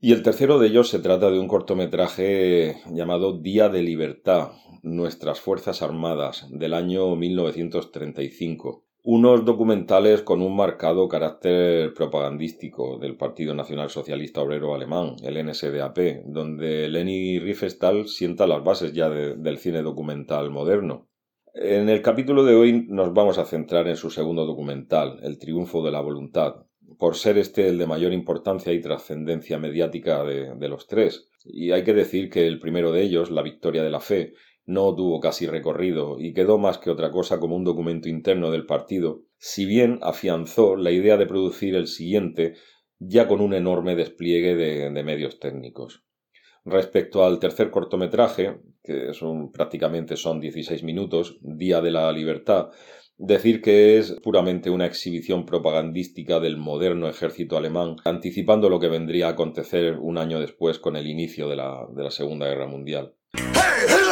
Y 0.00 0.12
el 0.12 0.24
tercero 0.24 0.58
de 0.58 0.66
ellos 0.66 0.88
se 0.88 0.98
trata 0.98 1.30
de 1.30 1.38
un 1.38 1.46
cortometraje 1.46 2.82
llamado 2.90 3.38
Día 3.38 3.68
de 3.68 3.82
Libertad, 3.82 4.50
Nuestras 4.82 5.38
Fuerzas 5.38 5.80
Armadas, 5.80 6.48
del 6.50 6.74
año 6.74 7.14
1935. 7.14 8.87
Unos 9.10 9.46
documentales 9.46 10.20
con 10.20 10.42
un 10.42 10.54
marcado 10.54 11.08
carácter 11.08 11.94
propagandístico 11.94 12.98
del 12.98 13.16
Partido 13.16 13.54
Nacional 13.54 13.88
Socialista 13.88 14.42
Obrero 14.42 14.74
Alemán, 14.74 15.16
el 15.22 15.42
NSDAP, 15.46 16.24
donde 16.26 16.88
Leni 16.90 17.38
Riefenstahl 17.38 18.06
sienta 18.06 18.46
las 18.46 18.62
bases 18.62 18.92
ya 18.92 19.08
de- 19.08 19.34
del 19.36 19.56
cine 19.56 19.80
documental 19.80 20.50
moderno. 20.50 21.08
En 21.54 21.88
el 21.88 22.02
capítulo 22.02 22.44
de 22.44 22.54
hoy 22.54 22.84
nos 22.86 23.14
vamos 23.14 23.38
a 23.38 23.46
centrar 23.46 23.88
en 23.88 23.96
su 23.96 24.10
segundo 24.10 24.44
documental, 24.44 25.20
El 25.22 25.38
Triunfo 25.38 25.82
de 25.82 25.90
la 25.90 26.02
Voluntad, 26.02 26.66
por 26.98 27.14
ser 27.16 27.38
este 27.38 27.66
el 27.66 27.78
de 27.78 27.86
mayor 27.86 28.12
importancia 28.12 28.74
y 28.74 28.82
trascendencia 28.82 29.58
mediática 29.58 30.22
de, 30.22 30.54
de 30.54 30.68
los 30.68 30.86
tres. 30.86 31.30
Y 31.46 31.70
hay 31.70 31.82
que 31.82 31.94
decir 31.94 32.28
que 32.28 32.46
el 32.46 32.60
primero 32.60 32.92
de 32.92 33.00
ellos, 33.04 33.30
La 33.30 33.40
Victoria 33.40 33.82
de 33.82 33.90
la 33.90 34.00
Fe, 34.00 34.34
no 34.68 34.94
tuvo 34.94 35.18
casi 35.18 35.46
recorrido 35.46 36.20
y 36.20 36.34
quedó 36.34 36.58
más 36.58 36.76
que 36.76 36.90
otra 36.90 37.10
cosa 37.10 37.40
como 37.40 37.56
un 37.56 37.64
documento 37.64 38.10
interno 38.10 38.50
del 38.50 38.66
partido, 38.66 39.22
si 39.38 39.64
bien 39.64 39.98
afianzó 40.02 40.76
la 40.76 40.90
idea 40.90 41.16
de 41.16 41.26
producir 41.26 41.74
el 41.74 41.86
siguiente 41.86 42.52
ya 42.98 43.26
con 43.28 43.40
un 43.40 43.54
enorme 43.54 43.96
despliegue 43.96 44.56
de, 44.56 45.02
medios 45.02 45.40
técnicos. 45.40 46.04
Respecto 46.66 47.24
al 47.24 47.38
tercer 47.38 47.70
cortometraje, 47.70 48.60
que 48.84 49.14
son, 49.14 49.52
prácticamente 49.52 50.18
son 50.18 50.38
16 50.38 50.82
minutos, 50.82 51.38
Día 51.40 51.80
de 51.80 51.90
la 51.90 52.12
Libertad, 52.12 52.68
decir 53.16 53.62
que 53.62 53.96
es 53.96 54.18
puramente 54.22 54.68
una 54.68 54.84
exhibición 54.84 55.46
propagandística 55.46 56.40
del 56.40 56.58
moderno 56.58 57.08
ejército 57.08 57.56
alemán, 57.56 57.96
anticipando 58.04 58.68
lo 58.68 58.78
que 58.80 58.88
vendría 58.88 59.28
a 59.28 59.30
acontecer 59.30 59.96
un 59.98 60.18
año 60.18 60.40
después 60.40 60.78
con 60.78 60.94
el 60.94 61.06
inicio 61.06 61.48
de 61.48 61.56
la, 61.56 62.10
Segunda 62.10 62.46
Guerra 62.46 62.66
Mundial. 62.66 63.14
Nazis, 63.78 64.07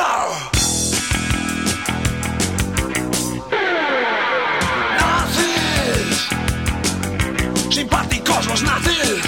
los 8.57 8.63
nazis, 8.63 9.23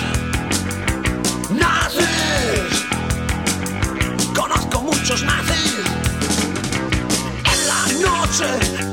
conozco 4.35 4.81
muchos 4.81 5.23
nazis. 5.23 5.85
En 7.45 7.67
la 7.67 8.09
noche 8.09 8.88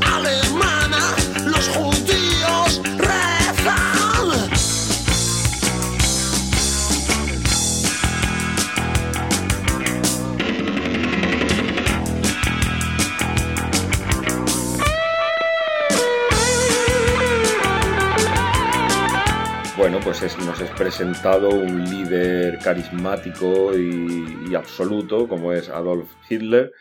pues 20.06 20.22
es- 20.22 20.38
nos 20.38 20.62
es 20.62 20.70
presentado 20.70 21.49
un 21.49 21.84
líder 21.84 22.60
carismático 22.60 23.76
y, 23.76 24.53
absoluto 24.53 25.28
como 25.28 25.51
es 25.51 25.68
Adolf 25.68 26.12
Hitler 26.30 26.72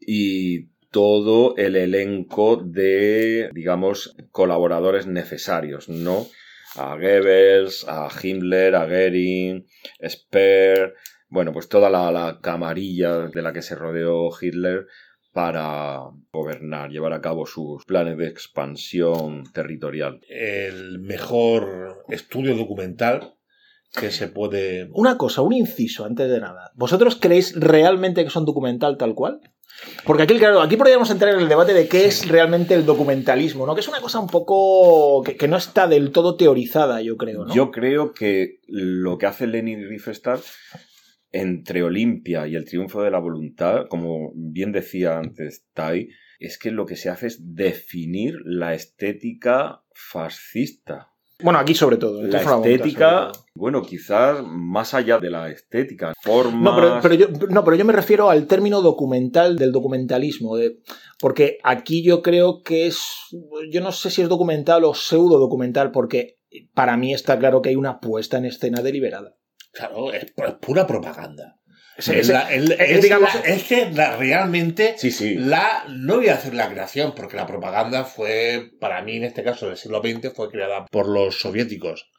y 0.00 0.66
todo 0.90 1.54
el 1.56 1.76
elenco 1.76 2.56
de, 2.56 3.48
digamos, 3.54 4.16
colaboradores 4.32 5.06
necesarios, 5.06 5.88
¿no? 5.88 6.26
A 6.74 6.96
Goebbels, 6.96 7.86
a 7.88 8.08
Himmler, 8.22 8.74
a 8.74 8.86
Goering, 8.86 9.64
Speer, 10.06 10.94
bueno, 11.28 11.52
pues 11.52 11.68
toda 11.68 11.88
la 11.90 12.40
camarilla 12.42 13.28
de 13.28 13.40
la 13.40 13.52
que 13.52 13.62
se 13.62 13.76
rodeó 13.76 14.30
Hitler 14.38 14.86
para 15.38 16.00
gobernar, 16.32 16.90
llevar 16.90 17.12
a 17.12 17.20
cabo 17.20 17.46
sus 17.46 17.84
planes 17.84 18.18
de 18.18 18.26
expansión 18.26 19.44
territorial. 19.52 20.20
El 20.28 20.98
mejor 20.98 22.04
estudio 22.08 22.56
documental 22.56 23.36
que 23.92 24.10
se 24.10 24.26
puede. 24.26 24.88
Una 24.94 25.16
cosa, 25.16 25.42
un 25.42 25.52
inciso 25.52 26.04
antes 26.04 26.28
de 26.28 26.40
nada. 26.40 26.72
¿Vosotros 26.74 27.18
creéis 27.20 27.54
realmente 27.54 28.24
que 28.24 28.30
son 28.30 28.46
documental 28.46 28.96
tal 28.98 29.14
cual? 29.14 29.40
Porque 30.04 30.24
aquí, 30.24 30.36
claro, 30.38 30.60
aquí 30.60 30.76
podríamos 30.76 31.08
entrar 31.08 31.32
en 31.34 31.40
el 31.42 31.48
debate 31.48 31.72
de 31.72 31.86
qué 31.86 32.06
es 32.06 32.26
realmente 32.26 32.74
el 32.74 32.84
documentalismo, 32.84 33.64
¿no? 33.64 33.76
Que 33.76 33.82
es 33.82 33.88
una 33.88 34.00
cosa 34.00 34.18
un 34.18 34.26
poco 34.26 35.22
que, 35.22 35.36
que 35.36 35.46
no 35.46 35.56
está 35.56 35.86
del 35.86 36.10
todo 36.10 36.34
teorizada, 36.34 37.00
yo 37.00 37.16
creo, 37.16 37.44
¿no? 37.44 37.54
Yo 37.54 37.70
creo 37.70 38.12
que 38.12 38.58
lo 38.66 39.18
que 39.18 39.26
hace 39.26 39.46
Lenin 39.46 39.88
Riefenstahl 39.88 40.40
entre 41.32 41.82
Olimpia 41.82 42.46
y 42.46 42.54
el 42.56 42.64
triunfo 42.64 43.02
de 43.02 43.10
la 43.10 43.18
voluntad, 43.18 43.86
como 43.88 44.32
bien 44.34 44.72
decía 44.72 45.18
antes 45.18 45.66
Tai, 45.74 46.08
es 46.38 46.58
que 46.58 46.70
lo 46.70 46.86
que 46.86 46.96
se 46.96 47.10
hace 47.10 47.26
es 47.26 47.54
definir 47.54 48.34
la 48.44 48.74
estética 48.74 49.82
fascista. 49.92 51.12
Bueno, 51.40 51.60
aquí 51.60 51.72
sobre 51.74 51.98
todo. 51.98 52.20
La 52.22 52.42
estética, 52.42 53.30
todo. 53.32 53.44
bueno, 53.54 53.82
quizás 53.82 54.42
más 54.44 54.92
allá 54.94 55.18
de 55.20 55.30
la 55.30 55.48
estética, 55.50 56.12
formas... 56.20 56.62
No 56.62 56.74
pero, 56.74 56.98
pero 57.00 57.14
yo, 57.14 57.28
no, 57.48 57.62
pero 57.64 57.76
yo 57.76 57.84
me 57.84 57.92
refiero 57.92 58.28
al 58.28 58.48
término 58.48 58.82
documental 58.82 59.56
del 59.56 59.70
documentalismo. 59.70 60.56
de- 60.56 60.80
porque 61.20 61.58
aquí 61.62 62.02
yo 62.02 62.22
creo 62.22 62.62
que 62.62 62.88
es. 62.88 63.00
Yo 63.70 63.80
no 63.80 63.92
sé 63.92 64.10
si 64.10 64.22
es 64.22 64.28
documental 64.28 64.82
o 64.84 64.94
pseudo 64.94 65.38
documental, 65.38 65.92
porque 65.92 66.38
para 66.74 66.96
mí 66.96 67.12
está 67.14 67.38
claro 67.38 67.62
que 67.62 67.68
hay 67.68 67.76
una 67.76 68.00
puesta 68.00 68.38
en 68.38 68.44
escena 68.46 68.82
deliberada. 68.82 69.36
Claro, 69.78 70.12
es, 70.12 70.34
pu- 70.34 70.46
es 70.48 70.54
pura 70.54 70.86
propaganda. 70.86 71.54
Es- 71.96 72.08
Es, 72.08 72.16
es- 72.16 72.28
la- 72.28 72.52
el- 72.52 72.72
es, 72.72 72.80
es 72.80 73.02
digamos- 73.02 73.34
la- 73.34 73.40
es 73.40 73.62
que 73.64 73.90
la- 73.90 74.16
realmente 74.16 74.94
Sí, 74.98 75.10
sí. 75.10 75.34
la 75.36 75.84
no 75.88 76.16
voy 76.16 76.28
a 76.28 76.34
hacer 76.34 76.54
la 76.54 76.68
creación 76.70 77.14
porque 77.14 77.36
la 77.36 77.46
propaganda 77.46 78.04
fue 78.04 78.70
para 78.80 79.02
mí 79.02 79.16
en 79.16 79.24
este 79.24 79.42
caso 79.42 79.66
del 79.68 79.76
siglo 79.76 80.00
XX 80.02 80.32
fue 80.34 80.48
creada 80.50 80.86
por 80.92 81.08
los 81.08 81.40
soviéticos 81.40 82.10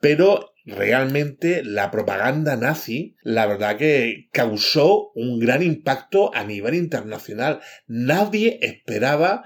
pero 0.00 0.52
realmente 0.66 1.62
la 1.64 1.90
propaganda 1.90 2.56
nazi 2.56 3.16
la 3.22 3.46
verdad 3.46 3.76
que 3.76 4.28
causó 4.32 5.10
un 5.16 5.38
gran 5.40 5.62
impacto 5.62 6.32
a 6.34 6.44
nivel 6.44 6.74
internacional 6.74 7.60
nadie 7.88 8.58
esperaba 8.62 9.44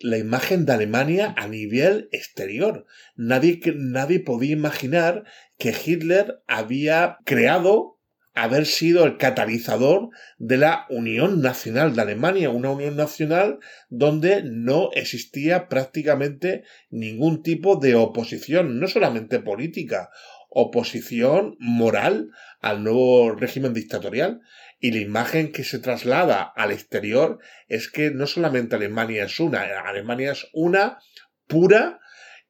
la 0.00 0.18
imagen 0.18 0.66
de 0.66 0.72
Alemania 0.72 1.34
a 1.36 1.46
nivel 1.46 2.08
exterior 2.12 2.86
nadie 3.16 3.60
nadie 3.74 4.20
podía 4.20 4.52
imaginar 4.52 5.24
que 5.58 5.74
Hitler 5.84 6.42
había 6.46 7.18
creado 7.24 8.00
haber 8.34 8.66
sido 8.66 9.04
el 9.04 9.16
catalizador 9.16 10.10
de 10.38 10.56
la 10.56 10.86
Unión 10.88 11.42
Nacional 11.42 11.94
de 11.94 12.02
Alemania, 12.02 12.50
una 12.50 12.70
Unión 12.70 12.96
Nacional 12.96 13.58
donde 13.88 14.42
no 14.44 14.90
existía 14.94 15.68
prácticamente 15.68 16.64
ningún 16.90 17.42
tipo 17.42 17.76
de 17.76 17.96
oposición, 17.96 18.78
no 18.78 18.86
solamente 18.86 19.40
política, 19.40 20.10
oposición 20.48 21.56
moral 21.58 22.30
al 22.60 22.82
nuevo 22.82 23.32
régimen 23.34 23.74
dictatorial. 23.74 24.40
Y 24.80 24.92
la 24.92 25.00
imagen 25.00 25.52
que 25.52 25.62
se 25.62 25.78
traslada 25.78 26.42
al 26.42 26.72
exterior 26.72 27.38
es 27.68 27.90
que 27.90 28.10
no 28.10 28.26
solamente 28.26 28.76
Alemania 28.76 29.24
es 29.24 29.38
una, 29.38 29.62
Alemania 29.84 30.32
es 30.32 30.48
una 30.52 30.98
pura 31.46 32.00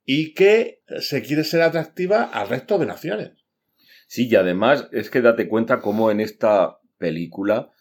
y 0.04 0.34
que 0.34 0.82
se 1.00 1.22
quiere 1.22 1.44
ser 1.44 1.62
atractiva 1.62 2.22
al 2.22 2.48
resto 2.48 2.78
de 2.78 2.86
naciones. 2.86 3.32
Sí, 4.06 4.28
y 4.28 4.36
además 4.36 4.88
es 4.92 5.10
que 5.10 5.20
date 5.20 5.48
cuenta 5.48 5.80
cómo 5.80 6.10
en 6.10 6.20
esta 6.20 6.78
película 6.98 7.72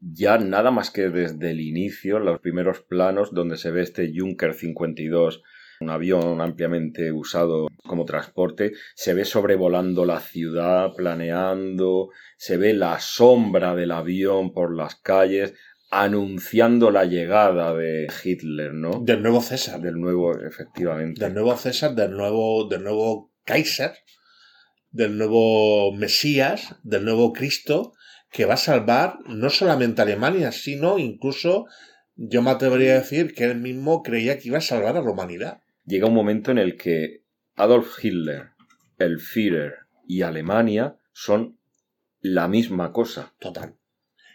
ya 0.00 0.38
nada 0.38 0.70
más 0.70 0.90
que 0.90 1.08
desde 1.08 1.50
el 1.50 1.60
inicio, 1.60 2.18
los 2.18 2.40
primeros 2.40 2.80
planos 2.80 3.32
donde 3.32 3.56
se 3.56 3.70
ve 3.70 3.82
este 3.82 4.12
Junker 4.14 4.54
52, 4.54 5.42
un 5.84 5.90
avión 5.90 6.40
ampliamente 6.40 7.12
usado 7.12 7.68
como 7.86 8.04
transporte, 8.04 8.72
se 8.94 9.14
ve 9.14 9.24
sobrevolando 9.24 10.04
la 10.04 10.20
ciudad, 10.20 10.92
planeando, 10.96 12.08
se 12.36 12.56
ve 12.56 12.74
la 12.74 12.98
sombra 12.98 13.74
del 13.74 13.92
avión 13.92 14.52
por 14.52 14.74
las 14.74 14.96
calles, 14.96 15.54
anunciando 15.90 16.90
la 16.90 17.04
llegada 17.04 17.74
de 17.74 18.08
Hitler, 18.24 18.74
¿no? 18.74 19.00
Del 19.00 19.22
nuevo 19.22 19.40
César. 19.40 19.80
Del 19.80 20.00
nuevo, 20.00 20.36
efectivamente. 20.36 21.22
Del 21.22 21.34
nuevo 21.34 21.56
César, 21.56 21.94
del 21.94 22.10
nuevo, 22.10 22.66
del 22.68 22.82
nuevo 22.82 23.30
Kaiser, 23.44 23.92
del 24.90 25.16
nuevo 25.18 25.92
Mesías, 25.92 26.76
del 26.82 27.04
nuevo 27.04 27.32
Cristo, 27.32 27.92
que 28.30 28.44
va 28.44 28.54
a 28.54 28.56
salvar 28.56 29.18
no 29.26 29.50
solamente 29.50 30.00
a 30.00 30.04
Alemania, 30.04 30.50
sino 30.50 30.98
incluso, 30.98 31.66
yo 32.16 32.42
me 32.42 32.50
atrevería 32.50 32.94
a 32.94 33.00
decir 33.00 33.34
que 33.34 33.44
él 33.44 33.60
mismo 33.60 34.02
creía 34.02 34.38
que 34.38 34.48
iba 34.48 34.58
a 34.58 34.62
salvar 34.62 34.96
a 34.96 35.02
la 35.02 35.10
humanidad. 35.10 35.60
Llega 35.86 36.06
un 36.06 36.14
momento 36.14 36.50
en 36.50 36.58
el 36.58 36.76
que 36.76 37.24
Adolf 37.56 38.02
Hitler, 38.02 38.50
el 38.98 39.20
Führer 39.20 39.74
y 40.06 40.22
Alemania 40.22 40.96
son 41.12 41.58
la 42.20 42.48
misma 42.48 42.92
cosa. 42.92 43.34
Total. 43.38 43.76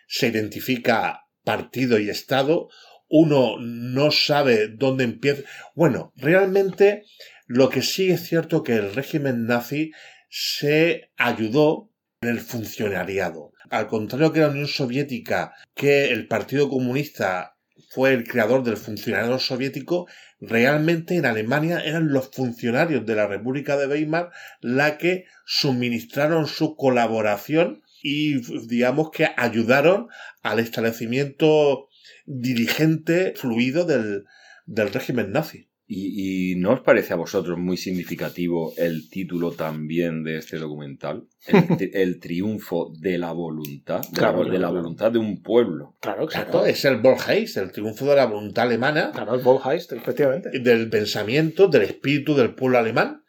Se 0.07 0.27
identifica 0.27 1.25
partido 1.43 1.99
y 1.99 2.09
Estado, 2.09 2.69
uno 3.09 3.57
no 3.59 4.11
sabe 4.11 4.67
dónde 4.67 5.03
empieza. 5.03 5.43
Bueno, 5.75 6.13
realmente 6.15 7.05
lo 7.47 7.69
que 7.69 7.81
sí 7.81 8.11
es 8.11 8.27
cierto 8.27 8.63
que 8.63 8.75
el 8.75 8.93
régimen 8.93 9.45
nazi 9.45 9.91
se 10.29 11.11
ayudó 11.17 11.89
en 12.21 12.29
el 12.29 12.39
funcionariado. 12.39 13.53
Al 13.69 13.87
contrario 13.87 14.31
que 14.31 14.41
la 14.41 14.49
Unión 14.49 14.67
Soviética, 14.67 15.53
que 15.73 16.11
el 16.11 16.27
Partido 16.27 16.69
Comunista 16.69 17.57
fue 17.89 18.13
el 18.13 18.27
creador 18.27 18.63
del 18.63 18.77
funcionariado 18.77 19.39
soviético, 19.39 20.07
realmente 20.39 21.15
en 21.15 21.25
Alemania 21.25 21.81
eran 21.83 22.13
los 22.13 22.29
funcionarios 22.29 23.05
de 23.05 23.15
la 23.15 23.27
República 23.27 23.77
de 23.77 23.87
Weimar 23.87 24.31
la 24.61 24.97
que 24.97 25.25
suministraron 25.45 26.47
su 26.47 26.75
colaboración 26.75 27.81
y 28.01 28.39
digamos 28.67 29.09
que 29.11 29.29
ayudaron 29.35 30.07
al 30.41 30.59
establecimiento 30.59 31.89
dirigente 32.25 33.33
fluido 33.35 33.85
del, 33.85 34.25
del 34.65 34.93
régimen 34.93 35.31
nazi. 35.31 35.68
¿Y, 35.91 36.51
y 36.51 36.55
no 36.55 36.73
os 36.73 36.81
parece 36.81 37.13
a 37.13 37.15
vosotros 37.15 37.57
muy 37.57 37.75
significativo 37.75 38.73
el 38.77 39.09
título 39.09 39.53
también 39.53 40.23
de 40.23 40.37
este 40.37 40.57
documental? 40.57 41.23
El, 41.47 41.55
tri- 41.67 41.89
el 41.93 42.19
triunfo 42.19 42.93
de 42.99 43.17
la 43.17 43.31
voluntad, 43.31 44.01
de, 44.01 44.17
Claro, 44.19 44.43
la, 44.43 44.51
de 44.51 44.59
la 44.59 44.67
claro. 44.67 44.81
voluntad 44.83 45.11
de 45.11 45.17
un 45.17 45.41
pueblo. 45.41 45.95
Claro, 45.99 46.25
Exacto, 46.25 46.63
es 46.65 46.85
el 46.85 46.97
Volksheist, 46.97 47.57
el 47.57 47.71
triunfo 47.71 48.05
de 48.05 48.15
la 48.17 48.25
voluntad 48.27 48.65
alemana, 48.65 49.09
Claro, 49.11 49.33
el 49.33 49.41
Volksheist, 49.41 49.91
efectivamente. 49.93 50.51
del 50.59 50.89
pensamiento, 50.91 51.67
del 51.67 51.81
espíritu 51.81 52.35
del 52.35 52.53
pueblo 52.53 52.77
alemán 52.77 53.23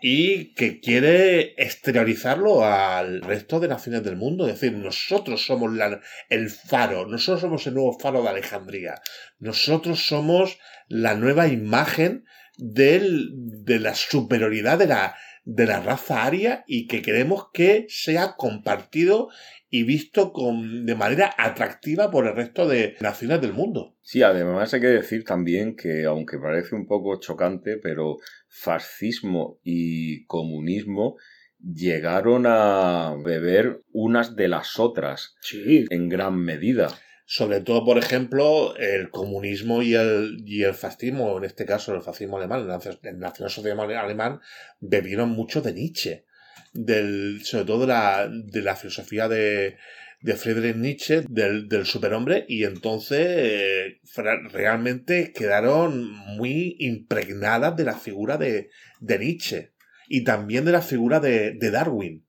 y 0.00 0.52
que 0.54 0.80
quiere 0.80 1.54
exteriorizarlo 1.56 2.64
al 2.64 3.22
resto 3.22 3.60
de 3.60 3.68
naciones 3.68 4.02
del 4.04 4.16
mundo. 4.16 4.46
Es 4.46 4.60
decir, 4.60 4.76
nosotros 4.76 5.46
somos 5.46 5.72
el 6.28 6.50
faro, 6.50 7.06
nosotros 7.06 7.40
somos 7.40 7.66
el 7.66 7.74
nuevo 7.74 7.98
faro 7.98 8.22
de 8.22 8.28
Alejandría, 8.28 9.00
nosotros 9.38 10.06
somos 10.06 10.58
la 10.88 11.14
nueva 11.14 11.48
imagen 11.48 12.24
de 12.58 13.00
la 13.80 13.94
superioridad 13.94 14.78
de 14.78 14.86
la, 14.86 15.16
de 15.44 15.66
la 15.66 15.80
raza 15.80 16.24
aria 16.24 16.64
y 16.66 16.86
que 16.86 17.02
queremos 17.02 17.48
que 17.52 17.86
sea 17.88 18.34
compartido 18.36 19.28
y 19.76 19.82
visto 19.84 20.32
con, 20.32 20.86
de 20.86 20.94
manera 20.94 21.34
atractiva 21.36 22.10
por 22.10 22.26
el 22.26 22.34
resto 22.34 22.66
de 22.66 22.96
naciones 23.00 23.40
del 23.40 23.52
mundo. 23.52 23.96
Sí, 24.02 24.22
además 24.22 24.72
hay 24.74 24.80
que 24.80 24.86
decir 24.86 25.24
también 25.24 25.76
que, 25.76 26.04
aunque 26.04 26.38
parece 26.38 26.74
un 26.74 26.86
poco 26.86 27.18
chocante, 27.20 27.76
pero 27.76 28.16
fascismo 28.48 29.58
y 29.62 30.24
comunismo 30.26 31.16
llegaron 31.58 32.44
a 32.46 33.16
beber 33.24 33.82
unas 33.92 34.36
de 34.36 34.48
las 34.48 34.78
otras 34.78 35.34
Sí, 35.40 35.86
en 35.90 36.08
gran 36.08 36.36
medida. 36.38 36.88
Sobre 37.28 37.60
todo, 37.60 37.84
por 37.84 37.98
ejemplo, 37.98 38.76
el 38.76 39.10
comunismo 39.10 39.82
y 39.82 39.94
el, 39.94 40.42
y 40.46 40.62
el 40.62 40.74
fascismo, 40.74 41.36
en 41.38 41.44
este 41.44 41.66
caso 41.66 41.92
el 41.92 42.02
fascismo 42.02 42.36
alemán, 42.36 42.60
el 42.60 42.68
nacio- 42.68 43.00
el 43.02 43.18
nacionalsocialismo 43.18 43.82
ale- 43.82 43.96
alemán, 43.96 44.40
bebieron 44.78 45.30
mucho 45.30 45.60
de 45.60 45.72
Nietzsche, 45.72 46.25
del, 46.72 47.40
sobre 47.44 47.64
todo 47.64 47.80
de 47.80 47.86
la, 47.86 48.28
de 48.30 48.62
la 48.62 48.76
filosofía 48.76 49.28
de, 49.28 49.76
de 50.20 50.34
Friedrich 50.34 50.76
Nietzsche, 50.76 51.22
del, 51.28 51.68
del 51.68 51.86
superhombre, 51.86 52.44
y 52.48 52.64
entonces 52.64 53.26
eh, 53.28 54.00
realmente 54.52 55.32
quedaron 55.32 56.10
muy 56.36 56.76
impregnadas 56.78 57.76
de 57.76 57.84
la 57.84 57.94
figura 57.94 58.36
de, 58.36 58.70
de 59.00 59.18
Nietzsche 59.18 59.72
y 60.08 60.24
también 60.24 60.64
de 60.64 60.72
la 60.72 60.82
figura 60.82 61.20
de, 61.20 61.52
de 61.52 61.70
Darwin, 61.70 62.26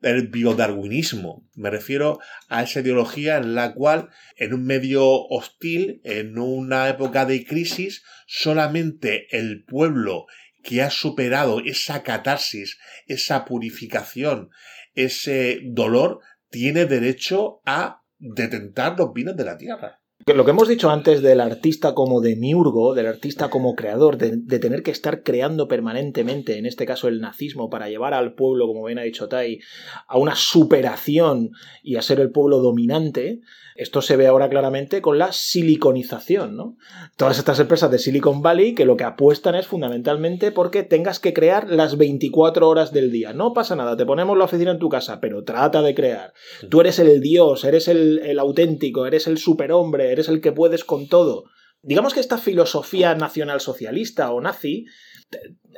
del 0.00 0.28
biodarwinismo. 0.28 1.48
Me 1.54 1.70
refiero 1.70 2.20
a 2.48 2.62
esa 2.62 2.80
ideología 2.80 3.38
en 3.38 3.54
la 3.54 3.74
cual 3.74 4.10
en 4.36 4.54
un 4.54 4.64
medio 4.64 5.04
hostil, 5.04 6.00
en 6.04 6.38
una 6.38 6.88
época 6.88 7.26
de 7.26 7.44
crisis, 7.44 8.04
solamente 8.26 9.26
el 9.36 9.64
pueblo 9.64 10.26
que 10.66 10.82
ha 10.82 10.90
superado 10.90 11.60
esa 11.60 12.02
catarsis, 12.02 12.78
esa 13.06 13.44
purificación, 13.44 14.50
ese 14.94 15.60
dolor, 15.62 16.18
tiene 16.50 16.86
derecho 16.86 17.60
a 17.64 18.02
detentar 18.18 18.98
los 18.98 19.12
bienes 19.12 19.36
de 19.36 19.44
la 19.44 19.56
tierra. 19.56 20.00
Lo 20.26 20.44
que 20.44 20.50
hemos 20.50 20.66
dicho 20.66 20.90
antes 20.90 21.22
del 21.22 21.40
artista 21.40 21.94
como 21.94 22.20
demiurgo, 22.20 22.94
del 22.94 23.06
artista 23.06 23.48
como 23.48 23.76
creador, 23.76 24.16
de, 24.16 24.32
de 24.36 24.58
tener 24.58 24.82
que 24.82 24.90
estar 24.90 25.22
creando 25.22 25.68
permanentemente, 25.68 26.58
en 26.58 26.66
este 26.66 26.84
caso 26.84 27.06
el 27.06 27.20
nazismo, 27.20 27.70
para 27.70 27.88
llevar 27.88 28.12
al 28.12 28.34
pueblo, 28.34 28.66
como 28.66 28.84
bien 28.84 28.98
ha 28.98 29.02
dicho 29.02 29.28
Tai, 29.28 29.60
a 30.08 30.18
una 30.18 30.34
superación 30.34 31.52
y 31.84 31.94
a 31.94 32.02
ser 32.02 32.18
el 32.18 32.32
pueblo 32.32 32.58
dominante, 32.58 33.40
esto 33.78 34.02
se 34.02 34.16
ve 34.16 34.26
ahora 34.26 34.48
claramente 34.48 35.00
con 35.00 35.18
la 35.18 35.32
siliconización, 35.32 36.56
¿no? 36.56 36.76
Todas 37.16 37.38
estas 37.38 37.60
empresas 37.60 37.90
de 37.90 37.98
Silicon 37.98 38.42
Valley 38.42 38.74
que 38.74 38.84
lo 38.84 38.96
que 38.96 39.04
apuestan 39.04 39.54
es 39.54 39.66
fundamentalmente 39.66 40.52
porque 40.52 40.82
tengas 40.82 41.20
que 41.20 41.32
crear 41.32 41.68
las 41.70 41.96
24 41.96 42.68
horas 42.68 42.92
del 42.92 43.10
día. 43.10 43.32
No 43.32 43.52
pasa 43.52 43.76
nada, 43.76 43.96
te 43.96 44.06
ponemos 44.06 44.36
la 44.36 44.44
oficina 44.44 44.70
en 44.70 44.78
tu 44.78 44.88
casa, 44.88 45.20
pero 45.20 45.44
trata 45.44 45.82
de 45.82 45.94
crear. 45.94 46.32
Tú 46.70 46.80
eres 46.80 46.98
el 46.98 47.20
dios, 47.20 47.64
eres 47.64 47.88
el, 47.88 48.18
el 48.20 48.38
auténtico, 48.38 49.06
eres 49.06 49.26
el 49.26 49.38
superhombre, 49.38 50.12
eres 50.12 50.28
el 50.28 50.40
que 50.40 50.52
puedes 50.52 50.84
con 50.84 51.08
todo. 51.08 51.44
Digamos 51.82 52.14
que 52.14 52.20
esta 52.20 52.38
filosofía 52.38 53.14
nacional 53.14 53.60
socialista 53.60 54.32
o 54.32 54.40
nazi, 54.40 54.86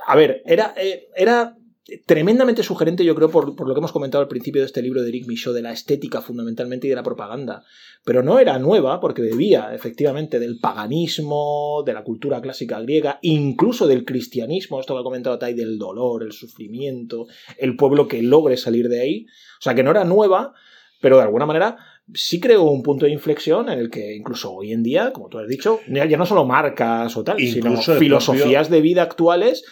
a 0.07 0.17
ver, 0.17 0.43
era, 0.47 0.75
eh, 0.77 1.09
era 1.15 1.57
tremendamente 2.05 2.63
sugerente, 2.63 3.05
yo 3.05 3.15
creo, 3.15 3.31
por, 3.31 3.57
por 3.57 3.67
lo 3.67 3.75
que 3.75 3.79
hemos 3.79 3.93
comentado 3.93 4.23
al 4.23 4.29
principio 4.29 4.61
de 4.61 4.67
este 4.67 4.83
libro 4.83 5.03
de 5.03 5.09
Eric 5.09 5.27
Michaud, 5.27 5.55
de 5.55 5.63
la 5.63 5.73
estética 5.73 6.21
fundamentalmente 6.21 6.87
y 6.87 6.91
de 6.91 6.97
la 6.97 7.03
propaganda. 7.03 7.65
Pero 8.05 8.23
no 8.23 8.39
era 8.39 8.59
nueva 8.59 9.01
porque 9.01 9.23
bebía 9.23 9.75
efectivamente 9.75 10.39
del 10.39 10.59
paganismo, 10.59 11.83
de 11.87 11.95
la 11.95 12.05
cultura 12.05 12.41
clásica 12.43 12.81
griega, 12.81 13.19
incluso 13.23 13.87
del 13.87 14.05
cristianismo, 14.05 14.81
esto 14.81 14.95
que 14.95 15.01
ha 15.01 15.05
comentado 15.05 15.39
Tai, 15.39 15.55
del 15.55 15.79
dolor, 15.79 16.23
el 16.23 16.33
sufrimiento, 16.33 17.27
el 17.57 17.77
pueblo 17.77 18.07
que 18.07 18.23
logre 18.23 18.57
salir 18.57 18.89
de 18.89 19.01
ahí. 19.01 19.27
O 19.59 19.63
sea, 19.63 19.75
que 19.75 19.83
no 19.83 19.91
era 19.91 20.05
nueva, 20.05 20.53
pero 21.01 21.17
de 21.17 21.23
alguna 21.23 21.47
manera 21.47 21.77
sí 22.15 22.41
creó 22.41 22.65
un 22.65 22.83
punto 22.83 23.07
de 23.07 23.13
inflexión 23.13 23.69
en 23.69 23.79
el 23.79 23.91
que 23.91 24.15
incluso 24.15 24.53
hoy 24.53 24.73
en 24.73 24.83
día, 24.83 25.13
como 25.13 25.29
tú 25.29 25.39
has 25.39 25.49
dicho, 25.49 25.81
ya, 25.89 26.07
no 26.17 26.27
solo 26.27 26.45
marcas 26.45 27.17
o 27.17 27.25
tal, 27.25 27.41
Incluso 27.41 27.83
sino 27.83 27.99
filosofías 27.99 28.71
de 28.71 28.81
vida 28.81 29.03
actuales, 29.03 29.65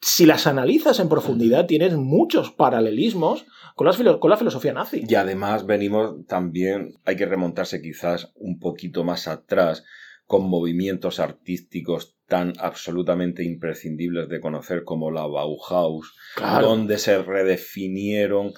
si 0.00 0.26
las 0.26 0.46
analizas 0.46 1.00
en 1.00 1.08
profundidad, 1.08 1.66
tienes 1.66 1.94
muchos 1.94 2.52
paralelismos 2.52 3.46
con, 3.74 3.86
las 3.86 3.96
con 3.96 4.30
la 4.30 4.36
filosofía 4.36 4.72
nazi. 4.72 5.04
Y 5.08 5.14
además 5.14 5.66
venimos 5.66 6.26
también, 6.26 6.94
hay 7.04 7.16
que 7.16 7.26
remontarse 7.26 7.80
quizás 7.80 8.32
un 8.36 8.58
poquito 8.58 9.04
más 9.04 9.28
atrás, 9.28 9.84
con 10.28 10.46
movimientos 10.46 11.20
artísticos 11.20 12.18
tan 12.26 12.52
absolutamente 12.58 13.44
imprescindibles 13.44 14.28
de 14.28 14.40
conocer 14.40 14.84
como 14.84 15.10
la 15.10 15.26
Bauhaus, 15.26 16.14
Claro. 16.36 16.68
donde 16.68 16.98
se 16.98 17.22
redefinieron 17.22 18.52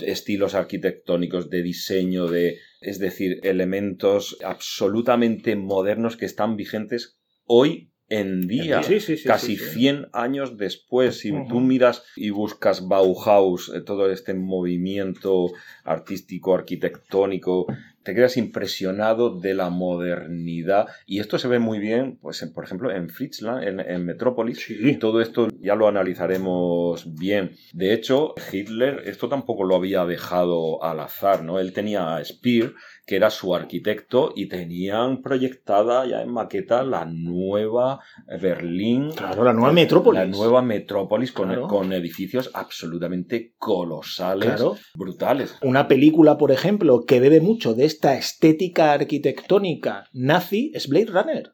estilos 0.00 0.54
arquitectónicos 0.54 1.50
de 1.50 1.62
diseño 1.62 2.26
de 2.26 2.58
es 2.80 2.98
decir 2.98 3.40
elementos 3.42 4.38
absolutamente 4.44 5.56
modernos 5.56 6.16
que 6.16 6.24
están 6.24 6.56
vigentes 6.56 7.18
hoy 7.44 7.89
en 8.10 8.46
día 8.48 8.82
Sí, 8.82 9.00
sí, 9.00 9.16
sí, 9.16 9.26
casi 9.26 9.56
sí, 9.56 9.64
sí. 9.64 9.70
100 9.78 10.08
años 10.12 10.58
después 10.58 11.18
si 11.20 11.30
tú 11.48 11.60
miras 11.60 12.02
y 12.16 12.30
buscas 12.30 12.86
Bauhaus 12.88 13.72
eh, 13.74 13.80
todo 13.80 14.10
este 14.10 14.34
movimiento 14.34 15.46
artístico 15.84 16.54
arquitectónico 16.54 17.66
te 18.02 18.14
quedas 18.14 18.36
impresionado 18.38 19.38
de 19.38 19.52
la 19.54 19.68
modernidad 19.70 20.88
y 21.06 21.20
esto 21.20 21.38
se 21.38 21.48
ve 21.48 21.58
muy 21.58 21.78
bien 21.78 22.18
pues 22.20 22.42
en- 22.42 22.52
por 22.52 22.64
ejemplo 22.64 22.90
en 22.90 23.10
Fritzland 23.10 23.62
en, 23.62 23.78
en 23.80 24.04
Metrópolis 24.06 24.58
Sí. 24.58 24.96
todo 24.96 25.20
esto 25.20 25.48
ya 25.60 25.74
lo 25.74 25.86
analizaremos 25.86 27.14
bien. 27.14 27.52
De 27.72 27.92
hecho, 27.92 28.34
Hitler 28.52 29.02
esto 29.06 29.28
tampoco 29.28 29.64
lo 29.64 29.76
había 29.76 30.04
dejado 30.06 30.82
al 30.82 31.00
azar, 31.00 31.42
¿no? 31.44 31.58
Él 31.58 31.72
tenía 31.72 32.16
a 32.16 32.24
Speer, 32.24 32.74
que 33.10 33.16
era 33.16 33.28
su 33.30 33.56
arquitecto, 33.56 34.32
y 34.36 34.46
tenían 34.46 35.20
proyectada 35.20 36.06
ya 36.06 36.22
en 36.22 36.30
maqueta 36.32 36.84
la 36.84 37.06
nueva 37.06 37.98
Berlín. 38.40 39.10
Claro, 39.16 39.42
la 39.42 39.52
nueva 39.52 39.72
metrópolis. 39.72 40.20
La 40.20 40.26
nueva 40.28 40.62
metrópolis 40.62 41.32
con, 41.32 41.48
Claro. 41.48 41.66
con 41.66 41.92
edificios 41.92 42.52
absolutamente 42.54 43.54
colosales, 43.58 44.46
Claro. 44.50 44.76
brutales. 44.94 45.56
Una 45.62 45.88
película, 45.88 46.38
por 46.38 46.52
ejemplo, 46.52 47.02
que 47.04 47.18
bebe 47.18 47.40
mucho 47.40 47.74
de 47.74 47.86
esta 47.86 48.16
estética 48.16 48.92
arquitectónica 48.92 50.04
nazi 50.12 50.70
es 50.72 50.86
Blade 50.88 51.06
Runner. 51.06 51.52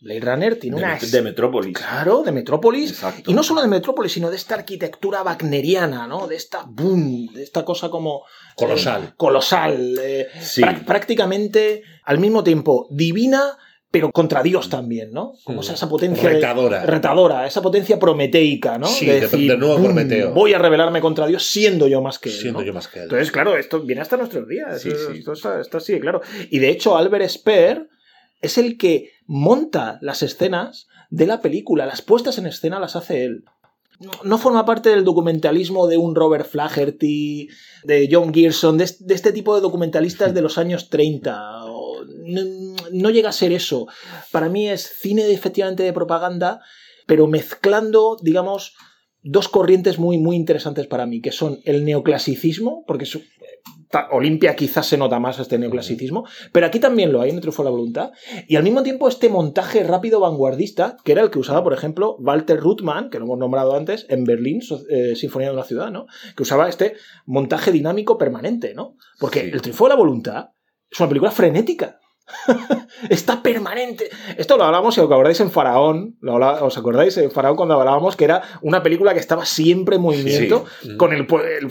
Blade 0.00 0.20
Runner 0.20 0.56
tiene 0.56 0.76
De, 0.78 0.82
una... 0.84 0.98
de 0.98 1.22
metrópolis. 1.22 1.76
Claro, 1.76 2.22
de 2.22 2.32
Metrópolis. 2.32 2.90
Exacto. 2.90 3.30
Y 3.30 3.34
no 3.34 3.42
solo 3.42 3.60
de 3.60 3.68
Metrópolis, 3.68 4.12
sino 4.12 4.30
de 4.30 4.36
esta 4.36 4.54
arquitectura 4.54 5.22
wagneriana, 5.22 6.06
¿no? 6.06 6.26
De 6.26 6.36
esta 6.36 6.64
boom, 6.66 7.26
de 7.34 7.42
esta 7.42 7.64
cosa 7.64 7.90
como... 7.90 8.22
Colosal. 8.56 9.02
eh, 9.04 9.12
colosal. 9.16 9.98
eh, 10.02 10.26
Sí. 10.40 10.62
prá- 10.62 10.84
prácticamente 10.84 11.82
al 12.04 12.18
mismo 12.18 12.42
tiempo 12.42 12.88
divina, 12.90 13.58
pero 13.90 14.10
contra 14.12 14.42
Dios 14.42 14.70
también, 14.70 15.10
¿no? 15.12 15.32
Como 15.44 15.60
Mm. 15.60 15.64
esa, 15.72 15.88
potencia... 15.88 16.28
de- 16.28 16.34
Retadora. 16.36 16.86
retadora, 16.86 17.46
esa 17.46 17.60
potencia 17.60 17.98
prometeica, 17.98 18.78
¿no? 18.78 18.86
Sí, 18.86 19.04
de- 19.06 19.26
de 19.26 19.56
nuevo 19.58 19.74
"Bum, 19.74 19.84
Prometeo". 19.86 20.32
Voy 20.32 20.54
a 20.54 20.58
rebelarme 20.58 21.00
contra 21.00 21.26
Dios 21.26 21.44
siendo 21.46 21.88
yo 21.88 22.00
más 22.00 22.18
que 22.18 22.28
él. 22.30 22.34
Siendo 22.36 22.60
¿no? 22.60 22.64
yo 22.66 22.72
más 22.72 22.88
que 22.88 23.00
él. 23.00 23.04
Entonces, 23.04 23.30
claro, 23.32 23.56
esto 23.56 23.80
viene 23.80 24.00
hasta 24.00 24.16
nuestros 24.16 24.46
días. 24.48 24.80
Sí, 24.80 24.88
esto, 24.90 25.12
sí. 25.12 25.18
esto 25.18 25.32
está, 25.32 25.60
está 25.60 25.78
así, 25.78 25.98
claro. 26.00 26.20
Y 26.50 26.58
de 26.60 26.70
hecho, 26.70 26.96
Albert 26.96 27.28
Speer 27.28 27.88
es 28.40 28.58
el 28.58 28.76
que 28.78 29.10
monta 29.26 29.98
las 30.02 30.22
escenas 30.22 30.86
de 31.10 31.26
la 31.26 31.40
película. 31.40 31.86
Las 31.86 32.02
puestas 32.02 32.38
en 32.38 32.46
escena 32.46 32.78
las 32.80 32.96
hace 32.96 33.24
él. 33.24 33.44
No, 34.24 34.38
forma 34.38 34.64
parte 34.64 34.88
del 34.88 35.04
documentalismo 35.04 35.86
de 35.86 35.98
un 35.98 36.14
Robert 36.14 36.46
Flaherty, 36.48 37.48
de 37.84 38.08
John 38.10 38.32
Gerson, 38.32 38.78
de, 38.78 38.84
es- 38.84 39.06
de 39.06 39.14
este 39.14 39.30
tipo 39.32 39.54
de 39.54 39.60
documentalistas 39.60 40.32
de 40.32 40.40
los 40.40 40.56
años 40.56 40.88
30. 40.88 41.64
o- 41.66 42.04
no, 42.24 42.40
no 42.92 43.10
llega 43.10 43.28
a 43.28 43.32
ser 43.32 43.52
eso. 43.52 43.88
Para 44.32 44.48
mí 44.48 44.68
es 44.68 44.86
cine 45.00 45.30
efectivamente 45.30 45.82
de 45.82 45.92
propaganda, 45.92 46.62
pero 47.06 47.26
mezclando, 47.26 48.16
digamos, 48.22 48.74
dos 49.22 49.48
corrientes 49.48 49.98
muy, 49.98 50.16
muy 50.16 50.34
interesantes 50.36 50.86
para 50.86 51.04
mí, 51.04 51.20
que 51.20 51.32
son 51.32 51.60
el 51.64 51.84
neoclasicismo, 51.84 52.84
porque 52.86 53.04
Olimpia 54.10 54.54
quizás 54.54 54.86
se 54.86 54.96
nota 54.96 55.18
más 55.18 55.38
este 55.38 55.58
neoclasicismo, 55.58 56.24
pero 56.52 56.66
aquí 56.66 56.78
también 56.78 57.12
lo 57.12 57.20
hay 57.20 57.30
en 57.30 57.36
el 57.36 57.40
Triunfo 57.40 57.62
de 57.62 57.66
la 57.66 57.70
Voluntad, 57.72 58.10
y 58.46 58.56
al 58.56 58.62
mismo 58.62 58.82
tiempo 58.82 59.08
este 59.08 59.28
montaje 59.28 59.82
rápido 59.82 60.20
vanguardista, 60.20 60.96
que 61.04 61.12
era 61.12 61.22
el 61.22 61.30
que 61.30 61.38
usaba, 61.40 61.62
por 61.64 61.72
ejemplo, 61.72 62.16
Walter 62.20 62.60
Ruttmann, 62.60 63.10
que 63.10 63.18
lo 63.18 63.24
hemos 63.24 63.38
nombrado 63.38 63.74
antes, 63.74 64.06
en 64.08 64.24
Berlín, 64.24 64.60
eh, 64.90 65.16
Sinfonía 65.16 65.48
de 65.48 65.54
una 65.54 65.64
ciudad, 65.64 65.90
¿no? 65.90 66.06
Que 66.36 66.42
usaba 66.44 66.68
este 66.68 66.94
montaje 67.26 67.72
dinámico 67.72 68.16
permanente, 68.16 68.74
¿no? 68.74 68.94
Porque 69.18 69.40
Sí. 69.40 69.50
el 69.52 69.60
Triunfo 69.62 69.84
de 69.84 69.90
la 69.90 69.96
Voluntad 69.96 70.50
es 70.90 71.00
una 71.00 71.08
película 71.08 71.30
frenética. 71.32 71.98
Está 73.08 73.42
permanente. 73.42 74.10
Esto 74.36 74.56
lo 74.56 74.64
hablamos, 74.64 74.94
si 74.94 75.00
os 75.00 75.06
acordáis, 75.06 75.40
en 75.40 75.50
Faraón. 75.50 76.16
Lo 76.20 76.34
¿Os 76.64 76.76
acordáis 76.78 77.16
en 77.16 77.30
Faraón 77.30 77.56
cuando 77.56 77.74
hablábamos 77.78 78.16
que 78.16 78.24
era 78.24 78.42
una 78.62 78.82
película 78.82 79.14
que 79.14 79.20
estaba 79.20 79.44
siempre 79.44 79.96
en 79.96 80.02
movimiento? 80.02 80.64
Sí. 80.82 80.96
Con 80.96 81.12
el, 81.12 81.26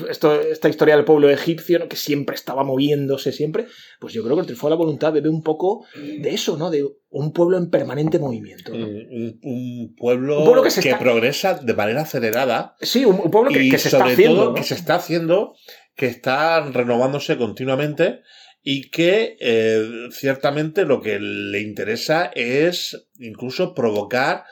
esto- 0.10 0.40
esta 0.42 0.70
historia 0.70 0.96
del 0.96 1.06
pueblo 1.06 1.30
egipcio, 1.30 1.80
¿no? 1.80 1.88
que 1.88 1.96
siempre 1.96 2.36
estaba 2.36 2.64
moviéndose, 2.64 3.32
siempre. 3.32 3.68
Pues 4.00 4.14
yo 4.14 4.24
creo 4.24 4.36
que 4.36 4.42
el 4.42 4.46
Triunfo 4.48 4.68
de 4.68 4.72
la 4.72 4.76
Voluntad 4.78 5.14
bebe 5.14 5.30
un 5.30 5.44
poco 5.44 5.86
de 5.96 6.30
eso, 6.30 6.58
¿no? 6.58 6.70
De 6.70 6.84
un 7.12 7.34
pueblo 7.34 7.58
en 7.58 7.70
permanente 7.70 8.20
movimiento. 8.20 8.72
¿no? 8.74 8.86
Un, 8.86 9.96
pueblo, 9.98 10.40
Un 10.40 10.44
pueblo 10.46 10.62
que 10.64 10.68
que, 10.68 10.72
se 10.72 10.80
está- 10.90 11.00
progresa 11.00 11.54
de 11.56 11.74
manera 11.74 12.02
acelerada 12.02 12.76
Sí, 12.82 13.06
un, 13.06 13.20
un 13.24 13.32
pueblo 13.32 13.50
que, 13.52 13.78
se 13.78 13.88
está 13.90 14.06
haciendo. 14.06 14.36
todo 14.38 14.50
¿no? 14.50 14.56
que 14.56 14.64
se 14.64 14.74
está 14.76 14.96
haciendo, 14.96 15.54
que 15.96 16.06
está 16.08 16.62
renovándose 16.62 17.38
continuamente 17.38 18.22
y 18.62 18.90
que 18.90 19.38
eh, 19.40 20.10
ciertamente 20.12 20.86
lo 20.86 21.02
que 21.02 21.20
le 21.20 21.62
interesa 21.62 22.26
es 22.34 23.08
incluso 23.18 23.74
provocar 23.74 24.44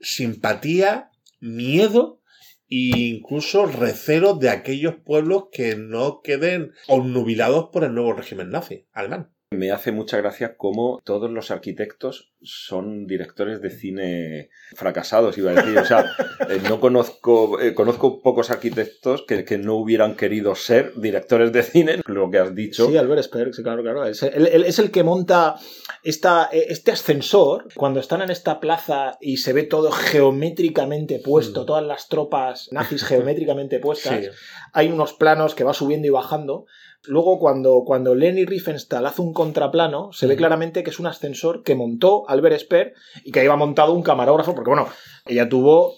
simpatía, 0.00 1.10
miedo 1.40 2.20
e 2.68 2.98
incluso 2.98 3.66
recelo 3.66 4.34
de 4.34 4.50
aquellos 4.50 4.96
pueblos 4.96 5.44
que 5.52 5.76
no 5.76 6.20
queden 6.22 6.72
obnubilados 6.86 7.70
por 7.72 7.84
el 7.84 7.94
nuevo 7.94 8.12
régimen 8.12 8.50
nazi 8.50 8.86
alemán. 8.92 9.32
Me 9.50 9.70
hace 9.72 9.92
mucha 9.92 10.18
gracia 10.18 10.58
cómo 10.58 11.00
todos 11.04 11.30
los 11.30 11.50
arquitectos 11.50 12.34
son 12.42 13.06
directores 13.06 13.62
de 13.62 13.70
cine 13.70 14.50
fracasados, 14.76 15.38
iba 15.38 15.52
a 15.52 15.54
decir. 15.54 15.78
O 15.78 15.84
sea, 15.86 16.04
eh, 16.50 16.60
no 16.68 16.80
conozco, 16.80 17.58
eh, 17.58 17.72
conozco 17.72 18.20
pocos 18.20 18.50
arquitectos 18.50 19.24
que, 19.26 19.46
que 19.46 19.56
no 19.56 19.76
hubieran 19.76 20.16
querido 20.16 20.54
ser 20.54 20.92
directores 20.96 21.50
de 21.50 21.62
cine, 21.62 22.02
lo 22.04 22.30
que 22.30 22.38
has 22.38 22.54
dicho. 22.54 22.88
Sí, 22.88 22.98
Albert 22.98 23.22
Speer, 23.22 23.54
sí, 23.54 23.62
claro, 23.62 23.82
claro. 23.82 24.04
Es, 24.04 24.22
el 24.22 24.90
que 24.90 25.02
monta 25.02 25.56
esta, 26.04 26.50
este 26.52 26.92
ascensor. 26.92 27.68
Cuando 27.74 28.00
están 28.00 28.20
en 28.20 28.30
esta 28.30 28.60
plaza 28.60 29.16
y 29.18 29.38
se 29.38 29.54
ve 29.54 29.62
todo 29.62 29.90
geométricamente 29.90 31.20
puesto, 31.24 31.62
Mm. 31.62 31.66
todas 31.66 31.86
las 31.86 32.08
tropas 32.08 32.68
nazis 32.70 33.02
geométricamente 33.02 33.78
puestas, 33.78 34.26
Sí. 34.26 34.30
hay 34.74 34.88
unos 34.88 35.14
planos 35.14 35.54
que 35.54 35.64
va 35.64 35.72
subiendo 35.72 36.06
y 36.06 36.10
bajando. 36.10 36.66
Luego, 37.06 37.38
cuando, 37.38 37.84
cuando 37.86 38.14
Leni 38.14 38.44
Riefenstahl 38.44 39.06
hace 39.06 39.22
un 39.22 39.32
contraplano, 39.32 40.12
se 40.12 40.26
ve 40.26 40.36
claramente 40.36 40.82
que 40.82 40.90
es 40.90 40.98
un 40.98 41.06
ascensor 41.06 41.62
que 41.62 41.74
montó 41.74 42.28
Albert 42.28 42.58
Speer 42.60 42.94
y 43.24 43.30
que 43.32 43.44
iba 43.44 43.56
montado 43.56 43.92
un 43.92 44.02
camarógrafo, 44.02 44.54
porque 44.54 44.70
bueno, 44.70 44.88
ella 45.26 45.48
tuvo 45.48 45.94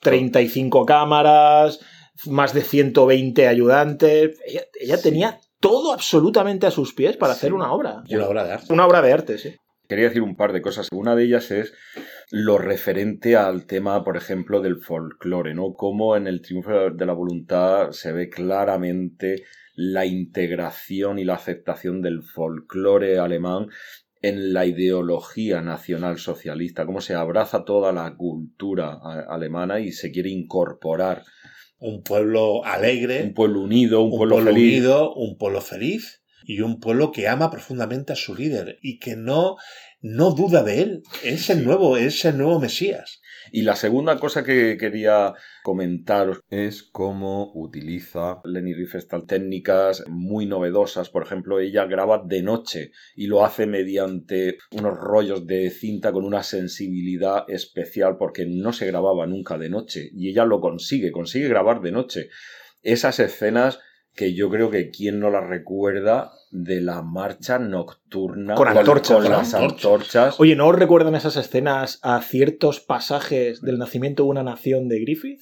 35 0.00 0.84
cámaras, 0.86 1.80
más 2.26 2.52
de 2.52 2.62
120 2.62 3.46
ayudantes. 3.48 4.38
Ella, 4.44 4.62
ella 4.78 5.00
tenía 5.00 5.40
todo 5.60 5.92
absolutamente 5.92 6.66
a 6.66 6.70
sus 6.70 6.94
pies 6.94 7.16
para 7.16 7.34
Sí. 7.34 7.38
hacer 7.38 7.52
una 7.54 7.72
obra. 7.72 8.02
Una 8.10 8.26
obra 8.28 8.44
de 8.44 8.52
arte. 8.52 8.72
Una 8.72 8.86
obra 8.86 9.02
de 9.02 9.12
arte, 9.12 9.38
sí. 9.38 9.54
Quería 9.88 10.06
decir 10.06 10.22
un 10.22 10.36
par 10.36 10.52
de 10.52 10.62
cosas. 10.62 10.88
Una 10.92 11.16
de 11.16 11.24
ellas 11.24 11.50
es 11.50 11.72
lo 12.30 12.58
referente 12.58 13.36
al 13.36 13.66
tema, 13.66 14.04
por 14.04 14.16
ejemplo, 14.16 14.60
del 14.60 14.80
folclore, 14.80 15.52
¿no? 15.54 15.74
Cómo 15.74 16.16
en 16.16 16.26
el 16.28 16.42
triunfo 16.42 16.90
de 16.92 17.06
la 17.06 17.12
voluntad 17.12 17.90
se 17.90 18.12
ve 18.12 18.28
claramente 18.28 19.42
la 19.74 20.06
integración 20.06 21.18
y 21.18 21.24
la 21.24 21.34
aceptación 21.34 22.02
del 22.02 22.22
folclore 22.22 23.18
alemán 23.18 23.68
en 24.22 24.52
la 24.52 24.66
ideología 24.66 25.62
nacional 25.62 26.18
socialista, 26.18 26.84
cómo 26.84 27.00
se 27.00 27.14
abraza 27.14 27.64
toda 27.64 27.92
la 27.92 28.14
cultura 28.16 28.98
alemana 29.28 29.80
y 29.80 29.92
se 29.92 30.10
quiere 30.10 30.28
incorporar 30.30 31.24
Un 31.78 32.02
pueblo 32.02 32.64
alegre, 32.64 33.22
un 33.22 33.32
pueblo 33.32 33.62
unido, 33.62 34.02
un, 34.02 34.12
un 34.12 34.18
pueblo, 34.18 34.36
pueblo 34.36 34.52
feliz. 34.52 34.72
unido, 34.74 35.14
un 35.14 35.38
pueblo 35.38 35.60
feliz 35.62 36.22
y 36.44 36.60
un 36.60 36.80
pueblo 36.80 37.12
que 37.12 37.28
ama 37.28 37.50
profundamente 37.50 38.12
a 38.12 38.16
su 38.16 38.34
líder 38.34 38.78
y 38.82 38.98
que 38.98 39.16
no, 39.16 39.56
no 40.02 40.32
duda 40.32 40.62
de 40.62 40.82
él. 40.82 41.02
Es 41.24 41.48
el 41.48 41.64
nuevo, 41.64 41.96
es 41.96 42.24
el 42.24 42.36
nuevo 42.36 42.60
Mesías. 42.60 43.19
Y 43.52 43.62
la 43.62 43.74
segunda 43.74 44.18
cosa 44.18 44.44
que 44.44 44.76
quería 44.78 45.34
comentaros 45.62 46.40
es 46.50 46.82
cómo 46.82 47.52
utiliza 47.54 48.40
Leni 48.44 48.74
Riefenstahl 48.74 49.26
técnicas 49.26 50.04
muy 50.08 50.46
novedosas. 50.46 51.10
Por 51.10 51.24
ejemplo, 51.24 51.58
ella 51.58 51.86
graba 51.86 52.22
de 52.24 52.42
noche 52.42 52.92
y 53.16 53.26
lo 53.26 53.44
hace 53.44 53.66
mediante 53.66 54.58
unos 54.72 54.96
rollos 54.96 55.46
de 55.46 55.70
cinta 55.70 56.12
con 56.12 56.24
una 56.24 56.42
sensibilidad 56.42 57.44
especial 57.48 58.16
porque 58.18 58.46
no 58.46 58.72
se 58.72 58.86
grababa 58.86 59.26
nunca 59.26 59.58
de 59.58 59.68
noche 59.68 60.10
y 60.12 60.28
ella 60.30 60.44
lo 60.44 60.60
consigue, 60.60 61.10
consigue 61.10 61.48
grabar 61.48 61.80
de 61.80 61.92
noche. 61.92 62.28
Esas 62.82 63.18
escenas 63.18 63.80
que 64.14 64.34
yo 64.34 64.50
creo 64.50 64.70
que 64.70 64.90
quien 64.90 65.20
no 65.20 65.30
las 65.30 65.48
recuerda 65.48 66.32
de 66.50 66.80
la 66.80 67.02
marcha 67.02 67.58
nocturna 67.58 67.99
Con 68.10 68.68
antorchas, 68.68 69.16
con 69.16 69.22
con 69.22 69.32
las 69.32 69.54
antorchas. 69.54 70.40
Oye, 70.40 70.56
¿no 70.56 70.66
os 70.68 70.74
recuerdan 70.74 71.14
esas 71.14 71.36
escenas 71.36 71.98
a 72.02 72.20
ciertos 72.22 72.80
pasajes 72.80 73.60
del 73.62 73.78
nacimiento 73.78 74.24
de 74.24 74.28
una 74.30 74.42
nación 74.42 74.88
de 74.88 75.00
Griffith? 75.00 75.40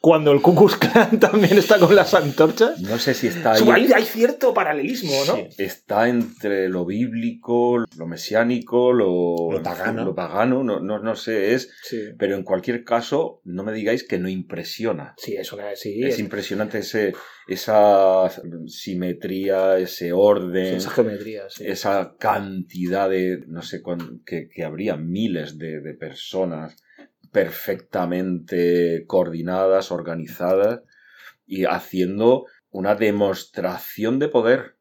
Cuando 0.00 0.32
el 0.32 0.40
Ku 0.42 0.54
Klux 0.54 0.76
Klan 0.76 1.18
también 1.20 1.58
está 1.58 1.78
con 1.78 1.94
las 1.94 2.14
antorchas. 2.14 2.80
No 2.80 2.98
sé 2.98 3.14
si 3.14 3.28
está 3.28 3.52
ahí. 3.52 3.68
Hay, 3.70 3.92
hay 3.92 4.04
cierto 4.04 4.54
paralelismo, 4.54 5.12
¿no? 5.26 5.34
Sí. 5.36 5.46
Está 5.58 6.08
entre 6.08 6.68
lo 6.68 6.84
bíblico, 6.84 7.84
lo 7.96 8.06
mesiánico, 8.06 8.92
lo, 8.92 9.50
Lo 9.52 9.62
pagano. 9.62 10.04
lo 10.04 10.14
pagano, 10.14 10.62
no, 10.62 10.80
no, 10.80 10.98
no 11.00 11.16
sé, 11.16 11.54
es. 11.54 11.70
Sí. 11.82 12.00
Pero 12.18 12.36
en 12.36 12.42
cualquier 12.44 12.84
caso, 12.84 13.40
no 13.44 13.64
me 13.64 13.72
digáis 13.72 14.04
que 14.04 14.18
no 14.18 14.28
impresiona. 14.28 15.14
Sí, 15.16 15.34
es 15.36 15.52
una. 15.52 15.74
Sí, 15.74 16.00
es 16.02 16.14
es- 16.14 16.18
impresionante 16.20 16.78
ese, 16.78 17.14
esa 17.48 18.28
simetría, 18.66 19.78
ese 19.78 20.12
orden, 20.12 20.76
esa 20.76 20.90
geometría, 20.90 21.42
sí. 21.48 21.64
esa 21.66 22.07
cantidad 22.16 23.08
de, 23.10 23.44
no 23.46 23.62
sé, 23.62 23.82
que, 24.24 24.48
que 24.48 24.64
habría 24.64 24.96
miles 24.96 25.58
de, 25.58 25.80
de 25.80 25.94
personas 25.94 26.76
perfectamente 27.32 29.04
coordinadas, 29.06 29.90
organizadas 29.92 30.80
y 31.46 31.64
haciendo 31.64 32.46
una 32.70 32.94
demostración 32.94 34.18
de 34.18 34.28
poder. 34.28 34.76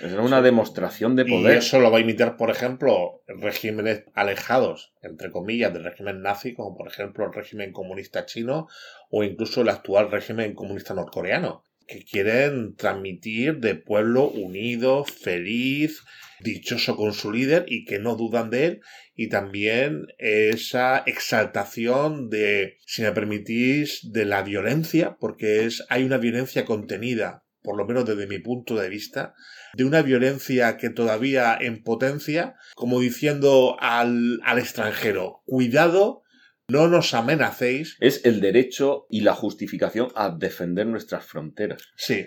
Es 0.00 0.12
una 0.12 0.38
Sí. 0.38 0.44
demostración 0.44 1.16
de 1.16 1.24
Y 1.26 1.30
poder. 1.30 1.58
eso 1.58 1.80
lo 1.80 1.90
va 1.90 1.98
a 1.98 2.00
imitar, 2.02 2.36
por 2.36 2.50
ejemplo, 2.50 3.22
regímenes 3.26 4.04
alejados, 4.14 4.92
entre 5.02 5.30
comillas, 5.30 5.72
del 5.72 5.84
régimen 5.84 6.20
nazi, 6.22 6.54
como 6.54 6.76
por 6.76 6.88
ejemplo 6.88 7.24
el 7.26 7.32
régimen 7.32 7.72
comunista 7.72 8.26
chino 8.26 8.66
o 9.10 9.24
incluso 9.24 9.62
el 9.62 9.68
actual 9.70 10.10
régimen 10.10 10.54
comunista 10.54 10.94
norcoreano, 10.94 11.64
que 11.88 12.04
quieren 12.04 12.76
transmitir 12.76 13.58
de 13.58 13.74
pueblo 13.74 14.28
unido, 14.28 15.04
feliz, 15.04 16.04
dichoso 16.40 16.96
con 16.96 17.12
su 17.12 17.32
líder 17.32 17.64
y 17.66 17.84
que 17.84 17.98
no 17.98 18.14
dudan 18.14 18.50
de 18.50 18.66
él, 18.66 18.80
y 19.14 19.28
también 19.28 20.06
esa 20.18 21.02
exaltación 21.06 22.28
de, 22.28 22.76
si 22.86 23.02
me 23.02 23.12
permitís, 23.12 24.00
de 24.12 24.24
la 24.24 24.42
violencia, 24.42 25.16
porque 25.18 25.64
es, 25.64 25.84
hay 25.88 26.04
una 26.04 26.18
violencia 26.18 26.64
contenida, 26.64 27.44
por 27.62 27.76
lo 27.76 27.86
menos 27.86 28.04
desde 28.04 28.28
mi 28.28 28.38
punto 28.38 28.76
de 28.76 28.88
vista, 28.88 29.34
de 29.74 29.84
una 29.84 30.02
violencia 30.02 30.76
que 30.76 30.90
todavía 30.90 31.56
en 31.60 31.82
potencia, 31.82 32.54
como 32.74 33.00
diciendo 33.00 33.76
al, 33.80 34.40
al 34.44 34.58
extranjero, 34.58 35.42
cuidado, 35.46 36.22
no 36.68 36.88
nos 36.88 37.14
amenacéis. 37.14 37.96
Es 38.00 38.24
el 38.24 38.40
derecho 38.40 39.06
y 39.10 39.22
la 39.22 39.34
justificación 39.34 40.08
a 40.14 40.30
defender 40.30 40.86
nuestras 40.86 41.24
fronteras. 41.24 41.82
Sí, 41.96 42.26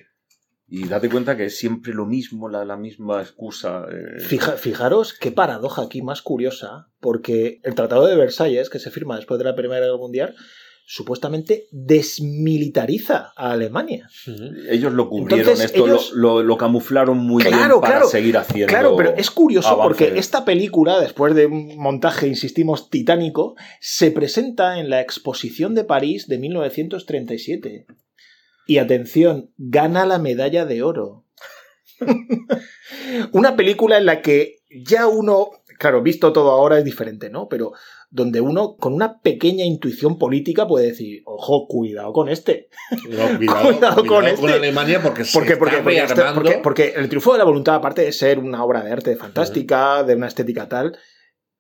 Y 0.68 0.88
date 0.88 1.10
cuenta 1.10 1.36
que 1.36 1.46
es 1.46 1.58
siempre 1.58 1.94
lo 1.94 2.06
mismo, 2.06 2.48
la, 2.50 2.64
la 2.66 2.78
misma 2.78 3.22
excusa. 3.22 3.86
eh, 3.92 4.20
Fija- 4.22 4.58
fijaros 4.58 5.14
qué 5.14 5.32
paradoja 5.32 5.82
aquí 5.84 6.02
más 6.02 6.22
curiosa, 6.22 6.88
porque 7.02 7.60
el 7.64 7.76
Tratado 7.76 8.08
de 8.08 8.16
Versalles, 8.16 8.70
que 8.70 8.80
se 8.80 8.90
firma 8.90 9.18
después 9.18 9.38
de 9.38 9.44
la 9.46 9.56
Primera 9.56 9.82
Guerra 9.82 9.98
Mundial, 9.98 10.34
supuestamente 10.94 11.68
desmilitariza 11.72 13.32
a 13.38 13.52
Alemania. 13.52 14.10
Ellos 14.70 14.92
lo 14.92 15.08
cubrieron, 15.08 15.40
Entonces, 15.40 15.66
esto 15.68 15.86
ellos- 15.88 16.12
lo, 16.14 16.40
lo- 16.40 16.44
lo 16.44 16.58
camuflaron 16.58 17.18
muy 17.18 17.42
Claro, 17.44 17.58
bien 17.76 17.82
para 17.82 17.94
claro. 17.94 18.08
seguir 18.10 18.36
haciendo. 18.38 18.68
Claro, 18.68 18.96
pero 18.98 19.14
es 19.16 19.32
curioso 19.32 19.80
porque 19.82 20.14
esta 20.18 20.44
película, 20.44 21.00
después 21.00 21.34
de 21.34 21.46
un 21.46 21.78
montaje, 21.78 22.28
insistimos, 22.28 22.90
titánico, 22.90 23.56
se 23.80 24.12
presenta 24.12 24.80
en 24.80 24.90
la 24.90 25.00
Exposición 25.00 25.76
de 25.76 25.86
París 25.86 26.28
de 26.28 26.38
1937. 26.40 27.86
Y 28.68 28.78
atención, 28.78 29.52
gana 29.58 30.06
la 30.06 30.20
medalla 30.20 30.66
de 30.66 30.84
oro. 30.84 31.26
Una 33.32 33.56
película 33.56 33.98
en 33.98 34.06
la 34.06 34.22
que 34.22 34.58
ya 34.86 35.08
uno, 35.08 35.50
claro, 35.80 36.02
visto 36.02 36.34
todo 36.34 36.52
ahora 36.52 36.78
es 36.80 36.86
diferente, 36.86 37.30
¿no? 37.30 37.48
Pero 37.48 37.72
donde 38.14 38.42
uno 38.42 38.76
con 38.76 38.94
una 38.94 39.20
pequeña 39.22 39.64
intuición 39.66 40.20
política 40.20 40.68
puede 40.68 40.88
decir, 40.88 41.22
ojo, 41.26 41.66
cuidado 41.68 42.12
con 42.12 42.28
este. 42.30 42.68
No, 43.10 43.38
cuidado, 43.38 43.62
Cuidado 43.72 43.96
con 43.96 44.08
con, 44.08 44.28
este. 44.28 44.52
Alemania 44.54 45.02
porque 45.02 45.24
se 45.24 45.32
Porque, 45.38 45.56
porque, 45.58 45.78
está 45.78 45.84
porque, 45.84 46.00
este- 46.04 46.34
porque- 46.34 46.60
porque 46.62 46.94
el 46.98 47.08
triunfo 47.08 47.32
de 47.32 47.38
la 47.40 47.46
voluntad, 47.46 47.76
aparte 47.76 48.02
de 48.04 48.12
ser 48.12 48.38
una 48.40 48.64
obra 48.64 48.84
de 48.84 48.92
arte 48.92 49.16
fantástica, 49.16 50.04
de 50.04 50.16
una 50.16 50.28
estética 50.28 50.68
tal, 50.68 50.98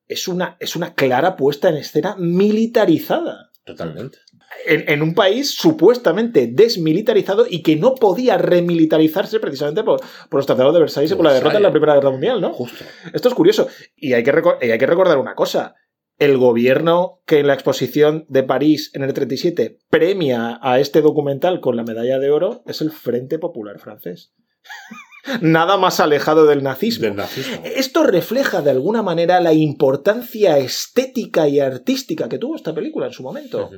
es 0.07 0.27
una, 0.27 0.57
es 0.59 0.75
una 0.75 0.93
clara 0.93 1.37
puesta 1.37 1.69
en 1.69 1.77
escena 1.77 2.15
militarizada. 2.19 3.51
Totalmente. 3.63 4.17
En, 4.65 4.83
en 4.89 5.01
un 5.01 5.13
país 5.15 5.51
supuestamente 5.55 6.49
desmilitarizado 6.51 7.45
y 7.49 7.63
que 7.63 7.77
no 7.77 7.95
podía 7.95 8.37
remilitarizarse 8.37 9.39
precisamente 9.39 9.83
por, 9.83 10.01
por 10.29 10.39
los 10.39 10.45
tratados 10.45 10.73
de 10.73 10.81
Versalles 10.81 11.11
y 11.11 11.15
por 11.15 11.23
la 11.25 11.31
derrota 11.33 11.57
en 11.57 11.63
la 11.63 11.71
Primera 11.71 11.95
Guerra 11.95 12.09
Mundial, 12.11 12.41
¿no? 12.41 12.51
Justo. 12.51 12.83
Esto 13.13 13.29
es 13.29 13.33
curioso. 13.33 13.67
Y 13.95 14.11
hay 14.13 14.23
que, 14.23 14.33
y 14.61 14.71
hay 14.71 14.77
que 14.77 14.85
recordar 14.85 15.17
una 15.17 15.35
cosa. 15.35 15.75
El 16.21 16.37
gobierno 16.37 17.23
que 17.25 17.39
en 17.39 17.47
la 17.47 17.55
exposición 17.55 18.25
de 18.29 18.43
París 18.43 18.91
en 18.93 19.01
el 19.01 19.11
37 19.11 19.79
premia 19.89 20.59
a 20.61 20.79
este 20.79 21.01
documental 21.01 21.61
con 21.61 21.75
la 21.75 21.83
medalla 21.83 22.19
de 22.19 22.29
oro 22.29 22.61
es 22.67 22.81
el 22.81 22.91
Frente 22.91 23.39
Popular 23.39 23.79
francés. 23.79 24.31
Nada 25.41 25.77
más 25.77 25.99
alejado 25.99 26.45
del 26.45 26.61
nazismo. 26.61 27.05
Del 27.05 27.15
nazismo. 27.15 27.63
Esto 27.63 28.03
refleja 28.03 28.61
de 28.61 28.69
alguna 28.69 29.01
manera 29.01 29.39
la 29.39 29.53
importancia 29.53 30.59
estética 30.59 31.47
y 31.47 31.59
artística 31.59 32.29
que 32.29 32.37
tuvo 32.37 32.55
esta 32.55 32.75
película 32.75 33.07
en 33.07 33.13
su 33.13 33.23
momento. 33.23 33.71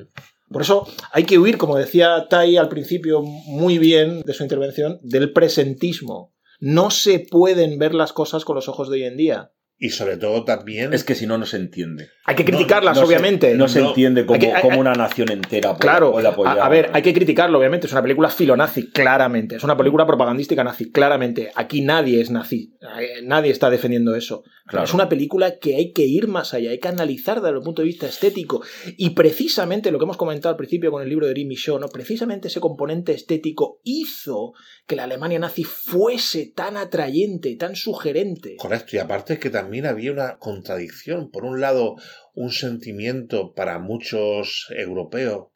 Por 0.49 0.63
eso 0.63 0.85
hay 1.13 1.23
que 1.23 1.39
huir, 1.39 1.57
como 1.57 1.77
decía 1.77 2.27
Tai 2.29 2.57
al 2.57 2.67
principio 2.67 3.21
muy 3.21 3.77
bien 3.77 4.21
de 4.21 4.33
su 4.33 4.43
intervención, 4.43 4.99
del 5.01 5.31
presentismo. 5.31 6.33
No 6.59 6.91
se 6.91 7.19
pueden 7.19 7.79
ver 7.79 7.93
las 7.93 8.11
cosas 8.11 8.43
con 8.43 8.57
los 8.57 8.67
ojos 8.67 8.89
de 8.89 8.95
hoy 8.95 9.03
en 9.05 9.15
día. 9.15 9.52
Y 9.79 9.89
sobre 9.89 10.15
todo 10.17 10.45
también. 10.45 10.93
Es 10.93 11.03
que 11.03 11.13
si 11.15 11.27
no, 11.27 11.37
no 11.37 11.45
se 11.45 11.57
entiende. 11.57 12.09
Hay 12.25 12.35
que 12.35 12.43
No, 12.43 12.51
criticarlas, 12.51 12.95
No 12.95 13.01
se- 13.01 13.07
obviamente. 13.07 13.53
no 13.55 13.67
se 13.67 13.81
No. 13.81 13.89
entiende 13.89 14.25
cómo, 14.25 14.39
que- 14.39 14.53
hay- 14.53 14.61
cómo 14.61 14.79
una 14.79 14.93
nación 14.93 15.29
entera 15.29 15.71
puede, 15.71 15.79
Claro, 15.81 16.11
puede 16.13 16.27
apoyar. 16.27 16.59
a, 16.59 16.65
a 16.65 16.69
ver, 16.69 16.89
hay 16.93 17.01
que 17.01 17.13
criticarlo, 17.13 17.57
obviamente. 17.59 17.87
Es 17.87 17.91
una 17.91 18.01
película 18.01 18.29
filonazi, 18.29 18.91
claramente. 18.91 19.57
Es 19.57 19.63
una 19.63 19.75
película 19.75 20.05
propagandística 20.05 20.63
nazi, 20.63 20.89
claramente. 20.91 21.51
Aquí 21.55 21.81
nadie 21.81 22.21
es 22.21 22.29
nazi. 22.31 22.77
Eh, 22.99 23.21
Nadie 23.23 23.51
está 23.51 23.69
defendiendo 23.69 24.15
eso. 24.15 24.43
Claro. 24.67 24.85
Es 24.85 24.93
una 24.93 25.09
película 25.09 25.57
que 25.59 25.75
hay 25.75 25.91
que 25.91 26.05
ir 26.05 26.27
más 26.29 26.53
allá, 26.53 26.69
hay 26.71 26.79
que 26.79 26.87
analizar 26.87 27.41
desde 27.41 27.57
el 27.57 27.63
punto 27.63 27.81
de 27.81 27.87
vista 27.87 28.07
estético. 28.07 28.63
Y 28.95 29.09
precisamente 29.09 29.91
lo 29.91 29.99
que 29.99 30.05
hemos 30.05 30.15
comentado 30.15 30.51
al 30.51 30.57
principio 30.57 30.91
con 30.91 31.01
el 31.03 31.09
libro 31.09 31.27
de 31.27 31.33
Rimi 31.33 31.55
Shaw, 31.55 31.79
¿no? 31.79 31.87
precisamente 31.89 32.47
ese 32.47 32.61
componente 32.61 33.11
estético 33.11 33.81
hizo 33.83 34.53
que 34.87 34.95
la 34.95 35.03
Alemania 35.03 35.39
nazi 35.39 35.63
fuese 35.65 36.53
tan 36.55 36.77
atrayente, 36.77 37.55
tan 37.57 37.75
sugerente. 37.75 38.55
Correcto, 38.57 38.95
y 38.95 38.99
aparte 38.99 39.33
es 39.33 39.39
que 39.39 39.49
también 39.49 39.62
había 39.85 40.11
una 40.11 40.37
contradicción. 40.37 41.31
Por 41.31 41.45
un 41.45 41.61
lado, 41.61 41.95
un 42.33 42.51
sentimiento 42.51 43.53
para 43.53 43.79
muchos 43.79 44.67
europeos, 44.75 45.47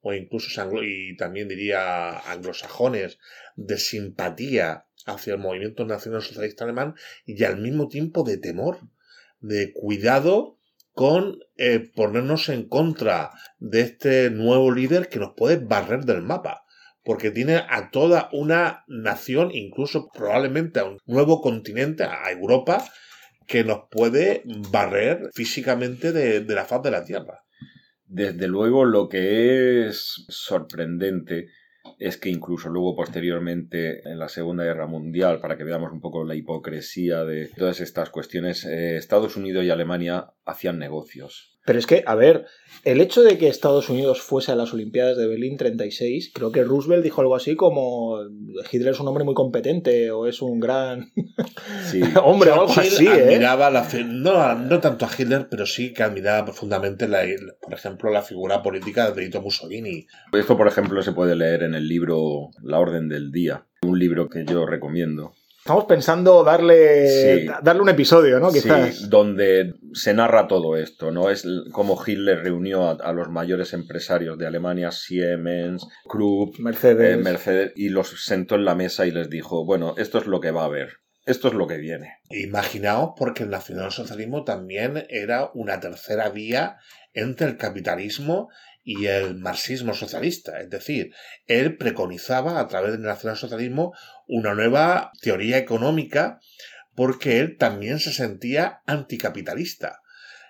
o 0.00 0.12
incluso 0.14 0.48
y 0.82 1.16
también 1.16 1.48
diría 1.48 2.18
anglosajones, 2.30 3.18
de 3.56 3.78
simpatía 3.78 4.86
hacia 5.06 5.34
el 5.34 5.40
movimiento 5.40 5.84
nacional 5.84 6.22
socialista 6.22 6.64
alemán 6.64 6.94
y 7.26 7.42
al 7.44 7.58
mismo 7.58 7.88
tiempo 7.88 8.22
de 8.22 8.38
temor, 8.38 8.78
de 9.40 9.72
cuidado 9.72 10.58
con 10.92 11.38
eh, 11.56 11.90
ponernos 11.94 12.48
en 12.48 12.68
contra 12.68 13.30
de 13.58 13.82
este 13.82 14.30
nuevo 14.30 14.72
líder 14.72 15.08
que 15.08 15.18
nos 15.18 15.34
puede 15.36 15.56
barrer 15.56 16.04
del 16.04 16.22
mapa 16.22 16.64
porque 17.04 17.30
tiene 17.30 17.56
a 17.56 17.90
toda 17.90 18.28
una 18.32 18.84
nación, 18.86 19.50
incluso 19.52 20.10
probablemente 20.12 20.80
a 20.80 20.84
un 20.84 20.98
nuevo 21.06 21.40
continente, 21.40 22.04
a 22.04 22.30
Europa, 22.30 22.84
que 23.50 23.64
nos 23.64 23.88
puede 23.90 24.42
barrer 24.70 25.28
físicamente 25.34 26.12
de, 26.12 26.38
de 26.40 26.54
la 26.54 26.64
faz 26.64 26.82
de 26.84 26.92
la 26.92 27.04
Tierra. 27.04 27.42
Desde 28.06 28.46
luego, 28.46 28.84
lo 28.84 29.08
que 29.08 29.88
es 29.88 30.24
sorprendente 30.28 31.48
es 31.98 32.16
que 32.16 32.28
incluso 32.28 32.68
luego 32.68 32.94
posteriormente 32.94 34.08
en 34.08 34.20
la 34.20 34.28
Segunda 34.28 34.62
Guerra 34.62 34.86
Mundial, 34.86 35.40
para 35.40 35.56
que 35.56 35.64
veamos 35.64 35.90
un 35.90 36.00
poco 36.00 36.24
la 36.24 36.36
hipocresía 36.36 37.24
de 37.24 37.48
todas 37.56 37.80
estas 37.80 38.10
cuestiones, 38.10 38.64
eh, 38.66 38.96
Estados 38.96 39.36
Unidos 39.36 39.64
y 39.64 39.70
Alemania 39.70 40.32
hacían 40.44 40.78
negocios. 40.78 41.58
Pero 41.66 41.78
es 41.78 41.86
que, 41.86 42.02
a 42.06 42.14
ver, 42.14 42.46
el 42.84 43.00
hecho 43.02 43.22
de 43.22 43.36
que 43.36 43.48
Estados 43.48 43.90
Unidos 43.90 44.22
fuese 44.22 44.50
a 44.50 44.56
las 44.56 44.72
Olimpiadas 44.72 45.18
de 45.18 45.26
Berlín 45.26 45.58
36, 45.58 46.32
creo 46.34 46.50
que 46.50 46.64
Roosevelt 46.64 47.04
dijo 47.04 47.20
algo 47.20 47.36
así 47.36 47.54
como 47.54 48.18
Hitler 48.72 48.92
es 48.94 49.00
un 49.00 49.08
hombre 49.08 49.24
muy 49.24 49.34
competente 49.34 50.10
o 50.10 50.26
es 50.26 50.40
un 50.40 50.58
gran 50.58 51.12
Sí. 51.90 52.00
hombre 52.24 52.50
o 52.50 52.54
algo 52.54 52.66
Churchill 52.72 52.94
así, 52.94 53.06
¿eh? 53.06 53.10
admiraba 53.10 53.70
la 53.70 53.84
fi- 53.84 54.04
no, 54.04 54.54
no 54.54 54.80
tanto 54.80 55.04
a 55.04 55.10
Hitler, 55.16 55.48
pero 55.50 55.66
sí 55.66 55.92
que 55.92 56.02
admiraba 56.02 56.46
profundamente, 56.46 57.06
la, 57.08 57.24
por 57.60 57.74
ejemplo, 57.74 58.10
la 58.10 58.22
figura 58.22 58.62
política 58.62 59.06
de 59.08 59.14
Benito 59.14 59.42
Mussolini. 59.42 60.06
Esto, 60.32 60.56
por 60.56 60.66
ejemplo, 60.66 61.02
se 61.02 61.12
puede 61.12 61.36
leer 61.36 61.62
en 61.64 61.74
el 61.74 61.86
libro 61.86 62.48
La 62.62 62.78
Orden 62.78 63.08
del 63.08 63.30
Día, 63.30 63.66
un 63.82 63.98
libro 63.98 64.28
que 64.30 64.44
yo 64.46 64.64
recomiendo. 64.64 65.34
Estamos 65.70 65.84
pensando 65.86 66.42
darle, 66.42 67.06
Sí. 67.44 67.46
darle 67.62 67.82
un 67.82 67.88
episodio, 67.90 68.40
¿no? 68.40 68.50
Quizás. 68.50 68.96
Sí, 68.96 69.06
donde 69.08 69.74
se 69.92 70.12
narra 70.12 70.48
todo 70.48 70.76
esto, 70.76 71.12
¿no? 71.12 71.30
Es 71.30 71.46
como 71.70 71.96
Hitler 72.04 72.40
reunió 72.42 72.88
a, 72.88 72.94
a 73.00 73.12
los 73.12 73.28
mayores 73.28 73.72
empresarios 73.72 74.36
de 74.36 74.48
Alemania, 74.48 74.90
Siemens, 74.90 75.86
Krupp, 76.08 76.58
Mercedes. 76.58 77.14
eh, 77.14 77.22
Mercedes, 77.22 77.72
y 77.76 77.90
los 77.90 78.24
sentó 78.24 78.56
en 78.56 78.64
la 78.64 78.74
mesa 78.74 79.06
y 79.06 79.12
les 79.12 79.30
dijo, 79.30 79.64
bueno, 79.64 79.94
esto 79.96 80.18
es 80.18 80.26
lo 80.26 80.40
que 80.40 80.50
va 80.50 80.62
a 80.62 80.66
haber. 80.66 80.88
esto 81.24 81.46
es 81.46 81.54
lo 81.54 81.68
que 81.68 81.76
viene. 81.76 82.14
Imaginaos 82.30 83.10
porque 83.16 83.44
el 83.44 83.50
nacionalsocialismo 83.50 84.42
también 84.42 85.06
era 85.08 85.50
una 85.54 85.78
tercera 85.78 86.30
vía 86.30 86.78
entre 87.14 87.46
el 87.46 87.56
capitalismo 87.56 88.48
y 88.82 89.06
el 89.06 89.36
marxismo 89.36 89.92
socialista. 89.94 90.58
Es 90.58 90.70
decir, 90.70 91.12
él 91.46 91.76
preconizaba 91.76 92.58
a 92.58 92.66
través 92.66 92.92
del 92.92 93.02
nacionalsocialismo 93.02 93.92
una 94.30 94.54
nueva 94.54 95.10
teoría 95.20 95.58
económica 95.58 96.38
porque 96.94 97.40
él 97.40 97.56
también 97.58 97.98
se 97.98 98.12
sentía 98.12 98.80
anticapitalista. 98.86 100.00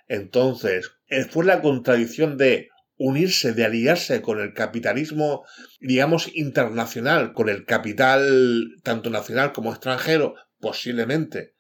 Entonces, 0.07 0.91
eh, 1.09 1.25
fue 1.25 1.47
la 1.47 1.63
contradicción 1.63 2.37
de 2.37 2.69
unirse, 2.97 3.55
de 3.55 3.65
aliarse 3.65 4.21
con 4.21 4.39
el 4.39 4.53
capitalismo, 4.53 5.47
digamos, 5.81 6.31
internacional, 6.35 7.33
con 7.33 7.49
el 7.49 7.65
capital 7.65 8.69
tanto 8.83 9.09
nacional 9.09 9.53
como 9.53 9.71
extranjero, 9.71 10.35
posiblemente 10.59 11.55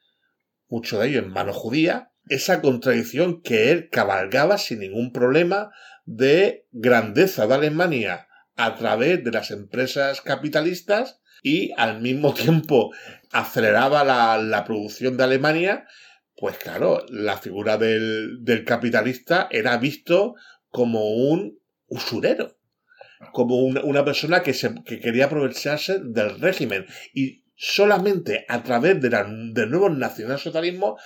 mucho 0.68 1.00
de 1.00 1.08
ello 1.08 1.20
en 1.20 1.30
mano 1.30 1.52
judía, 1.52 2.12
esa 2.28 2.60
contradicción 2.60 3.40
que 3.42 3.70
él 3.70 3.88
cabalgaba 3.90 4.58
sin 4.58 4.80
ningún 4.80 5.12
problema 5.12 5.70
de 6.04 6.66
grandeza 6.70 7.46
de 7.46 7.54
Alemania 7.54 8.28
a 8.56 8.76
través 8.76 9.24
de 9.24 9.30
las 9.32 9.50
empresas 9.50 10.20
capitalistas 10.20 11.20
y 11.42 11.72
al 11.76 12.00
mismo 12.00 12.34
tiempo 12.34 12.92
aceleraba 13.32 14.04
la, 14.04 14.38
la 14.38 14.64
producción 14.64 15.16
de 15.16 15.24
Alemania, 15.24 15.86
pues 16.36 16.56
claro, 16.56 17.04
la 17.10 17.36
figura 17.36 17.76
del, 17.76 18.42
del 18.44 18.64
capitalista 18.64 19.48
era 19.50 19.76
visto 19.76 20.34
como 20.70 21.10
un 21.10 21.58
usurero, 21.86 22.56
como 23.32 23.58
una, 23.58 23.82
una 23.82 24.04
persona 24.04 24.42
que, 24.42 24.54
se, 24.54 24.74
que 24.84 25.00
quería 25.00 25.26
aprovecharse 25.26 26.00
del 26.02 26.40
régimen. 26.40 26.86
Y 27.12 27.44
solamente 27.56 28.46
a 28.48 28.62
través 28.62 29.00
de 29.02 29.10
del 29.10 29.70
nuevo 29.70 29.90
nacionalsocialismo 29.90 30.96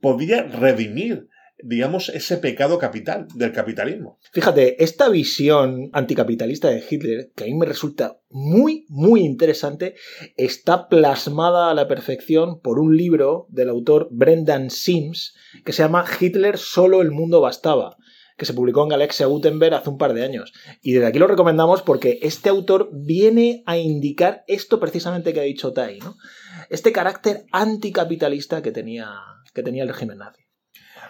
podía 0.00 0.42
redimir, 0.42 1.28
digamos, 1.62 2.08
ese 2.08 2.36
pecado 2.38 2.78
capital 2.78 3.26
del 3.34 3.52
capitalismo. 3.52 4.18
Fíjate, 4.32 4.82
esta 4.82 5.08
visión 5.08 5.90
anticapitalista 5.92 6.68
de 6.68 6.82
Hitler, 6.88 7.32
que 7.34 7.44
a 7.44 7.46
mí 7.46 7.54
me 7.54 7.66
resulta 7.66 8.20
muy, 8.30 8.86
muy 8.88 9.20
interesante, 9.20 9.94
está 10.36 10.88
plasmada 10.88 11.70
a 11.70 11.74
la 11.74 11.88
perfección 11.88 12.60
por 12.60 12.78
un 12.78 12.96
libro 12.96 13.46
del 13.50 13.68
autor 13.68 14.08
Brendan 14.10 14.70
Sims 14.70 15.34
que 15.64 15.72
se 15.72 15.82
llama 15.82 16.04
Hitler 16.20 16.58
solo 16.58 17.02
el 17.02 17.10
mundo 17.10 17.40
bastaba 17.40 17.96
que 18.36 18.46
se 18.46 18.54
publicó 18.54 18.82
en 18.82 18.88
Galaxia 18.88 19.26
Gutenberg 19.26 19.74
hace 19.74 19.90
un 19.90 19.98
par 19.98 20.14
de 20.14 20.24
años. 20.24 20.52
Y 20.80 20.92
desde 20.92 21.06
aquí 21.06 21.18
lo 21.18 21.28
recomendamos 21.28 21.82
porque 21.82 22.18
este 22.22 22.48
autor 22.48 22.90
viene 22.92 23.62
a 23.66 23.76
indicar 23.76 24.42
esto 24.48 24.80
precisamente 24.80 25.32
que 25.32 25.40
ha 25.40 25.44
dicho 25.44 25.72
Tai, 25.72 25.98
¿no? 26.00 26.16
Este 26.68 26.90
carácter 26.90 27.44
anticapitalista 27.52 28.62
que 28.62 28.72
tenía, 28.72 29.12
que 29.54 29.62
tenía 29.62 29.82
el 29.82 29.90
régimen 29.90 30.18
nazi. 30.18 30.41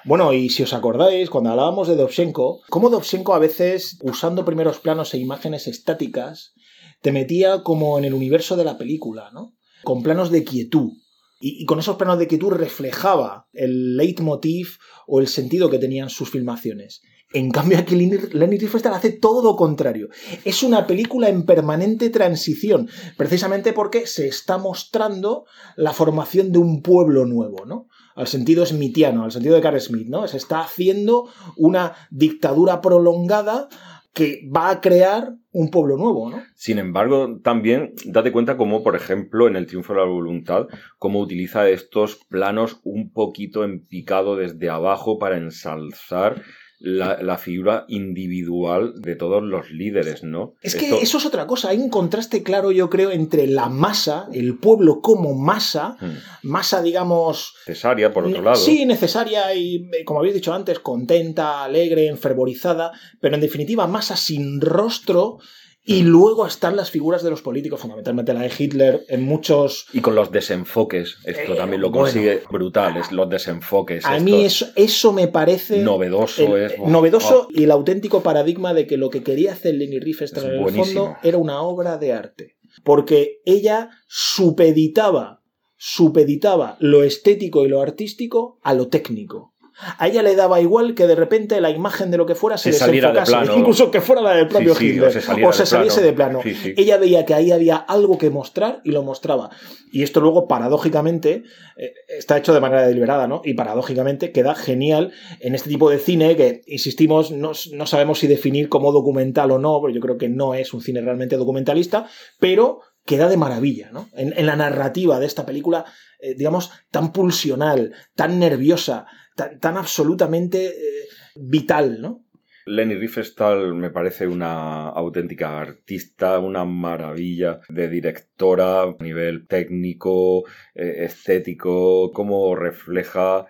Bueno, 0.04 0.32
y 0.32 0.48
si 0.48 0.64
os 0.64 0.72
acordáis, 0.72 1.30
cuando 1.30 1.50
hablábamos 1.50 1.86
de 1.86 1.94
Dovzhenko, 1.94 2.62
cómo 2.68 2.90
Dovzhenko 2.90 3.34
a 3.34 3.38
veces, 3.38 3.98
usando 4.02 4.44
primeros 4.44 4.80
planos 4.80 5.14
e 5.14 5.18
imágenes 5.18 5.68
estáticas, 5.68 6.54
te 7.02 7.12
metía 7.12 7.62
como 7.62 7.98
en 7.98 8.04
el 8.04 8.14
universo 8.14 8.56
de 8.56 8.64
la 8.64 8.78
película, 8.78 9.30
¿no? 9.32 9.54
Con 9.84 10.02
planos 10.02 10.30
de 10.30 10.42
quietud. 10.44 10.92
Y, 11.40 11.64
con 11.66 11.78
esos 11.78 11.96
planos 11.96 12.18
de 12.18 12.26
quietud 12.26 12.50
reflejaba 12.50 13.48
el 13.52 13.96
leitmotiv 13.96 14.78
o 15.06 15.20
el 15.20 15.28
sentido 15.28 15.70
que 15.70 15.78
tenían 15.78 16.10
sus 16.10 16.30
filmaciones. 16.30 17.02
En 17.32 17.50
cambio, 17.50 17.78
aquí 17.78 17.94
Leni 17.96 18.58
Riefenstahl 18.58 18.94
hace 18.94 19.10
todo 19.10 19.42
lo 19.42 19.56
contrario. 19.56 20.08
Es 20.44 20.62
una 20.62 20.86
película 20.86 21.28
en 21.28 21.44
permanente 21.44 22.10
transición, 22.10 22.88
precisamente 23.16 23.72
porque 23.72 24.06
se 24.06 24.28
está 24.28 24.58
mostrando 24.58 25.46
la 25.76 25.92
formación 25.92 26.52
de 26.52 26.58
un 26.58 26.82
pueblo 26.82 27.24
nuevo, 27.24 27.64
¿no? 27.64 27.88
Al 28.14 28.26
sentido 28.26 28.64
smitiano, 28.66 29.24
al 29.24 29.32
sentido 29.32 29.54
de 29.54 29.60
Carl 29.60 29.80
Smith, 29.80 30.08
¿no? 30.08 30.26
Se 30.28 30.36
está 30.36 30.60
haciendo 30.60 31.28
una 31.56 31.94
dictadura 32.10 32.80
prolongada 32.80 33.68
que 34.14 34.46
va 34.54 34.70
a 34.70 34.80
crear 34.80 35.34
un 35.52 35.70
pueblo 35.70 35.96
nuevo, 35.96 36.30
¿no? 36.30 36.42
Sin 36.54 36.78
embargo, 36.78 37.40
también 37.42 37.94
date 38.04 38.32
cuenta 38.32 38.56
cómo, 38.56 38.82
por 38.82 38.94
ejemplo, 38.94 39.48
en 39.48 39.56
el 39.56 39.66
Triunfo 39.66 39.94
de 39.94 40.00
la 40.00 40.04
Voluntad, 40.04 40.66
cómo 40.98 41.20
utiliza 41.20 41.68
estos 41.68 42.16
planos 42.28 42.80
un 42.84 43.10
poquito 43.12 43.64
en 43.64 43.86
picado 43.86 44.36
desde 44.36 44.68
abajo 44.68 45.18
para 45.18 45.38
ensalzar 45.38 46.42
la, 46.84 47.22
la 47.22 47.38
figura 47.38 47.84
individual 47.88 48.94
de 49.00 49.14
todos 49.16 49.42
los 49.42 49.70
líderes, 49.70 50.24
¿no? 50.24 50.54
Es 50.62 50.74
que 50.74 50.86
Esto- 50.86 50.98
eso 51.00 51.18
es 51.18 51.26
otra 51.26 51.46
cosa. 51.46 51.68
Hay 51.70 51.78
un 51.78 51.88
contraste 51.88 52.42
claro, 52.42 52.72
yo 52.72 52.90
creo, 52.90 53.10
entre 53.12 53.46
la 53.46 53.68
masa, 53.68 54.28
el 54.32 54.58
pueblo 54.58 55.00
como 55.00 55.34
masa, 55.34 55.96
Hmm. 56.00 56.16
masa, 56.42 56.82
digamos, 56.82 57.54
necesaria, 57.66 58.12
por 58.12 58.26
otro 58.26 58.42
lado. 58.42 58.56
Sí, 58.56 58.84
necesaria 58.84 59.54
y, 59.54 59.88
eh, 59.92 60.04
como 60.04 60.20
habéis 60.20 60.34
dicho 60.34 60.52
antes, 60.52 60.78
contenta, 60.80 61.62
alegre, 61.64 62.08
enfervorizada, 62.08 62.90
pero 63.20 63.34
en 63.36 63.40
definitiva 63.40 63.86
masa 63.86 64.16
sin 64.16 64.60
rostro. 64.60 65.38
Y 65.84 66.02
luego 66.02 66.46
están 66.46 66.76
las 66.76 66.92
figuras 66.92 67.24
de 67.24 67.30
los 67.30 67.42
políticos, 67.42 67.80
fundamentalmente 67.80 68.32
la 68.32 68.42
de 68.42 68.52
Hitler, 68.56 69.04
en 69.08 69.24
muchos... 69.24 69.86
Y 69.92 70.00
con 70.00 70.14
los 70.14 70.30
desenfoques, 70.30 71.16
esto 71.24 71.54
Eh, 71.54 71.56
también 71.56 71.80
lo 71.82 71.90
bueno. 71.90 72.04
consigue 72.04 72.42
brutal, 72.50 72.96
es 72.98 73.10
los 73.10 73.28
desenfoques. 73.28 74.04
A 74.06 74.20
mí 74.20 74.44
eso, 74.44 74.66
eso 74.76 75.12
me 75.12 75.26
parece... 75.26 75.78
novedoso 75.78 76.56
el- 76.56 76.70
es. 76.70 76.78
novedoso 76.78 77.48
oh, 77.48 77.52
y 77.52 77.64
el 77.64 77.72
auténtico 77.72 78.22
paradigma 78.22 78.74
de 78.74 78.86
que 78.86 78.96
lo 78.96 79.10
que 79.10 79.24
quería 79.24 79.52
hacer 79.52 79.74
Leni 79.74 79.98
Riefenstahl 79.98 80.44
en 80.54 80.62
el 80.62 80.70
fondo 80.74 81.16
era 81.24 81.38
una 81.38 81.62
obra 81.62 81.98
de 81.98 82.12
arte. 82.12 82.56
Porque 82.84 83.40
ella 83.44 83.90
supeditaba, 84.06 85.42
supeditaba 85.76 86.76
lo 86.78 87.02
estético 87.02 87.64
y 87.64 87.68
lo 87.68 87.80
artístico 87.82 88.58
a 88.62 88.72
lo 88.74 88.88
técnico. 88.88 89.51
A 89.98 90.08
ella 90.08 90.22
le 90.22 90.36
daba 90.36 90.60
igual 90.60 90.94
que 90.94 91.06
de 91.06 91.14
repente 91.14 91.60
la 91.60 91.70
imagen 91.70 92.10
de 92.10 92.16
lo 92.16 92.26
que 92.26 92.34
fuera 92.34 92.56
se, 92.56 92.72
Se 92.72 92.86
de 92.86 92.92
desenfocase, 92.92 93.32
plano. 93.32 93.56
incluso 93.58 93.90
que 93.90 94.00
fuera 94.00 94.22
la 94.22 94.34
del 94.34 94.48
propio 94.48 94.74
sí, 94.74 94.88
Hitler, 94.88 95.08
o 95.08 95.52
se 95.52 95.62
de 95.62 95.66
saliese 95.66 96.00
plano. 96.00 96.06
de 96.06 96.12
plano. 96.12 96.40
Sí. 96.42 96.74
Ella 96.76 96.96
veía 96.98 97.24
que 97.24 97.34
ahí 97.34 97.50
había 97.52 97.76
algo 97.76 98.18
que 98.18 98.30
mostrar 98.30 98.80
y 98.84 98.92
lo 98.92 99.02
mostraba. 99.02 99.50
Y 99.90 100.02
esto 100.02 100.20
luego, 100.20 100.48
paradójicamente, 100.48 101.42
eh, 101.76 101.92
está 102.18 102.38
hecho 102.38 102.54
de 102.54 102.60
manera 102.60 102.86
deliberada, 102.86 103.26
¿no? 103.26 103.42
Y 103.44 103.54
paradójicamente 103.54 104.32
queda 104.32 104.54
genial 104.54 105.12
en 105.40 105.54
este 105.54 105.68
tipo 105.68 105.90
de 105.90 105.98
cine 105.98 106.36
que, 106.36 106.62
insistimos, 106.66 107.30
no, 107.30 107.52
no 107.72 107.86
sabemos 107.86 108.18
si 108.18 108.26
definir 108.26 108.68
como 108.68 108.92
documental 108.92 109.50
o 109.50 109.58
no, 109.58 109.78
porque 109.80 109.94
yo 109.94 110.00
creo 110.00 110.16
que 110.18 110.28
no 110.28 110.54
es 110.54 110.72
un 110.72 110.80
cine 110.80 111.00
realmente 111.02 111.36
documentalista, 111.36 112.06
pero 112.38 112.80
queda 113.04 113.28
de 113.28 113.36
maravilla, 113.36 113.90
¿no? 113.92 114.08
En, 114.14 114.32
en 114.36 114.46
la 114.46 114.56
narrativa 114.56 115.18
de 115.18 115.26
esta 115.26 115.44
película, 115.44 115.84
eh, 116.20 116.34
digamos, 116.36 116.70
tan 116.90 117.12
pulsional, 117.12 117.92
tan 118.14 118.38
nerviosa, 118.38 119.06
tan, 119.34 119.58
tan 119.58 119.76
absolutamente 119.76 120.66
eh, 120.66 121.08
vital, 121.36 122.00
¿no? 122.00 122.24
Leni 122.64 122.94
Riefenstahl 122.94 123.74
me 123.74 123.90
parece 123.90 124.28
una 124.28 124.88
auténtica 124.88 125.58
artista, 125.60 126.38
una 126.38 126.64
maravilla 126.64 127.60
de 127.68 127.88
directora 127.88 128.82
a 128.82 128.96
nivel 129.00 129.48
técnico, 129.48 130.44
eh, 130.74 131.04
estético, 131.04 132.12
cómo 132.12 132.54
refleja 132.54 133.46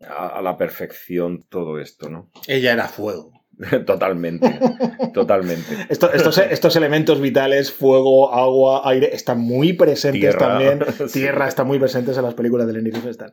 a, 0.00 0.26
a 0.28 0.42
la 0.42 0.56
perfección 0.56 1.44
todo 1.48 1.78
esto, 1.78 2.10
¿no? 2.10 2.30
Ella 2.48 2.72
era 2.72 2.88
fuego. 2.88 3.35
totalmente, 3.86 4.58
totalmente. 5.14 5.64
Esto- 5.88 6.12
estos, 6.12 6.38
estos 6.38 6.76
elementos 6.76 7.20
vitales, 7.20 7.72
fuego, 7.72 8.32
agua, 8.34 8.82
aire, 8.84 9.14
están 9.14 9.40
muy 9.40 9.72
presentes 9.72 10.20
Tierra. 10.20 10.38
también. 10.38 10.80
Sí. 11.08 11.20
Tierra 11.20 11.48
están 11.48 11.66
muy 11.66 11.78
presentes 11.78 12.16
en 12.16 12.24
las 12.24 12.34
películas 12.34 12.66
de 12.66 12.72
Leni 12.74 12.90
Riefenstahl. 12.90 13.32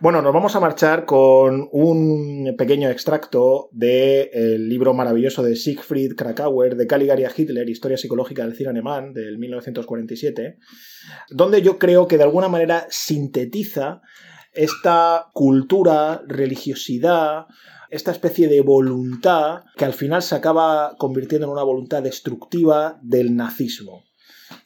Bueno, 0.00 0.22
nos 0.22 0.32
vamos 0.32 0.54
a 0.54 0.60
marchar 0.60 1.04
con 1.06 1.68
un 1.72 2.54
pequeño 2.56 2.88
extracto 2.90 3.68
del 3.72 4.68
libro 4.68 4.94
maravilloso 4.94 5.42
de 5.42 5.56
Siegfried 5.56 6.14
Krakauer, 6.16 6.76
de 6.76 6.86
Caligari 6.86 7.24
a 7.24 7.30
Hitler, 7.34 7.68
Historia 7.68 7.96
psicológica 7.96 8.44
del 8.44 8.54
cine 8.54 8.70
alemán, 8.70 9.12
del 9.12 9.38
1947, 9.38 10.58
donde 11.30 11.62
yo 11.62 11.78
creo 11.78 12.06
que 12.06 12.16
de 12.18 12.24
alguna 12.24 12.48
manera 12.48 12.86
sintetiza 12.90 14.00
esta 14.52 15.26
cultura, 15.32 16.22
religiosidad, 16.28 17.46
esta 17.90 18.10
especie 18.10 18.48
de 18.48 18.60
voluntad 18.60 19.62
que 19.76 19.84
al 19.84 19.92
final 19.92 20.22
se 20.22 20.34
acaba 20.34 20.96
convirtiendo 20.98 21.46
en 21.46 21.52
una 21.52 21.62
voluntad 21.62 22.02
destructiva 22.02 22.98
del 23.02 23.36
nazismo. 23.36 24.04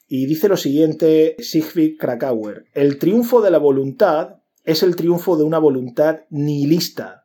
Y 0.07 0.27
dice 0.27 0.49
lo 0.49 0.57
siguiente 0.57 1.37
Siegfried 1.39 1.99
Krakauer, 1.99 2.65
el 2.73 2.99
triunfo 2.99 3.43
de 3.43 3.51
la 3.51 3.59
voluntad 3.59 4.37
es 4.65 4.83
el 4.83 4.97
triunfo 4.97 5.37
de 5.37 5.45
una 5.45 5.59
voluntad 5.59 6.21
nihilista. 6.31 7.25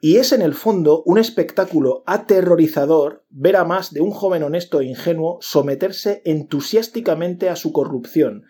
Y 0.00 0.16
es 0.16 0.32
en 0.32 0.42
el 0.42 0.52
fondo 0.52 1.02
un 1.06 1.16
espectáculo 1.16 2.02
aterrorizador 2.06 3.24
ver 3.30 3.56
a 3.56 3.64
más 3.64 3.92
de 3.92 4.02
un 4.02 4.10
joven 4.10 4.42
honesto 4.42 4.80
e 4.80 4.84
ingenuo 4.84 5.38
someterse 5.40 6.20
entusiásticamente 6.26 7.48
a 7.48 7.56
su 7.56 7.72
corrupción 7.72 8.44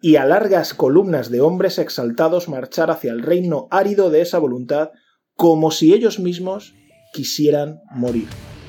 y 0.00 0.16
a 0.16 0.26
largas 0.26 0.74
columnas 0.74 1.30
de 1.30 1.40
hombres 1.40 1.78
exaltados 1.78 2.48
marchar 2.48 2.90
hacia 2.90 3.12
el 3.12 3.22
reino 3.22 3.68
árido 3.70 4.10
de 4.10 4.20
esa 4.20 4.38
voluntad 4.38 4.90
como 5.38 5.70
si 5.70 5.94
ellos 5.94 6.18
mismos 6.18 6.74
quisieran 7.12 7.80
morir. 7.92 8.26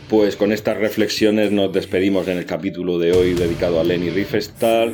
Pues 0.08 0.36
con 0.36 0.52
estas 0.52 0.78
reflexiones 0.78 1.52
nos 1.52 1.74
despedimos 1.74 2.28
en 2.28 2.38
el 2.38 2.46
capítulo 2.46 3.00
de 3.00 3.12
hoy 3.12 3.34
dedicado 3.34 3.80
a 3.80 3.84
Lenny 3.84 4.12
Riefenstahl, 4.12 4.94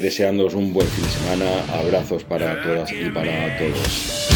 deseándoos 0.00 0.54
un 0.54 0.72
buen 0.72 0.88
fin 0.88 1.04
de 1.04 1.10
semana, 1.10 1.46
abrazos 1.72 2.24
para 2.24 2.60
todas 2.60 2.90
y 2.92 3.08
para 3.10 3.56
todos. 3.56 4.26